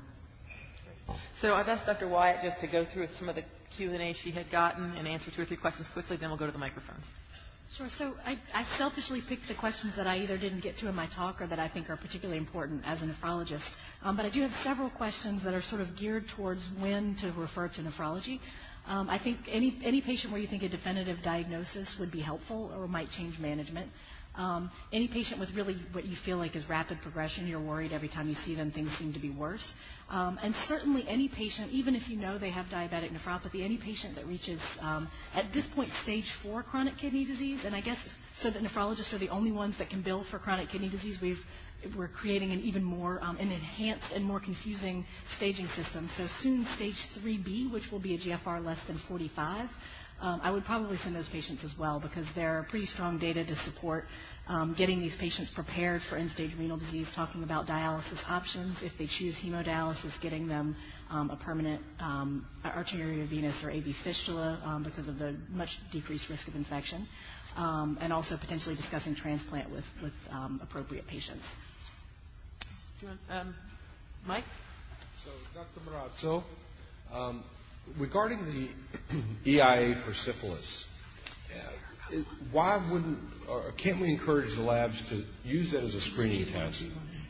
So 1.41 1.53
I've 1.55 1.67
asked 1.67 1.85
Dr. 1.85 2.07
Wyatt 2.07 2.41
just 2.43 2.59
to 2.61 2.67
go 2.67 2.85
through 2.85 3.07
some 3.19 3.29
of 3.29 3.35
the 3.35 3.43
Q&A 3.75 4.13
she 4.13 4.31
had 4.31 4.49
gotten 4.51 4.93
and 4.95 5.07
answer 5.07 5.31
two 5.31 5.41
or 5.41 5.45
three 5.45 5.57
questions 5.57 5.87
quickly, 5.89 6.15
then 6.17 6.29
we'll 6.29 6.37
go 6.37 6.45
to 6.45 6.51
the 6.51 6.57
microphone. 6.57 6.97
Sure. 7.77 7.89
So 7.89 8.13
I, 8.23 8.37
I, 8.53 8.65
selfishly 8.77 9.19
picked 9.27 9.47
the 9.47 9.55
questions 9.55 9.95
that 9.95 10.05
I 10.05 10.17
either 10.19 10.37
didn't 10.37 10.59
get 10.59 10.77
to 10.77 10.87
in 10.89 10.93
my 10.95 11.07
talk 11.07 11.41
or 11.41 11.47
that 11.47 11.57
I 11.57 11.67
think 11.67 11.89
are 11.89 11.97
particularly 11.97 12.37
important 12.37 12.83
as 12.85 13.01
a 13.01 13.05
nephrologist. 13.07 13.67
Um, 14.03 14.15
but 14.15 14.27
I 14.27 14.29
do 14.29 14.41
have 14.41 14.51
several 14.63 14.91
questions 14.91 15.43
that 15.43 15.55
are 15.55 15.61
sort 15.63 15.81
of 15.81 15.95
geared 15.97 16.27
towards 16.29 16.67
when 16.79 17.15
to 17.15 17.31
refer 17.31 17.67
to 17.69 17.81
nephrology. 17.81 18.39
Um, 18.85 19.09
I 19.09 19.17
think 19.17 19.39
any, 19.47 19.79
any 19.83 20.01
patient 20.01 20.31
where 20.31 20.41
you 20.41 20.47
think 20.47 20.61
a 20.61 20.69
definitive 20.69 21.17
diagnosis 21.23 21.95
would 21.99 22.11
be 22.11 22.19
helpful 22.19 22.71
or 22.77 22.87
might 22.87 23.09
change 23.09 23.39
management. 23.39 23.89
Um, 24.35 24.71
any 24.91 25.07
patient 25.07 25.39
with 25.39 25.53
really 25.53 25.75
what 25.91 26.05
you 26.05 26.15
feel 26.15 26.37
like 26.37 26.55
is 26.55 26.67
rapid 26.67 27.01
progression, 27.01 27.47
you're 27.47 27.59
worried 27.61 27.93
every 27.93 28.07
time 28.07 28.27
you 28.29 28.35
see 28.35 28.55
them, 28.55 28.71
things 28.71 28.91
seem 28.97 29.13
to 29.13 29.19
be 29.19 29.29
worse. 29.29 29.75
Um, 30.09 30.39
and 30.41 30.55
certainly 30.67 31.05
any 31.07 31.27
patient, 31.27 31.71
even 31.71 31.95
if 31.95 32.09
you 32.09 32.17
know 32.17 32.37
they 32.39 32.49
have 32.49 32.65
diabetic 32.67 33.11
nephropathy, 33.11 33.63
any 33.63 33.77
patient 33.77 34.15
that 34.15 34.25
reaches, 34.25 34.59
um, 34.81 35.07
at 35.35 35.53
this 35.53 35.67
point, 35.67 35.91
stage 36.01 36.31
four 36.41 36.63
chronic 36.63 36.97
kidney 36.97 37.25
disease, 37.25 37.63
and 37.63 37.75
I 37.75 37.81
guess 37.81 37.99
so 38.35 38.49
that 38.49 38.61
nephrologists 38.63 39.13
are 39.13 39.19
the 39.19 39.29
only 39.29 39.51
ones 39.51 39.77
that 39.77 39.89
can 39.91 40.01
bill 40.01 40.23
for 40.23 40.39
chronic 40.39 40.69
kidney 40.69 40.89
disease, 40.89 41.19
we've 41.21 41.39
we're 41.97 42.07
creating 42.07 42.51
an 42.51 42.61
even 42.61 42.83
more 42.83 43.19
um, 43.21 43.37
an 43.37 43.51
enhanced 43.51 44.11
and 44.13 44.23
more 44.23 44.39
confusing 44.39 45.05
staging 45.35 45.67
system. 45.67 46.09
So 46.15 46.27
soon, 46.39 46.65
stage 46.75 46.95
3B, 47.19 47.71
which 47.71 47.91
will 47.91 47.99
be 47.99 48.15
a 48.15 48.17
GFR 48.17 48.63
less 48.63 48.79
than 48.87 48.97
45, 48.97 49.69
um, 50.23 50.39
I 50.41 50.51
would 50.51 50.63
probably 50.63 50.95
send 50.97 51.15
those 51.17 51.27
patients 51.27 51.65
as 51.65 51.77
well 51.77 51.99
because 51.99 52.25
there 52.33 52.57
are 52.57 52.63
pretty 52.63 52.85
strong 52.85 53.19
data 53.19 53.43
to 53.43 53.55
support 53.57 54.05
um, 54.47 54.73
getting 54.77 55.01
these 55.01 55.15
patients 55.17 55.51
prepared 55.53 56.01
for 56.09 56.15
end-stage 56.15 56.51
renal 56.57 56.77
disease, 56.77 57.07
talking 57.13 57.43
about 57.43 57.67
dialysis 57.67 58.19
options. 58.29 58.77
If 58.81 58.93
they 58.97 59.05
choose 59.07 59.35
hemodialysis, 59.37 60.19
getting 60.21 60.47
them 60.47 60.77
um, 61.09 61.29
a 61.29 61.35
permanent 61.35 61.81
um, 61.99 62.45
arteriovenous 62.63 63.63
or 63.65 63.71
AV 63.71 63.93
fistula 64.03 64.61
um, 64.63 64.83
because 64.83 65.09
of 65.09 65.19
the 65.19 65.35
much 65.49 65.77
decreased 65.91 66.29
risk 66.29 66.47
of 66.47 66.55
infection, 66.55 67.05
um, 67.57 67.97
and 67.99 68.13
also 68.13 68.37
potentially 68.37 68.75
discussing 68.77 69.15
transplant 69.15 69.69
with, 69.71 69.85
with 70.01 70.13
um, 70.31 70.59
appropriate 70.63 71.05
patients. 71.05 71.43
Um, 73.29 73.53
Mike? 74.25 74.45
So, 75.25 75.31
Dr. 75.53 75.81
Marrazzo, 75.85 76.43
um, 77.13 77.43
regarding 77.97 78.69
the 79.43 79.51
EIA 79.51 79.95
for 80.05 80.13
syphilis, 80.13 80.85
uh, 81.53 82.17
why 82.51 82.77
wouldn't 82.91 83.19
or 83.49 83.71
can't 83.77 83.99
we 84.01 84.09
encourage 84.09 84.55
the 84.55 84.61
labs 84.61 85.01
to 85.09 85.23
use 85.43 85.71
that 85.71 85.83
as 85.83 85.95
a 85.95 86.01
screening 86.01 86.51
test? 86.51 86.83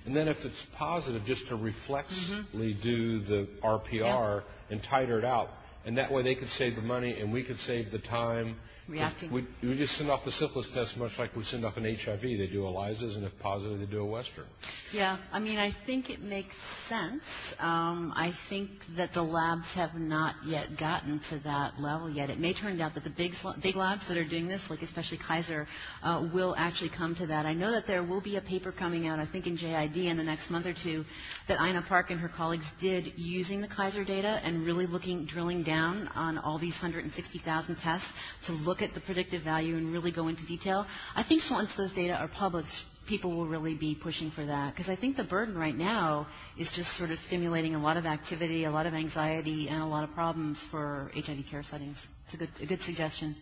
And 0.05 0.15
then 0.15 0.27
if 0.27 0.43
it's 0.43 0.65
positive, 0.77 1.23
just 1.23 1.47
to 1.47 1.55
reflexly 1.55 2.81
do 2.81 3.19
the 3.19 3.47
RPR 3.63 4.43
and 4.69 4.81
titer 4.81 5.17
it 5.17 5.25
out. 5.25 5.49
And 5.85 5.97
that 5.97 6.11
way 6.11 6.23
they 6.23 6.35
could 6.35 6.49
save 6.49 6.75
the 6.75 6.81
money 6.81 7.19
and 7.19 7.31
we 7.31 7.43
could 7.43 7.57
save 7.57 7.91
the 7.91 7.99
time 7.99 8.57
Reacting. 8.87 9.31
We, 9.31 9.47
we 9.61 9.77
just 9.77 9.95
send 9.97 10.11
off 10.11 10.25
the 10.25 10.31
syphilis 10.31 10.69
test 10.73 10.97
much 10.97 11.17
like 11.17 11.33
we 11.37 11.43
send 11.45 11.63
off 11.63 11.77
an 11.77 11.83
HIV. 11.85 12.21
They 12.21 12.49
do 12.51 12.63
ELISAs, 12.63 13.15
and 13.15 13.23
if 13.23 13.31
positive, 13.39 13.79
they 13.79 13.85
do 13.85 14.01
a 14.01 14.05
Western. 14.05 14.43
Yeah, 14.91 15.19
I 15.31 15.39
mean, 15.39 15.57
I 15.57 15.73
think 15.85 16.09
it 16.09 16.21
makes 16.21 16.53
sense. 16.89 17.23
Um, 17.59 18.11
I 18.13 18.33
think 18.49 18.69
that 18.97 19.13
the 19.13 19.23
labs 19.23 19.67
have 19.73 19.95
not 19.95 20.35
yet 20.45 20.77
gotten 20.77 21.21
to 21.29 21.39
that 21.45 21.79
level 21.79 22.09
yet. 22.09 22.29
It 22.29 22.39
may 22.39 22.53
turn 22.53 22.79
out 22.81 22.93
that 22.95 23.05
the 23.05 23.09
big 23.09 23.31
big 23.61 23.77
labs 23.77 24.05
that 24.09 24.17
are 24.17 24.27
doing 24.27 24.49
this, 24.49 24.69
like 24.69 24.81
especially 24.81 25.17
Kaiser, 25.17 25.65
uh, 26.03 26.27
will 26.33 26.53
actually 26.57 26.89
come 26.89 27.15
to 27.15 27.27
that. 27.27 27.45
I 27.45 27.53
know 27.53 27.71
that 27.71 27.87
there 27.87 28.03
will 28.03 28.21
be 28.21 28.35
a 28.35 28.41
paper 28.41 28.73
coming 28.73 29.07
out, 29.07 29.17
I 29.17 29.25
think 29.25 29.47
in 29.47 29.55
JID 29.55 29.95
in 29.95 30.17
the 30.17 30.23
next 30.23 30.49
month 30.49 30.65
or 30.65 30.73
two, 30.73 31.05
that 31.47 31.61
Ina 31.61 31.85
Park 31.87 32.11
and 32.11 32.19
her 32.19 32.29
colleagues 32.29 32.69
did 32.81 33.13
using 33.15 33.61
the 33.61 33.67
Kaiser 33.69 34.03
data 34.03 34.41
and 34.43 34.65
really 34.65 34.87
looking, 34.87 35.25
drilling 35.25 35.63
down 35.63 36.09
on 36.09 36.37
all 36.37 36.59
these 36.59 36.73
160,000 36.73 37.75
tests 37.77 38.07
to 38.45 38.51
look 38.51 38.72
look 38.73 38.81
at 38.81 38.95
the 38.95 39.01
predictive 39.01 39.43
value 39.43 39.75
and 39.77 39.93
really 39.93 40.11
go 40.11 40.27
into 40.29 40.43
detail. 40.47 40.87
I 41.15 41.21
think 41.23 41.43
once 41.51 41.69
those 41.77 41.91
data 41.91 42.15
are 42.15 42.27
published, 42.27 42.73
people 43.07 43.29
will 43.35 43.45
really 43.45 43.75
be 43.75 43.93
pushing 43.93 44.31
for 44.31 44.43
that 44.43 44.73
because 44.73 44.89
I 44.89 44.95
think 44.95 45.15
the 45.15 45.23
burden 45.25 45.55
right 45.55 45.75
now 45.77 46.25
is 46.57 46.71
just 46.71 46.97
sort 46.97 47.11
of 47.11 47.19
stimulating 47.19 47.75
a 47.75 47.79
lot 47.79 47.97
of 47.97 48.07
activity, 48.07 48.63
a 48.63 48.71
lot 48.71 48.87
of 48.87 48.95
anxiety, 48.95 49.67
and 49.69 49.79
a 49.83 49.85
lot 49.85 50.03
of 50.03 50.11
problems 50.15 50.65
for 50.71 51.11
HIV 51.13 51.45
care 51.51 51.61
settings. 51.61 52.03
It's 52.25 52.33
a 52.33 52.37
good, 52.37 52.49
a 52.61 52.65
good 52.65 52.81
suggestion. 52.81 53.35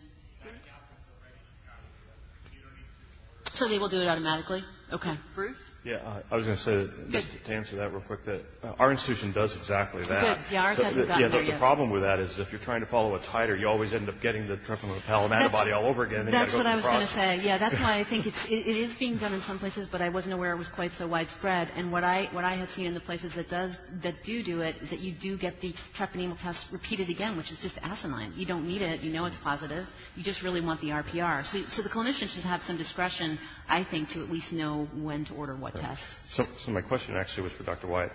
So 3.54 3.68
they 3.68 3.78
will 3.78 3.88
do 3.88 4.00
it 4.00 4.06
automatically? 4.06 4.60
Okay. 4.92 5.14
Bruce? 5.34 5.56
Yeah, 5.84 6.20
I 6.30 6.36
was 6.36 6.46
going 6.46 6.56
to 6.56 6.62
say, 6.62 7.10
just 7.10 7.26
to 7.44 7.52
answer 7.52 7.74
that 7.74 7.90
real 7.90 8.02
quick, 8.02 8.24
that 8.26 8.42
uh, 8.62 8.76
our 8.78 8.92
institution 8.92 9.32
does 9.32 9.56
exactly 9.56 10.02
that. 10.06 10.38
Good. 10.38 10.52
Yeah, 10.54 10.62
ours 10.62 10.78
the, 10.78 10.84
hasn't 10.84 11.02
the, 11.02 11.08
gotten 11.08 11.22
yeah, 11.22 11.28
there 11.28 11.40
the, 11.42 11.48
yet. 11.48 11.54
the 11.54 11.58
problem 11.58 11.90
with 11.90 12.02
that 12.02 12.20
is 12.20 12.38
if 12.38 12.52
you're 12.52 12.60
trying 12.60 12.82
to 12.82 12.86
follow 12.86 13.16
a 13.16 13.18
titer, 13.18 13.58
you 13.58 13.66
always 13.66 13.92
end 13.92 14.08
up 14.08 14.14
getting 14.22 14.46
the 14.46 14.58
treponemal 14.58 15.02
antibody 15.32 15.72
all 15.72 15.86
over 15.86 16.04
again. 16.04 16.20
And 16.20 16.32
That's 16.32 16.54
what 16.54 16.66
I 16.66 16.76
was 16.76 16.84
going 16.84 17.00
to 17.00 17.12
say. 17.12 17.40
Yeah, 17.42 17.58
that's 17.58 17.74
why 17.74 17.98
I 17.98 18.04
think 18.08 18.26
it's, 18.26 18.44
it, 18.46 18.64
it 18.68 18.76
is 18.76 18.94
being 18.94 19.18
done 19.18 19.34
in 19.34 19.40
some 19.42 19.58
places, 19.58 19.88
but 19.90 20.00
I 20.00 20.08
wasn't 20.08 20.34
aware 20.34 20.52
it 20.52 20.58
was 20.58 20.68
quite 20.68 20.92
so 20.92 21.08
widespread. 21.08 21.72
And 21.74 21.90
what 21.90 22.04
I 22.04 22.28
what 22.30 22.44
I 22.44 22.54
have 22.54 22.68
seen 22.70 22.86
in 22.86 22.94
the 22.94 23.00
places 23.00 23.34
that 23.34 23.50
does 23.50 23.76
that 24.04 24.22
do 24.24 24.44
do 24.44 24.60
it 24.60 24.76
is 24.82 24.90
that 24.90 25.00
you 25.00 25.12
do 25.12 25.36
get 25.36 25.60
the 25.60 25.74
treponemal 25.98 26.40
test 26.40 26.64
repeated 26.72 27.10
again, 27.10 27.36
which 27.36 27.50
is 27.50 27.58
just 27.58 27.76
asinine. 27.82 28.34
You 28.36 28.46
don't 28.46 28.68
need 28.68 28.82
it. 28.82 29.00
You 29.00 29.12
know 29.12 29.24
it's 29.24 29.36
positive. 29.38 29.86
You 30.14 30.22
just 30.22 30.44
really 30.44 30.60
want 30.60 30.80
the 30.80 30.90
RPR. 30.90 31.44
So, 31.46 31.62
so 31.68 31.82
the 31.82 31.88
clinician 31.88 32.28
should 32.28 32.44
have 32.44 32.62
some 32.62 32.76
discretion, 32.76 33.36
I 33.68 33.82
think, 33.82 34.10
to 34.10 34.22
at 34.22 34.30
least 34.30 34.52
know 34.52 34.86
when 34.94 35.24
to 35.24 35.34
order 35.34 35.56
what 35.56 35.71
test. 35.80 36.02
So, 36.30 36.46
so 36.58 36.70
my 36.70 36.82
question 36.82 37.16
actually 37.16 37.44
was 37.44 37.52
for 37.52 37.64
Dr. 37.64 37.86
Wyatt. 37.86 38.12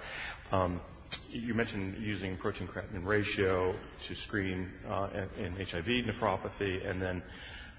Um, 0.52 0.82
you 1.30 1.54
mentioned 1.54 1.98
using 2.00 2.38
protein 2.38 2.68
creatinine 2.68 3.06
ratio 3.06 3.74
to 4.08 4.16
screen 4.16 4.70
uh, 4.88 5.10
in 5.38 5.54
HIV 5.54 5.86
nephropathy 5.86 6.88
and 6.90 7.02
then 7.02 7.24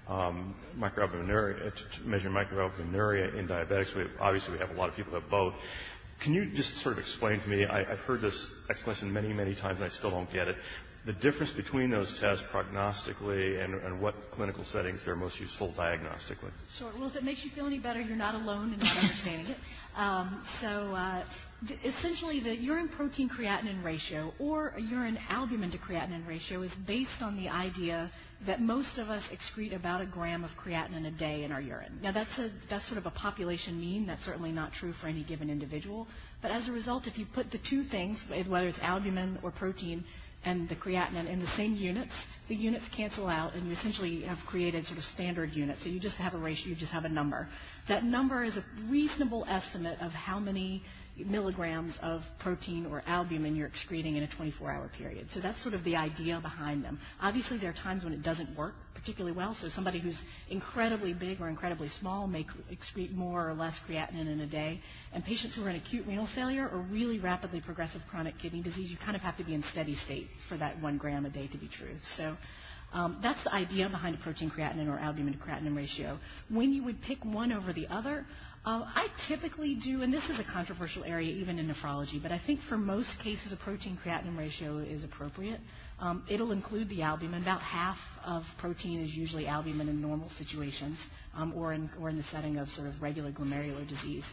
um, 0.07 0.55
microalbuminuria, 0.77 1.67
uh, 1.67 1.69
to 1.69 2.07
measure 2.07 2.29
microalbuminuria 2.29 3.35
in 3.35 3.47
diabetics. 3.47 3.95
We, 3.95 4.05
obviously, 4.19 4.53
we 4.53 4.59
have 4.59 4.71
a 4.71 4.73
lot 4.73 4.89
of 4.89 4.95
people 4.95 5.13
that 5.13 5.21
have 5.21 5.29
both. 5.29 5.53
Can 6.21 6.33
you 6.33 6.51
just 6.53 6.75
sort 6.77 6.93
of 6.93 6.99
explain 6.99 7.39
to 7.39 7.47
me? 7.47 7.65
I, 7.65 7.81
I've 7.81 7.99
heard 7.99 8.21
this 8.21 8.47
explanation 8.69 9.13
many, 9.13 9.31
many 9.31 9.55
times, 9.55 9.77
and 9.77 9.85
I 9.85 9.89
still 9.89 10.09
don't 10.11 10.31
get 10.33 10.47
it. 10.47 10.57
The 11.05 11.13
difference 11.13 11.51
between 11.51 11.89
those 11.89 12.19
tests 12.19 12.43
prognostically 12.51 13.63
and, 13.63 13.73
and 13.73 14.01
what 14.01 14.15
clinical 14.31 14.65
settings 14.65 15.05
they're 15.05 15.15
most 15.15 15.39
useful 15.39 15.73
diagnostically. 15.77 16.51
Sure. 16.77 16.91
Well, 16.99 17.07
if 17.07 17.15
it 17.15 17.23
makes 17.23 17.43
you 17.43 17.51
feel 17.51 17.65
any 17.65 17.79
better, 17.79 18.01
you're 18.01 18.17
not 18.17 18.35
alone 18.35 18.73
in 18.73 18.79
not 18.79 18.97
understanding 18.97 19.47
it. 19.47 19.57
Um, 19.95 20.41
so 20.61 20.67
uh, 20.67 21.23
th- 21.67 21.79
essentially, 21.85 22.41
the 22.41 22.55
urine 22.55 22.89
protein 22.89 23.29
creatinine 23.29 23.83
ratio 23.83 24.33
or 24.39 24.69
a 24.75 24.81
urine 24.81 25.17
albumin 25.29 25.71
to 25.71 25.77
creatinine 25.77 26.27
ratio 26.27 26.61
is 26.61 26.71
based 26.85 27.21
on 27.21 27.37
the 27.37 27.47
idea 27.47 28.11
that 28.45 28.61
most 28.61 28.97
of 28.97 29.09
us 29.09 29.23
excrete 29.29 29.75
about 29.75 30.01
a 30.01 30.05
gram 30.05 30.43
of 30.43 30.51
creatinine 30.51 31.07
a 31.07 31.11
day 31.11 31.43
in 31.43 31.51
our 31.51 31.61
urine. 31.61 31.99
Now, 32.01 32.11
that's, 32.11 32.37
a, 32.39 32.49
that's 32.69 32.85
sort 32.87 32.97
of 32.97 33.05
a 33.05 33.11
population 33.11 33.79
mean. 33.79 34.05
That's 34.05 34.23
certainly 34.23 34.51
not 34.51 34.73
true 34.73 34.93
for 34.93 35.07
any 35.07 35.23
given 35.23 35.49
individual. 35.49 36.07
But 36.41 36.51
as 36.51 36.67
a 36.69 36.71
result, 36.71 37.07
if 37.07 37.17
you 37.17 37.25
put 37.25 37.51
the 37.51 37.57
two 37.57 37.83
things, 37.83 38.23
whether 38.29 38.67
it's 38.67 38.79
albumin 38.79 39.39
or 39.43 39.51
protein, 39.51 40.05
and 40.45 40.69
the 40.69 40.75
creatinine 40.75 41.29
in 41.29 41.39
the 41.39 41.47
same 41.47 41.75
units, 41.75 42.13
the 42.47 42.55
units 42.55 42.87
cancel 42.95 43.27
out, 43.27 43.53
and 43.55 43.67
you 43.67 43.73
essentially 43.73 44.21
have 44.21 44.39
created 44.47 44.85
sort 44.85 44.97
of 44.97 45.03
standard 45.03 45.51
units. 45.51 45.83
So 45.83 45.89
you 45.89 45.99
just 45.99 46.15
have 46.17 46.33
a 46.33 46.37
ratio, 46.37 46.69
you 46.69 46.75
just 46.75 46.91
have 46.91 47.05
a 47.05 47.09
number. 47.09 47.47
That 47.87 48.03
number 48.03 48.43
is 48.43 48.57
a 48.57 48.63
reasonable 48.87 49.45
estimate 49.47 49.99
of 50.01 50.11
how 50.11 50.39
many 50.39 50.83
milligrams 51.25 51.97
of 52.01 52.21
protein 52.39 52.85
or 52.85 53.03
albumin 53.05 53.55
you're 53.55 53.67
excreting 53.67 54.15
in 54.15 54.23
a 54.23 54.27
24-hour 54.27 54.91
period. 54.97 55.27
So 55.31 55.39
that's 55.39 55.61
sort 55.61 55.73
of 55.73 55.83
the 55.83 55.95
idea 55.95 56.39
behind 56.41 56.83
them. 56.83 56.99
Obviously, 57.21 57.57
there 57.57 57.69
are 57.69 57.73
times 57.73 58.03
when 58.03 58.13
it 58.13 58.23
doesn't 58.23 58.57
work 58.57 58.73
particularly 58.93 59.35
well. 59.35 59.53
So 59.53 59.69
somebody 59.69 59.99
who's 59.99 60.17
incredibly 60.49 61.13
big 61.13 61.39
or 61.41 61.47
incredibly 61.47 61.89
small 61.89 62.27
may 62.27 62.45
excrete 62.71 63.13
more 63.13 63.49
or 63.49 63.53
less 63.53 63.79
creatinine 63.87 64.27
in 64.31 64.41
a 64.41 64.47
day. 64.47 64.81
And 65.13 65.23
patients 65.23 65.55
who 65.55 65.65
are 65.65 65.69
in 65.69 65.75
acute 65.77 66.05
renal 66.05 66.27
failure 66.27 66.67
or 66.67 66.79
really 66.79 67.19
rapidly 67.19 67.61
progressive 67.61 68.01
chronic 68.09 68.37
kidney 68.39 68.61
disease, 68.61 68.91
you 68.91 68.97
kind 68.97 69.15
of 69.15 69.21
have 69.21 69.37
to 69.37 69.43
be 69.43 69.53
in 69.53 69.63
steady 69.63 69.95
state 69.95 70.27
for 70.47 70.57
that 70.57 70.81
one 70.81 70.97
gram 70.97 71.25
a 71.25 71.29
day 71.29 71.47
to 71.47 71.57
be 71.57 71.67
true. 71.67 71.95
So 72.17 72.35
um, 72.91 73.19
that's 73.21 73.43
the 73.43 73.53
idea 73.53 73.87
behind 73.89 74.15
a 74.15 74.17
protein 74.17 74.49
creatinine 74.49 74.89
or 74.91 74.97
albumin 74.97 75.33
to 75.33 75.39
creatinine 75.39 75.75
ratio. 75.75 76.17
When 76.49 76.73
you 76.73 76.83
would 76.85 77.01
pick 77.01 77.23
one 77.23 77.51
over 77.51 77.71
the 77.71 77.87
other, 77.87 78.25
uh, 78.65 78.83
I 78.85 79.07
typically 79.27 79.75
do, 79.75 80.01
and 80.01 80.13
this 80.13 80.29
is 80.29 80.39
a 80.39 80.43
controversial 80.43 81.03
area 81.05 81.31
even 81.31 81.59
in 81.59 81.67
nephrology, 81.69 82.21
but 82.21 82.31
I 82.31 82.37
think 82.39 82.61
for 82.61 82.77
most 82.77 83.17
cases 83.19 83.53
a 83.53 83.55
protein 83.55 83.97
creatinine 84.03 84.37
ratio 84.37 84.77
is 84.79 85.03
appropriate. 85.03 85.59
Um, 85.99 86.23
it'll 86.29 86.51
include 86.51 86.89
the 86.89 87.01
albumin. 87.01 87.41
About 87.41 87.61
half 87.61 87.97
of 88.25 88.43
protein 88.57 88.99
is 89.01 89.13
usually 89.15 89.47
albumin 89.47 89.87
in 89.89 90.01
normal 90.01 90.29
situations 90.37 90.97
um, 91.35 91.53
or, 91.55 91.73
in, 91.73 91.89
or 92.01 92.09
in 92.09 92.17
the 92.17 92.23
setting 92.23 92.57
of 92.57 92.67
sort 92.69 92.87
of 92.87 93.01
regular 93.01 93.31
glomerular 93.31 93.87
disease. 93.87 94.23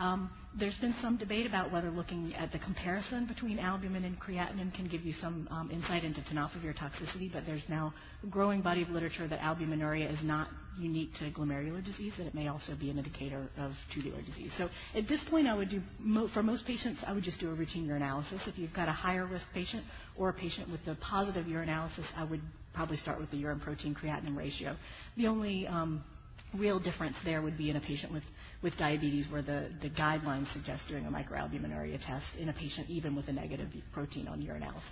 Um, 0.00 0.30
there's 0.58 0.78
been 0.78 0.94
some 1.02 1.18
debate 1.18 1.46
about 1.46 1.70
whether 1.70 1.90
looking 1.90 2.34
at 2.34 2.52
the 2.52 2.58
comparison 2.58 3.26
between 3.26 3.58
albumin 3.58 4.04
and 4.04 4.18
creatinine 4.18 4.72
can 4.74 4.88
give 4.88 5.02
you 5.02 5.12
some 5.12 5.46
um, 5.50 5.70
insight 5.70 6.04
into 6.04 6.22
tenofovir 6.22 6.74
toxicity, 6.74 7.30
but 7.30 7.44
there's 7.44 7.68
now 7.68 7.92
a 8.24 8.26
growing 8.28 8.62
body 8.62 8.80
of 8.80 8.88
literature 8.88 9.28
that 9.28 9.40
albuminuria 9.40 10.10
is 10.10 10.22
not 10.22 10.48
unique 10.78 11.12
to 11.14 11.30
glomerular 11.30 11.84
disease, 11.84 12.14
that 12.16 12.26
it 12.26 12.34
may 12.34 12.48
also 12.48 12.74
be 12.74 12.88
an 12.88 12.96
indicator 12.96 13.46
of 13.58 13.72
tubular 13.92 14.22
disease. 14.22 14.50
So 14.56 14.70
at 14.94 15.06
this 15.06 15.22
point, 15.24 15.46
I 15.46 15.54
would 15.54 15.68
do, 15.68 15.82
mo- 15.98 16.28
for 16.28 16.42
most 16.42 16.66
patients, 16.66 17.02
I 17.06 17.12
would 17.12 17.24
just 17.24 17.38
do 17.38 17.50
a 17.50 17.54
routine 17.54 17.86
urinalysis. 17.86 18.48
If 18.48 18.58
you've 18.58 18.72
got 18.72 18.88
a 18.88 18.92
higher 18.92 19.26
risk 19.26 19.44
patient 19.52 19.84
or 20.16 20.30
a 20.30 20.32
patient 20.32 20.70
with 20.70 20.86
a 20.86 20.94
positive 20.98 21.44
urinalysis, 21.44 22.06
I 22.16 22.24
would 22.24 22.40
probably 22.72 22.96
start 22.96 23.20
with 23.20 23.30
the 23.30 23.36
urine 23.36 23.60
protein 23.60 23.94
creatinine 23.94 24.34
ratio. 24.34 24.76
The 25.18 25.26
only 25.26 25.66
um, 25.66 26.02
real 26.54 26.80
difference 26.80 27.16
there 27.24 27.42
would 27.42 27.56
be 27.58 27.70
in 27.70 27.76
a 27.76 27.80
patient 27.80 28.12
with, 28.12 28.22
with 28.62 28.76
diabetes 28.76 29.26
where 29.30 29.42
the, 29.42 29.70
the 29.80 29.88
guidelines 29.90 30.52
suggest 30.52 30.88
doing 30.88 31.06
a 31.06 31.10
microalbuminuria 31.10 31.98
test 32.04 32.36
in 32.38 32.48
a 32.48 32.52
patient 32.52 32.88
even 32.90 33.16
with 33.16 33.28
a 33.28 33.32
negative 33.32 33.68
protein 33.92 34.28
on 34.28 34.40
urinalysis. 34.42 34.82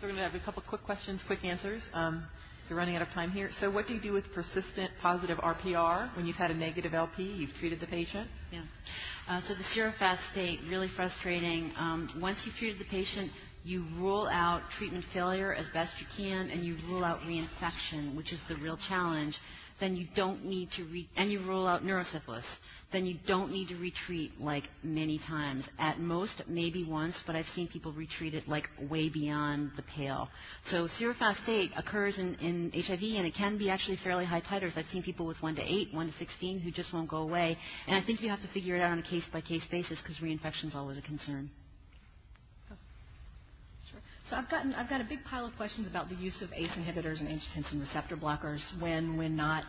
So 0.00 0.06
we're 0.06 0.08
going 0.08 0.16
to 0.16 0.28
have 0.30 0.40
a 0.40 0.44
couple 0.44 0.62
quick 0.66 0.84
questions, 0.84 1.20
quick 1.26 1.44
answers. 1.44 1.82
Um, 1.92 2.24
we're 2.70 2.76
running 2.76 2.94
out 2.94 3.02
of 3.02 3.08
time 3.08 3.32
here. 3.32 3.50
So 3.58 3.68
what 3.68 3.88
do 3.88 3.94
you 3.94 4.00
do 4.00 4.12
with 4.12 4.32
persistent 4.32 4.92
positive 5.02 5.38
RPR 5.38 6.16
when 6.16 6.24
you've 6.24 6.36
had 6.36 6.52
a 6.52 6.54
negative 6.54 6.94
LP, 6.94 7.24
you've 7.24 7.52
treated 7.54 7.80
the 7.80 7.86
patient? 7.86 8.28
Yeah. 8.52 8.62
Uh, 9.28 9.40
so 9.42 9.54
the 9.54 9.64
serofast 9.64 10.18
state, 10.30 10.60
really 10.70 10.88
frustrating. 10.94 11.72
Um, 11.76 12.08
once 12.20 12.42
you've 12.46 12.54
treated 12.54 12.78
the 12.78 12.84
patient, 12.84 13.32
you 13.64 13.84
rule 13.98 14.28
out 14.30 14.62
treatment 14.78 15.04
failure 15.12 15.52
as 15.52 15.68
best 15.70 15.94
you 16.00 16.06
can, 16.16 16.48
and 16.50 16.64
you 16.64 16.76
rule 16.88 17.04
out 17.04 17.20
reinfection, 17.22 18.16
which 18.16 18.32
is 18.32 18.40
the 18.48 18.56
real 18.56 18.78
challenge, 18.88 19.36
then 19.80 19.96
you 19.96 20.06
don't 20.14 20.44
need 20.44 20.70
to 20.72 20.84
re- 20.84 21.08
and 21.16 21.32
you 21.32 21.40
rule 21.40 21.66
out 21.66 21.82
neurosyphilis, 21.84 22.44
then 22.92 23.06
you 23.06 23.16
don't 23.26 23.52
need 23.52 23.68
to 23.68 23.76
retreat 23.76 24.32
like 24.40 24.64
many 24.82 25.18
times. 25.18 25.68
At 25.78 25.98
most, 25.98 26.42
maybe 26.46 26.84
once, 26.84 27.22
but 27.26 27.36
I've 27.36 27.46
seen 27.48 27.68
people 27.68 27.92
retreat 27.92 28.34
it 28.34 28.48
like 28.48 28.68
way 28.90 29.08
beyond 29.08 29.72
the 29.76 29.82
pale. 29.82 30.28
So 30.66 30.86
serofast 30.88 31.42
state 31.42 31.72
occurs 31.76 32.18
in, 32.18 32.34
in 32.36 32.70
HIV 32.74 33.02
and 33.02 33.26
it 33.26 33.34
can 33.34 33.58
be 33.58 33.70
actually 33.70 33.96
fairly 33.96 34.24
high 34.24 34.40
titers. 34.40 34.76
I've 34.76 34.88
seen 34.88 35.02
people 35.02 35.26
with 35.26 35.40
1 35.42 35.56
to 35.56 35.62
8, 35.62 35.94
1 35.94 36.06
to 36.06 36.12
16 36.12 36.60
who 36.60 36.70
just 36.70 36.92
won't 36.92 37.08
go 37.08 37.18
away. 37.18 37.56
And 37.86 37.96
I 37.96 38.02
think 38.04 38.22
you 38.22 38.28
have 38.30 38.42
to 38.42 38.48
figure 38.48 38.76
it 38.76 38.80
out 38.80 38.92
on 38.92 38.98
a 38.98 39.02
case 39.02 39.26
by 39.32 39.40
case 39.40 39.66
basis 39.66 40.00
because 40.02 40.18
reinfection 40.18 40.66
is 40.66 40.74
always 40.74 40.98
a 40.98 41.02
concern. 41.02 41.50
So 44.30 44.36
I've 44.36 44.48
got 44.48 45.00
a 45.00 45.04
big 45.04 45.24
pile 45.24 45.44
of 45.44 45.56
questions 45.56 45.88
about 45.88 46.08
the 46.08 46.14
use 46.14 46.40
of 46.40 46.52
ACE 46.54 46.70
inhibitors 46.76 47.18
and 47.18 47.28
angiotensin 47.28 47.80
receptor 47.80 48.16
blockers 48.16 48.60
when 48.80 49.16
when 49.16 49.34
not. 49.34 49.64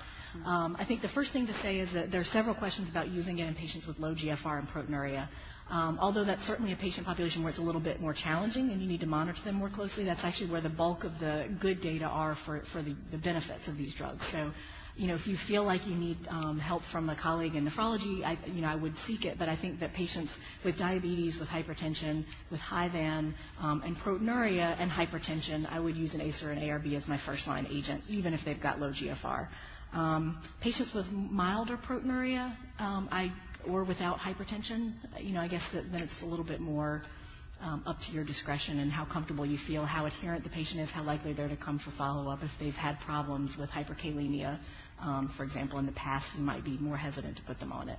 Um, 0.45 0.75
I 0.79 0.85
think 0.85 1.01
the 1.01 1.09
first 1.09 1.33
thing 1.33 1.47
to 1.47 1.53
say 1.55 1.79
is 1.79 1.91
that 1.93 2.11
there 2.11 2.21
are 2.21 2.25
several 2.25 2.53
questions 2.53 2.87
about 2.87 3.09
using 3.09 3.39
it 3.39 3.47
in 3.47 3.55
patients 3.55 3.87
with 3.87 3.97
low 3.97 4.13
GFR 4.13 4.59
and 4.59 4.67
proteinuria. 4.69 5.27
Um, 5.71 5.97
although 5.99 6.23
that's 6.25 6.45
certainly 6.45 6.73
a 6.73 6.75
patient 6.75 7.07
population 7.07 7.41
where 7.41 7.49
it's 7.49 7.57
a 7.57 7.63
little 7.63 7.81
bit 7.81 8.01
more 8.01 8.13
challenging 8.13 8.69
and 8.69 8.79
you 8.79 8.87
need 8.87 8.99
to 8.99 9.07
monitor 9.07 9.41
them 9.43 9.55
more 9.55 9.69
closely, 9.69 10.03
that's 10.03 10.23
actually 10.23 10.51
where 10.51 10.61
the 10.61 10.69
bulk 10.69 11.05
of 11.05 11.17
the 11.19 11.49
good 11.59 11.81
data 11.81 12.05
are 12.05 12.35
for, 12.45 12.61
for 12.71 12.83
the, 12.83 12.95
the 13.09 13.17
benefits 13.17 13.67
of 13.67 13.77
these 13.77 13.95
drugs. 13.95 14.23
So 14.31 14.51
you 14.95 15.07
know, 15.07 15.15
if 15.15 15.27
you 15.27 15.37
feel 15.47 15.63
like 15.63 15.87
you 15.87 15.95
need 15.95 16.17
um, 16.29 16.59
help 16.59 16.83
from 16.91 17.09
a 17.09 17.15
colleague 17.15 17.55
in 17.55 17.67
nephrology, 17.67 18.23
I, 18.23 18.37
you 18.47 18.61
know, 18.61 18.67
I 18.67 18.75
would 18.75 18.97
seek 18.99 19.25
it. 19.25 19.37
But 19.39 19.49
I 19.49 19.55
think 19.55 19.79
that 19.79 19.93
patients 19.93 20.31
with 20.65 20.77
diabetes, 20.77 21.37
with 21.39 21.47
hypertension, 21.47 22.25
with 22.49 22.59
HIVAN, 22.59 23.33
um, 23.59 23.81
and 23.85 23.97
proteinuria 23.97 24.75
and 24.79 24.91
hypertension, 24.91 25.71
I 25.71 25.79
would 25.79 25.95
use 25.95 26.13
an 26.13 26.21
ACE 26.21 26.43
or 26.43 26.51
an 26.51 26.59
ARB 26.59 26.95
as 26.95 27.07
my 27.07 27.17
first 27.25 27.47
line 27.47 27.67
agent, 27.71 28.03
even 28.07 28.33
if 28.33 28.43
they've 28.45 28.59
got 28.61 28.79
low 28.79 28.91
GFR. 28.91 29.47
Um, 29.93 30.41
patients 30.61 30.93
with 30.93 31.07
milder 31.11 31.77
proteinuria, 31.77 32.55
um, 32.79 33.09
I 33.11 33.31
or 33.67 33.83
without 33.83 34.17
hypertension, 34.17 34.93
you 35.19 35.33
know, 35.33 35.41
I 35.41 35.47
guess 35.47 35.61
that, 35.73 35.91
then 35.91 36.01
it's 36.01 36.21
a 36.23 36.25
little 36.25 36.45
bit 36.45 36.59
more 36.59 37.03
um, 37.61 37.83
up 37.85 37.97
to 38.07 38.11
your 38.11 38.23
discretion 38.25 38.79
and 38.79 38.91
how 38.91 39.05
comfortable 39.05 39.45
you 39.45 39.57
feel, 39.57 39.85
how 39.85 40.05
adherent 40.05 40.43
the 40.43 40.49
patient 40.49 40.81
is, 40.81 40.89
how 40.89 41.03
likely 41.03 41.33
they're 41.33 41.47
to 41.49 41.55
come 41.57 41.79
for 41.79 41.91
follow-up 41.91 42.39
if 42.43 42.51
they've 42.59 42.73
had 42.73 42.99
problems 43.01 43.55
with 43.57 43.69
hyperkalemia 43.69 44.59
um, 45.01 45.29
for 45.35 45.43
example, 45.43 45.79
in 45.79 45.85
the 45.85 45.91
past, 45.93 46.27
you 46.37 46.43
might 46.43 46.63
be 46.63 46.77
more 46.77 46.97
hesitant 46.97 47.37
to 47.37 47.43
put 47.43 47.59
them 47.59 47.71
on 47.71 47.89
it. 47.89 47.97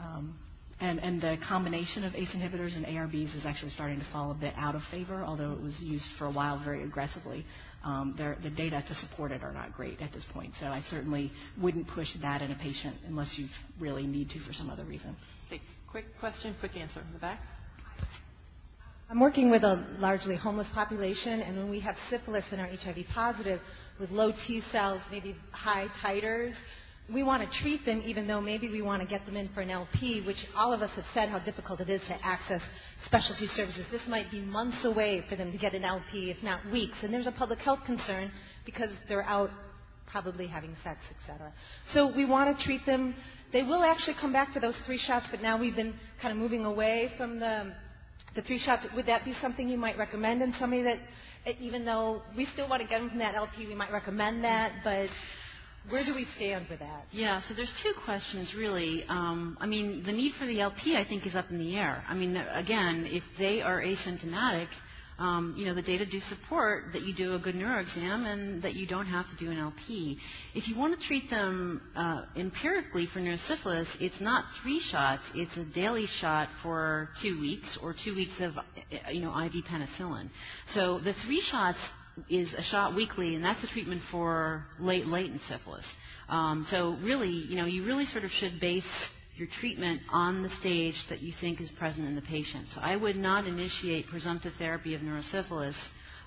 Um, 0.00 0.38
and, 0.78 1.00
and, 1.00 1.20
the 1.22 1.38
combination 1.48 2.04
of 2.04 2.14
ACE 2.14 2.32
inhibitors 2.34 2.76
and 2.76 2.84
ARBs 2.84 3.34
is 3.34 3.46
actually 3.46 3.70
starting 3.70 3.98
to 3.98 4.04
fall 4.12 4.30
a 4.30 4.34
bit 4.34 4.52
out 4.58 4.74
of 4.74 4.82
favor, 4.90 5.24
although 5.24 5.52
it 5.52 5.62
was 5.62 5.80
used 5.80 6.04
for 6.18 6.26
a 6.26 6.30
while 6.30 6.58
very 6.62 6.82
aggressively. 6.84 7.46
Um, 7.82 8.14
the 8.42 8.50
data 8.50 8.84
to 8.86 8.94
support 8.94 9.32
it 9.32 9.42
are 9.42 9.52
not 9.52 9.72
great 9.72 10.02
at 10.02 10.12
this 10.12 10.24
point. 10.34 10.52
So 10.60 10.66
I 10.66 10.80
certainly 10.80 11.32
wouldn't 11.60 11.88
push 11.88 12.14
that 12.20 12.42
in 12.42 12.50
a 12.50 12.56
patient 12.56 12.96
unless 13.06 13.38
you 13.38 13.46
really 13.80 14.06
need 14.06 14.28
to 14.30 14.38
for 14.40 14.52
some 14.52 14.68
other 14.68 14.84
reason. 14.84 15.16
Okay, 15.46 15.62
quick 15.90 16.18
question, 16.20 16.54
quick 16.60 16.76
answer 16.76 17.00
in 17.00 17.12
the 17.14 17.20
back. 17.20 17.40
I'm 19.08 19.20
working 19.20 19.50
with 19.50 19.62
a 19.62 19.86
largely 20.00 20.34
homeless 20.34 20.68
population, 20.70 21.40
and 21.40 21.56
when 21.56 21.70
we 21.70 21.78
have 21.78 21.96
syphilis 22.10 22.44
in 22.50 22.58
our 22.58 22.66
HIV 22.66 23.06
positive, 23.14 23.60
with 24.00 24.10
low 24.10 24.32
T 24.32 24.60
cells, 24.72 25.00
maybe 25.12 25.36
high 25.52 25.86
titers. 26.02 26.54
We 27.08 27.22
want 27.22 27.48
to 27.48 27.58
treat 27.58 27.86
them 27.86 28.02
even 28.04 28.26
though 28.26 28.40
maybe 28.40 28.68
we 28.68 28.82
want 28.82 29.00
to 29.00 29.08
get 29.08 29.24
them 29.24 29.36
in 29.36 29.48
for 29.50 29.60
an 29.60 29.70
LP, 29.70 30.22
which 30.26 30.44
all 30.56 30.72
of 30.72 30.82
us 30.82 30.90
have 30.96 31.04
said 31.14 31.28
how 31.28 31.38
difficult 31.38 31.80
it 31.80 31.88
is 31.88 32.00
to 32.08 32.18
access 32.26 32.60
specialty 33.04 33.46
services. 33.46 33.86
This 33.92 34.08
might 34.08 34.28
be 34.28 34.40
months 34.40 34.84
away 34.84 35.24
for 35.28 35.36
them 35.36 35.52
to 35.52 35.58
get 35.58 35.72
an 35.74 35.84
LP, 35.84 36.30
if 36.32 36.42
not 36.42 36.66
weeks. 36.72 37.04
And 37.04 37.14
there's 37.14 37.28
a 37.28 37.32
public 37.32 37.60
health 37.60 37.84
concern 37.86 38.32
because 38.64 38.90
they're 39.08 39.22
out 39.22 39.50
probably 40.06 40.48
having 40.48 40.74
sex, 40.82 41.00
etc. 41.16 41.52
So 41.88 42.12
we 42.14 42.24
want 42.24 42.58
to 42.58 42.64
treat 42.64 42.84
them. 42.84 43.14
They 43.52 43.62
will 43.62 43.84
actually 43.84 44.16
come 44.20 44.32
back 44.32 44.52
for 44.52 44.58
those 44.58 44.76
three 44.78 44.98
shots, 44.98 45.28
but 45.30 45.40
now 45.40 45.60
we've 45.60 45.76
been 45.76 45.94
kind 46.20 46.32
of 46.32 46.38
moving 46.38 46.64
away 46.64 47.12
from 47.16 47.38
the, 47.38 47.72
the 48.36 48.42
three 48.42 48.58
shots. 48.58 48.86
Would 48.94 49.06
that 49.06 49.24
be 49.24 49.32
something 49.32 49.68
you 49.68 49.78
might 49.78 49.98
recommend 49.98 50.42
in 50.42 50.52
somebody 50.52 50.82
that 50.82 50.98
even 51.60 51.84
though 51.84 52.22
we 52.36 52.44
still 52.44 52.68
want 52.68 52.82
to 52.82 52.88
get 52.88 52.98
them 53.00 53.08
from 53.08 53.18
that 53.18 53.34
LP, 53.34 53.66
we 53.66 53.74
might 53.74 53.90
recommend 53.92 54.44
that, 54.44 54.72
but 54.84 55.08
where 55.90 56.04
do 56.04 56.14
we 56.14 56.24
stand 56.24 56.66
with 56.68 56.80
that? 56.80 57.06
Yeah, 57.12 57.40
so 57.42 57.54
there's 57.54 57.72
two 57.82 57.92
questions 58.04 58.54
really. 58.54 59.04
Um, 59.08 59.56
I 59.60 59.66
mean, 59.66 60.02
the 60.04 60.12
need 60.12 60.32
for 60.34 60.44
the 60.46 60.60
LP, 60.60 60.96
I 60.96 61.04
think, 61.04 61.26
is 61.26 61.36
up 61.36 61.50
in 61.50 61.58
the 61.58 61.76
air. 61.76 62.02
I 62.08 62.14
mean, 62.14 62.36
again, 62.36 63.06
if 63.08 63.22
they 63.38 63.62
are 63.62 63.80
asymptomatic, 63.80 64.68
um, 65.18 65.54
you 65.56 65.64
know, 65.64 65.74
the 65.74 65.82
data 65.82 66.04
do 66.04 66.20
support 66.20 66.92
that 66.92 67.02
you 67.02 67.14
do 67.14 67.34
a 67.34 67.38
good 67.38 67.54
neuro 67.54 67.80
exam 67.80 68.26
and 68.26 68.62
that 68.62 68.74
you 68.74 68.86
don't 68.86 69.06
have 69.06 69.26
to 69.30 69.36
do 69.36 69.50
an 69.50 69.58
LP. 69.58 70.18
If 70.54 70.68
you 70.68 70.76
want 70.76 70.98
to 70.98 71.06
treat 71.06 71.30
them 71.30 71.80
uh, 71.94 72.24
empirically 72.36 73.06
for 73.06 73.20
neurosyphilis, 73.20 73.86
it's 74.00 74.20
not 74.20 74.44
three 74.62 74.78
shots, 74.80 75.22
it's 75.34 75.56
a 75.56 75.64
daily 75.64 76.06
shot 76.06 76.48
for 76.62 77.08
two 77.22 77.40
weeks 77.40 77.78
or 77.82 77.94
two 77.94 78.14
weeks 78.14 78.40
of, 78.40 78.58
uh, 78.58 78.62
you 79.10 79.22
know, 79.22 79.30
IV 79.44 79.64
penicillin. 79.64 80.28
So 80.68 80.98
the 80.98 81.14
three 81.14 81.40
shots 81.40 81.78
is 82.28 82.52
a 82.54 82.62
shot 82.62 82.94
weekly, 82.94 83.34
and 83.34 83.44
that's 83.44 83.60
the 83.60 83.68
treatment 83.68 84.02
for 84.10 84.64
late 84.78 85.06
latent 85.06 85.42
syphilis. 85.48 85.86
Um, 86.28 86.66
so 86.68 86.96
really, 87.02 87.28
you 87.28 87.56
know, 87.56 87.66
you 87.66 87.84
really 87.84 88.04
sort 88.06 88.24
of 88.24 88.30
should 88.30 88.60
base 88.60 88.84
your 89.36 89.48
treatment 89.60 90.00
on 90.10 90.42
the 90.42 90.50
stage 90.50 90.96
that 91.08 91.20
you 91.20 91.32
think 91.40 91.60
is 91.60 91.70
present 91.70 92.06
in 92.08 92.14
the 92.14 92.22
patient. 92.22 92.66
So 92.74 92.80
I 92.80 92.96
would 92.96 93.16
not 93.16 93.46
initiate 93.46 94.06
presumptive 94.06 94.52
therapy 94.58 94.94
of 94.94 95.02
neurosyphilis 95.02 95.76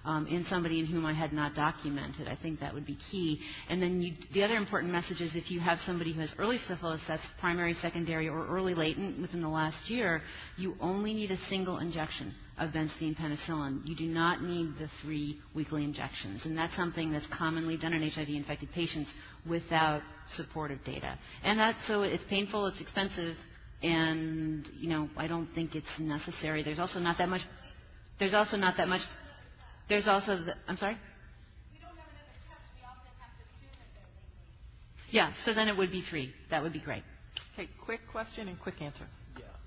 um, 0.06 0.28
in 0.28 0.46
somebody 0.46 0.80
in 0.80 0.86
whom 0.86 1.06
I 1.06 1.14
had 1.14 1.34
not 1.34 1.56
documented. 1.56 2.28
I 2.28 2.36
think 2.36 2.60
that 2.60 2.74
would 2.74 2.86
be 2.86 2.98
key. 3.12 3.42
And 3.70 3.82
then 3.82 4.02
you, 4.02 4.14
the 4.34 4.44
other 4.44 4.56
important 4.56 4.92
message 4.92 5.22
is 5.22 5.36
if 5.36 5.52
you 5.52 5.60
have 5.60 5.80
somebody 5.82 6.14
who 6.14 6.22
has 6.22 6.34
early 6.38 6.58
syphilis, 6.58 7.02
that's 7.08 7.24
primary, 7.40 7.74
secondary, 7.74 8.30
or 8.30 8.48
early 8.48 8.74
latent 8.76 9.20
within 9.20 9.42
the 9.42 9.50
last 9.50 9.90
year, 9.90 10.22
you 10.58 10.76
only 10.80 11.14
need 11.14 11.32
a 11.32 11.38
single 11.38 11.80
injection 11.80 12.34
of 12.60 12.72
benzathine 12.72 13.16
penicillin. 13.16 13.82
You 13.88 13.96
do 13.96 14.06
not 14.06 14.42
need 14.44 14.78
the 14.78 14.90
three 15.02 15.40
weekly 15.56 15.84
injections. 15.84 16.46
And 16.46 16.58
that's 16.58 16.76
something 16.76 17.12
that's 17.12 17.28
commonly 17.28 17.78
done 17.78 17.94
in 17.94 18.08
HIV 18.10 18.30
infected 18.30 18.72
patients 18.72 19.14
without 19.48 20.02
supportive 20.28 20.84
data. 20.84 21.18
And 21.44 21.60
that's 21.60 21.86
so 21.88 22.04
it's 22.04 22.24
painful, 22.26 22.68
it's 22.68 22.82
expensive, 22.82 23.36
and 23.82 24.68
you 24.78 24.90
know, 24.90 25.10
I 25.18 25.28
don't 25.28 25.48
think 25.56 25.76
it's 25.76 26.00
necessary. 26.00 26.64
There's 26.64 26.80
also 26.80 27.00
not 27.00 27.18
that 27.18 27.30
much 27.30 27.42
there's 28.20 28.34
also 28.34 28.58
not 28.58 28.76
that 28.78 28.90
much 28.90 29.02
there's 29.88 30.08
also 30.08 30.38
the, 30.38 30.54
I'm 30.68 30.78
sorry? 30.78 30.98
Yeah, 35.10 35.34
so 35.44 35.54
then 35.56 35.68
it 35.68 35.76
would 35.76 35.92
be 35.92 36.02
three. 36.02 36.32
That 36.52 36.62
would 36.62 36.74
be 36.74 36.80
great. 36.80 37.02
Okay, 37.56 37.68
quick 37.84 38.02
question 38.12 38.48
and 38.48 38.60
quick 38.60 38.80
answer. 38.82 39.06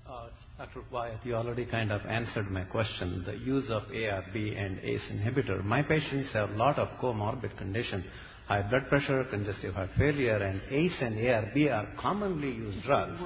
Uh, 0.05 0.27
Dr. 0.57 0.81
Wyatt, 0.91 1.25
you 1.25 1.33
already 1.33 1.65
kind 1.65 1.89
of 1.89 2.05
answered 2.05 2.47
my 2.47 2.65
question. 2.65 3.23
The 3.25 3.37
use 3.37 3.69
of 3.69 3.83
ARB 3.83 4.35
and 4.57 4.79
ACE 4.79 5.09
inhibitor. 5.09 5.63
My 5.63 5.81
patients 5.81 6.33
have 6.33 6.49
a 6.49 6.53
lot 6.53 6.77
of 6.77 6.89
comorbid 6.99 7.57
condition, 7.57 8.03
high 8.45 8.67
blood 8.69 8.87
pressure, 8.89 9.23
congestive 9.29 9.75
heart 9.75 9.91
failure, 9.97 10.35
and 10.37 10.61
ACE 10.69 11.01
and 11.01 11.17
ARB 11.17 11.71
are 11.71 11.87
commonly 11.97 12.51
used 12.51 12.83
drugs. 12.83 13.21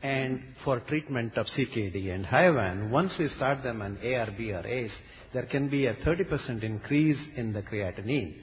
And 0.00 0.42
for 0.64 0.78
treatment 0.78 1.36
of 1.36 1.46
CKD 1.46 2.14
and 2.14 2.24
HIVAN, 2.24 2.90
once 2.90 3.18
we 3.18 3.26
start 3.26 3.64
them 3.64 3.82
on 3.82 3.96
ARB 3.96 4.62
or 4.62 4.66
ACE, 4.66 4.96
there 5.32 5.46
can 5.46 5.68
be 5.68 5.86
a 5.86 5.94
30% 5.94 6.62
increase 6.62 7.24
in 7.36 7.52
the 7.52 7.62
creatinine. 7.62 8.36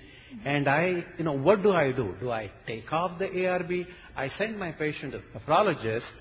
And 0.44 0.68
I, 0.68 1.06
you 1.18 1.24
know, 1.24 1.38
what 1.38 1.64
do 1.64 1.72
I 1.72 1.94
do? 1.94 2.14
Do 2.20 2.30
I 2.30 2.52
take 2.68 2.92
off 2.92 3.20
the 3.20 3.28
ARB? 3.28 3.88
I 4.16 4.28
send 4.28 4.60
my 4.60 4.74
patient 4.74 5.14
to 5.14 5.20
the 5.20 5.40
nephrologist. 5.40 6.12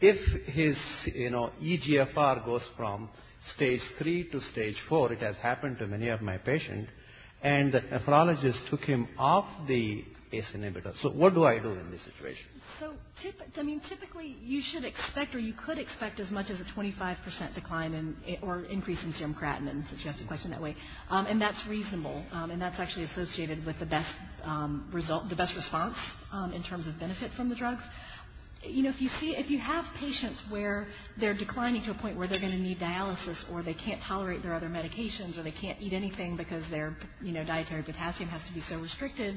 If 0.00 0.18
his, 0.46 0.78
you 1.14 1.30
know, 1.30 1.50
EGFR 1.62 2.44
goes 2.44 2.66
from 2.76 3.08
stage 3.46 3.82
3 3.98 4.30
to 4.30 4.40
stage 4.40 4.80
4, 4.88 5.12
it 5.14 5.18
has 5.20 5.36
happened 5.36 5.78
to 5.78 5.86
many 5.86 6.08
of 6.08 6.20
my 6.22 6.38
patients, 6.38 6.90
and 7.42 7.72
the 7.72 7.80
nephrologist 7.80 8.68
took 8.70 8.80
him 8.84 9.08
off 9.18 9.46
the 9.68 10.04
ACE 10.32 10.52
inhibitor. 10.56 10.96
So 10.96 11.10
what 11.10 11.34
do 11.34 11.44
I 11.44 11.58
do 11.60 11.72
in 11.72 11.90
this 11.90 12.02
situation? 12.02 12.46
So, 12.80 12.92
tip, 13.22 13.34
I 13.56 13.62
mean, 13.62 13.80
typically 13.80 14.36
you 14.42 14.60
should 14.62 14.84
expect, 14.84 15.34
or 15.34 15.38
you 15.38 15.52
could 15.52 15.78
expect, 15.78 16.18
as 16.18 16.30
much 16.30 16.50
as 16.50 16.60
a 16.60 16.64
25% 16.64 17.54
decline 17.54 17.94
in, 17.94 18.38
or 18.42 18.64
increase 18.64 19.02
in 19.04 19.12
serum 19.12 19.34
creatinine, 19.34 19.88
since 19.88 20.02
you 20.02 20.10
asked 20.10 20.20
the 20.20 20.26
question 20.26 20.50
that 20.50 20.60
way, 20.62 20.74
um, 21.10 21.26
and 21.26 21.40
that's 21.40 21.66
reasonable, 21.68 22.24
um, 22.32 22.50
and 22.50 22.60
that's 22.60 22.80
actually 22.80 23.04
associated 23.04 23.64
with 23.64 23.78
the 23.78 23.86
best 23.86 24.10
um, 24.42 24.88
result, 24.92 25.28
the 25.28 25.36
best 25.36 25.54
response 25.54 25.96
um, 26.32 26.52
in 26.52 26.62
terms 26.62 26.88
of 26.88 26.98
benefit 26.98 27.30
from 27.32 27.48
the 27.48 27.54
drugs. 27.54 27.82
You 28.66 28.82
know, 28.84 28.90
if 28.90 29.00
you 29.00 29.08
see, 29.08 29.36
if 29.36 29.50
you 29.50 29.58
have 29.58 29.84
patients 29.98 30.40
where 30.50 30.86
they're 31.18 31.34
declining 31.34 31.82
to 31.84 31.90
a 31.90 31.94
point 31.94 32.16
where 32.16 32.26
they're 32.26 32.40
going 32.40 32.52
to 32.52 32.58
need 32.58 32.78
dialysis, 32.78 33.50
or 33.52 33.62
they 33.62 33.74
can't 33.74 34.00
tolerate 34.02 34.42
their 34.42 34.54
other 34.54 34.68
medications, 34.68 35.38
or 35.38 35.42
they 35.42 35.50
can't 35.52 35.80
eat 35.80 35.92
anything 35.92 36.36
because 36.36 36.68
their, 36.70 36.96
you 37.20 37.32
know, 37.32 37.44
dietary 37.44 37.82
potassium 37.82 38.28
has 38.28 38.42
to 38.44 38.54
be 38.54 38.60
so 38.60 38.78
restricted, 38.80 39.36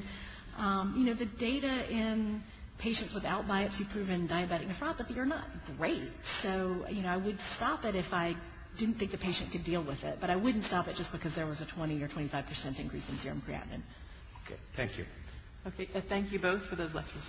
um, 0.56 0.94
you 0.98 1.04
know, 1.06 1.14
the 1.14 1.26
data 1.38 1.90
in 1.92 2.42
patients 2.78 3.12
without 3.14 3.44
biopsy 3.46 3.88
proven 3.90 4.28
diabetic 4.28 4.68
nephropathy 4.72 5.16
are 5.16 5.26
not 5.26 5.44
great. 5.76 6.10
So, 6.42 6.86
you 6.90 7.02
know, 7.02 7.08
I 7.08 7.16
would 7.16 7.38
stop 7.56 7.84
it 7.84 7.94
if 7.94 8.12
I 8.12 8.36
didn't 8.78 8.96
think 8.98 9.10
the 9.10 9.18
patient 9.18 9.50
could 9.52 9.64
deal 9.64 9.84
with 9.84 10.02
it. 10.04 10.18
But 10.20 10.30
I 10.30 10.36
wouldn't 10.36 10.64
stop 10.64 10.86
it 10.88 10.96
just 10.96 11.12
because 11.12 11.34
there 11.34 11.46
was 11.46 11.60
a 11.60 11.66
20 11.66 12.00
or 12.02 12.08
25% 12.08 12.78
increase 12.78 13.08
in 13.08 13.18
serum 13.18 13.42
creatinine. 13.46 13.82
Okay, 14.46 14.56
thank 14.76 14.96
you. 14.98 15.04
Okay, 15.66 15.88
uh, 15.94 16.00
thank 16.08 16.32
you 16.32 16.38
both 16.38 16.62
for 16.66 16.76
those 16.76 16.94
lectures. 16.94 17.22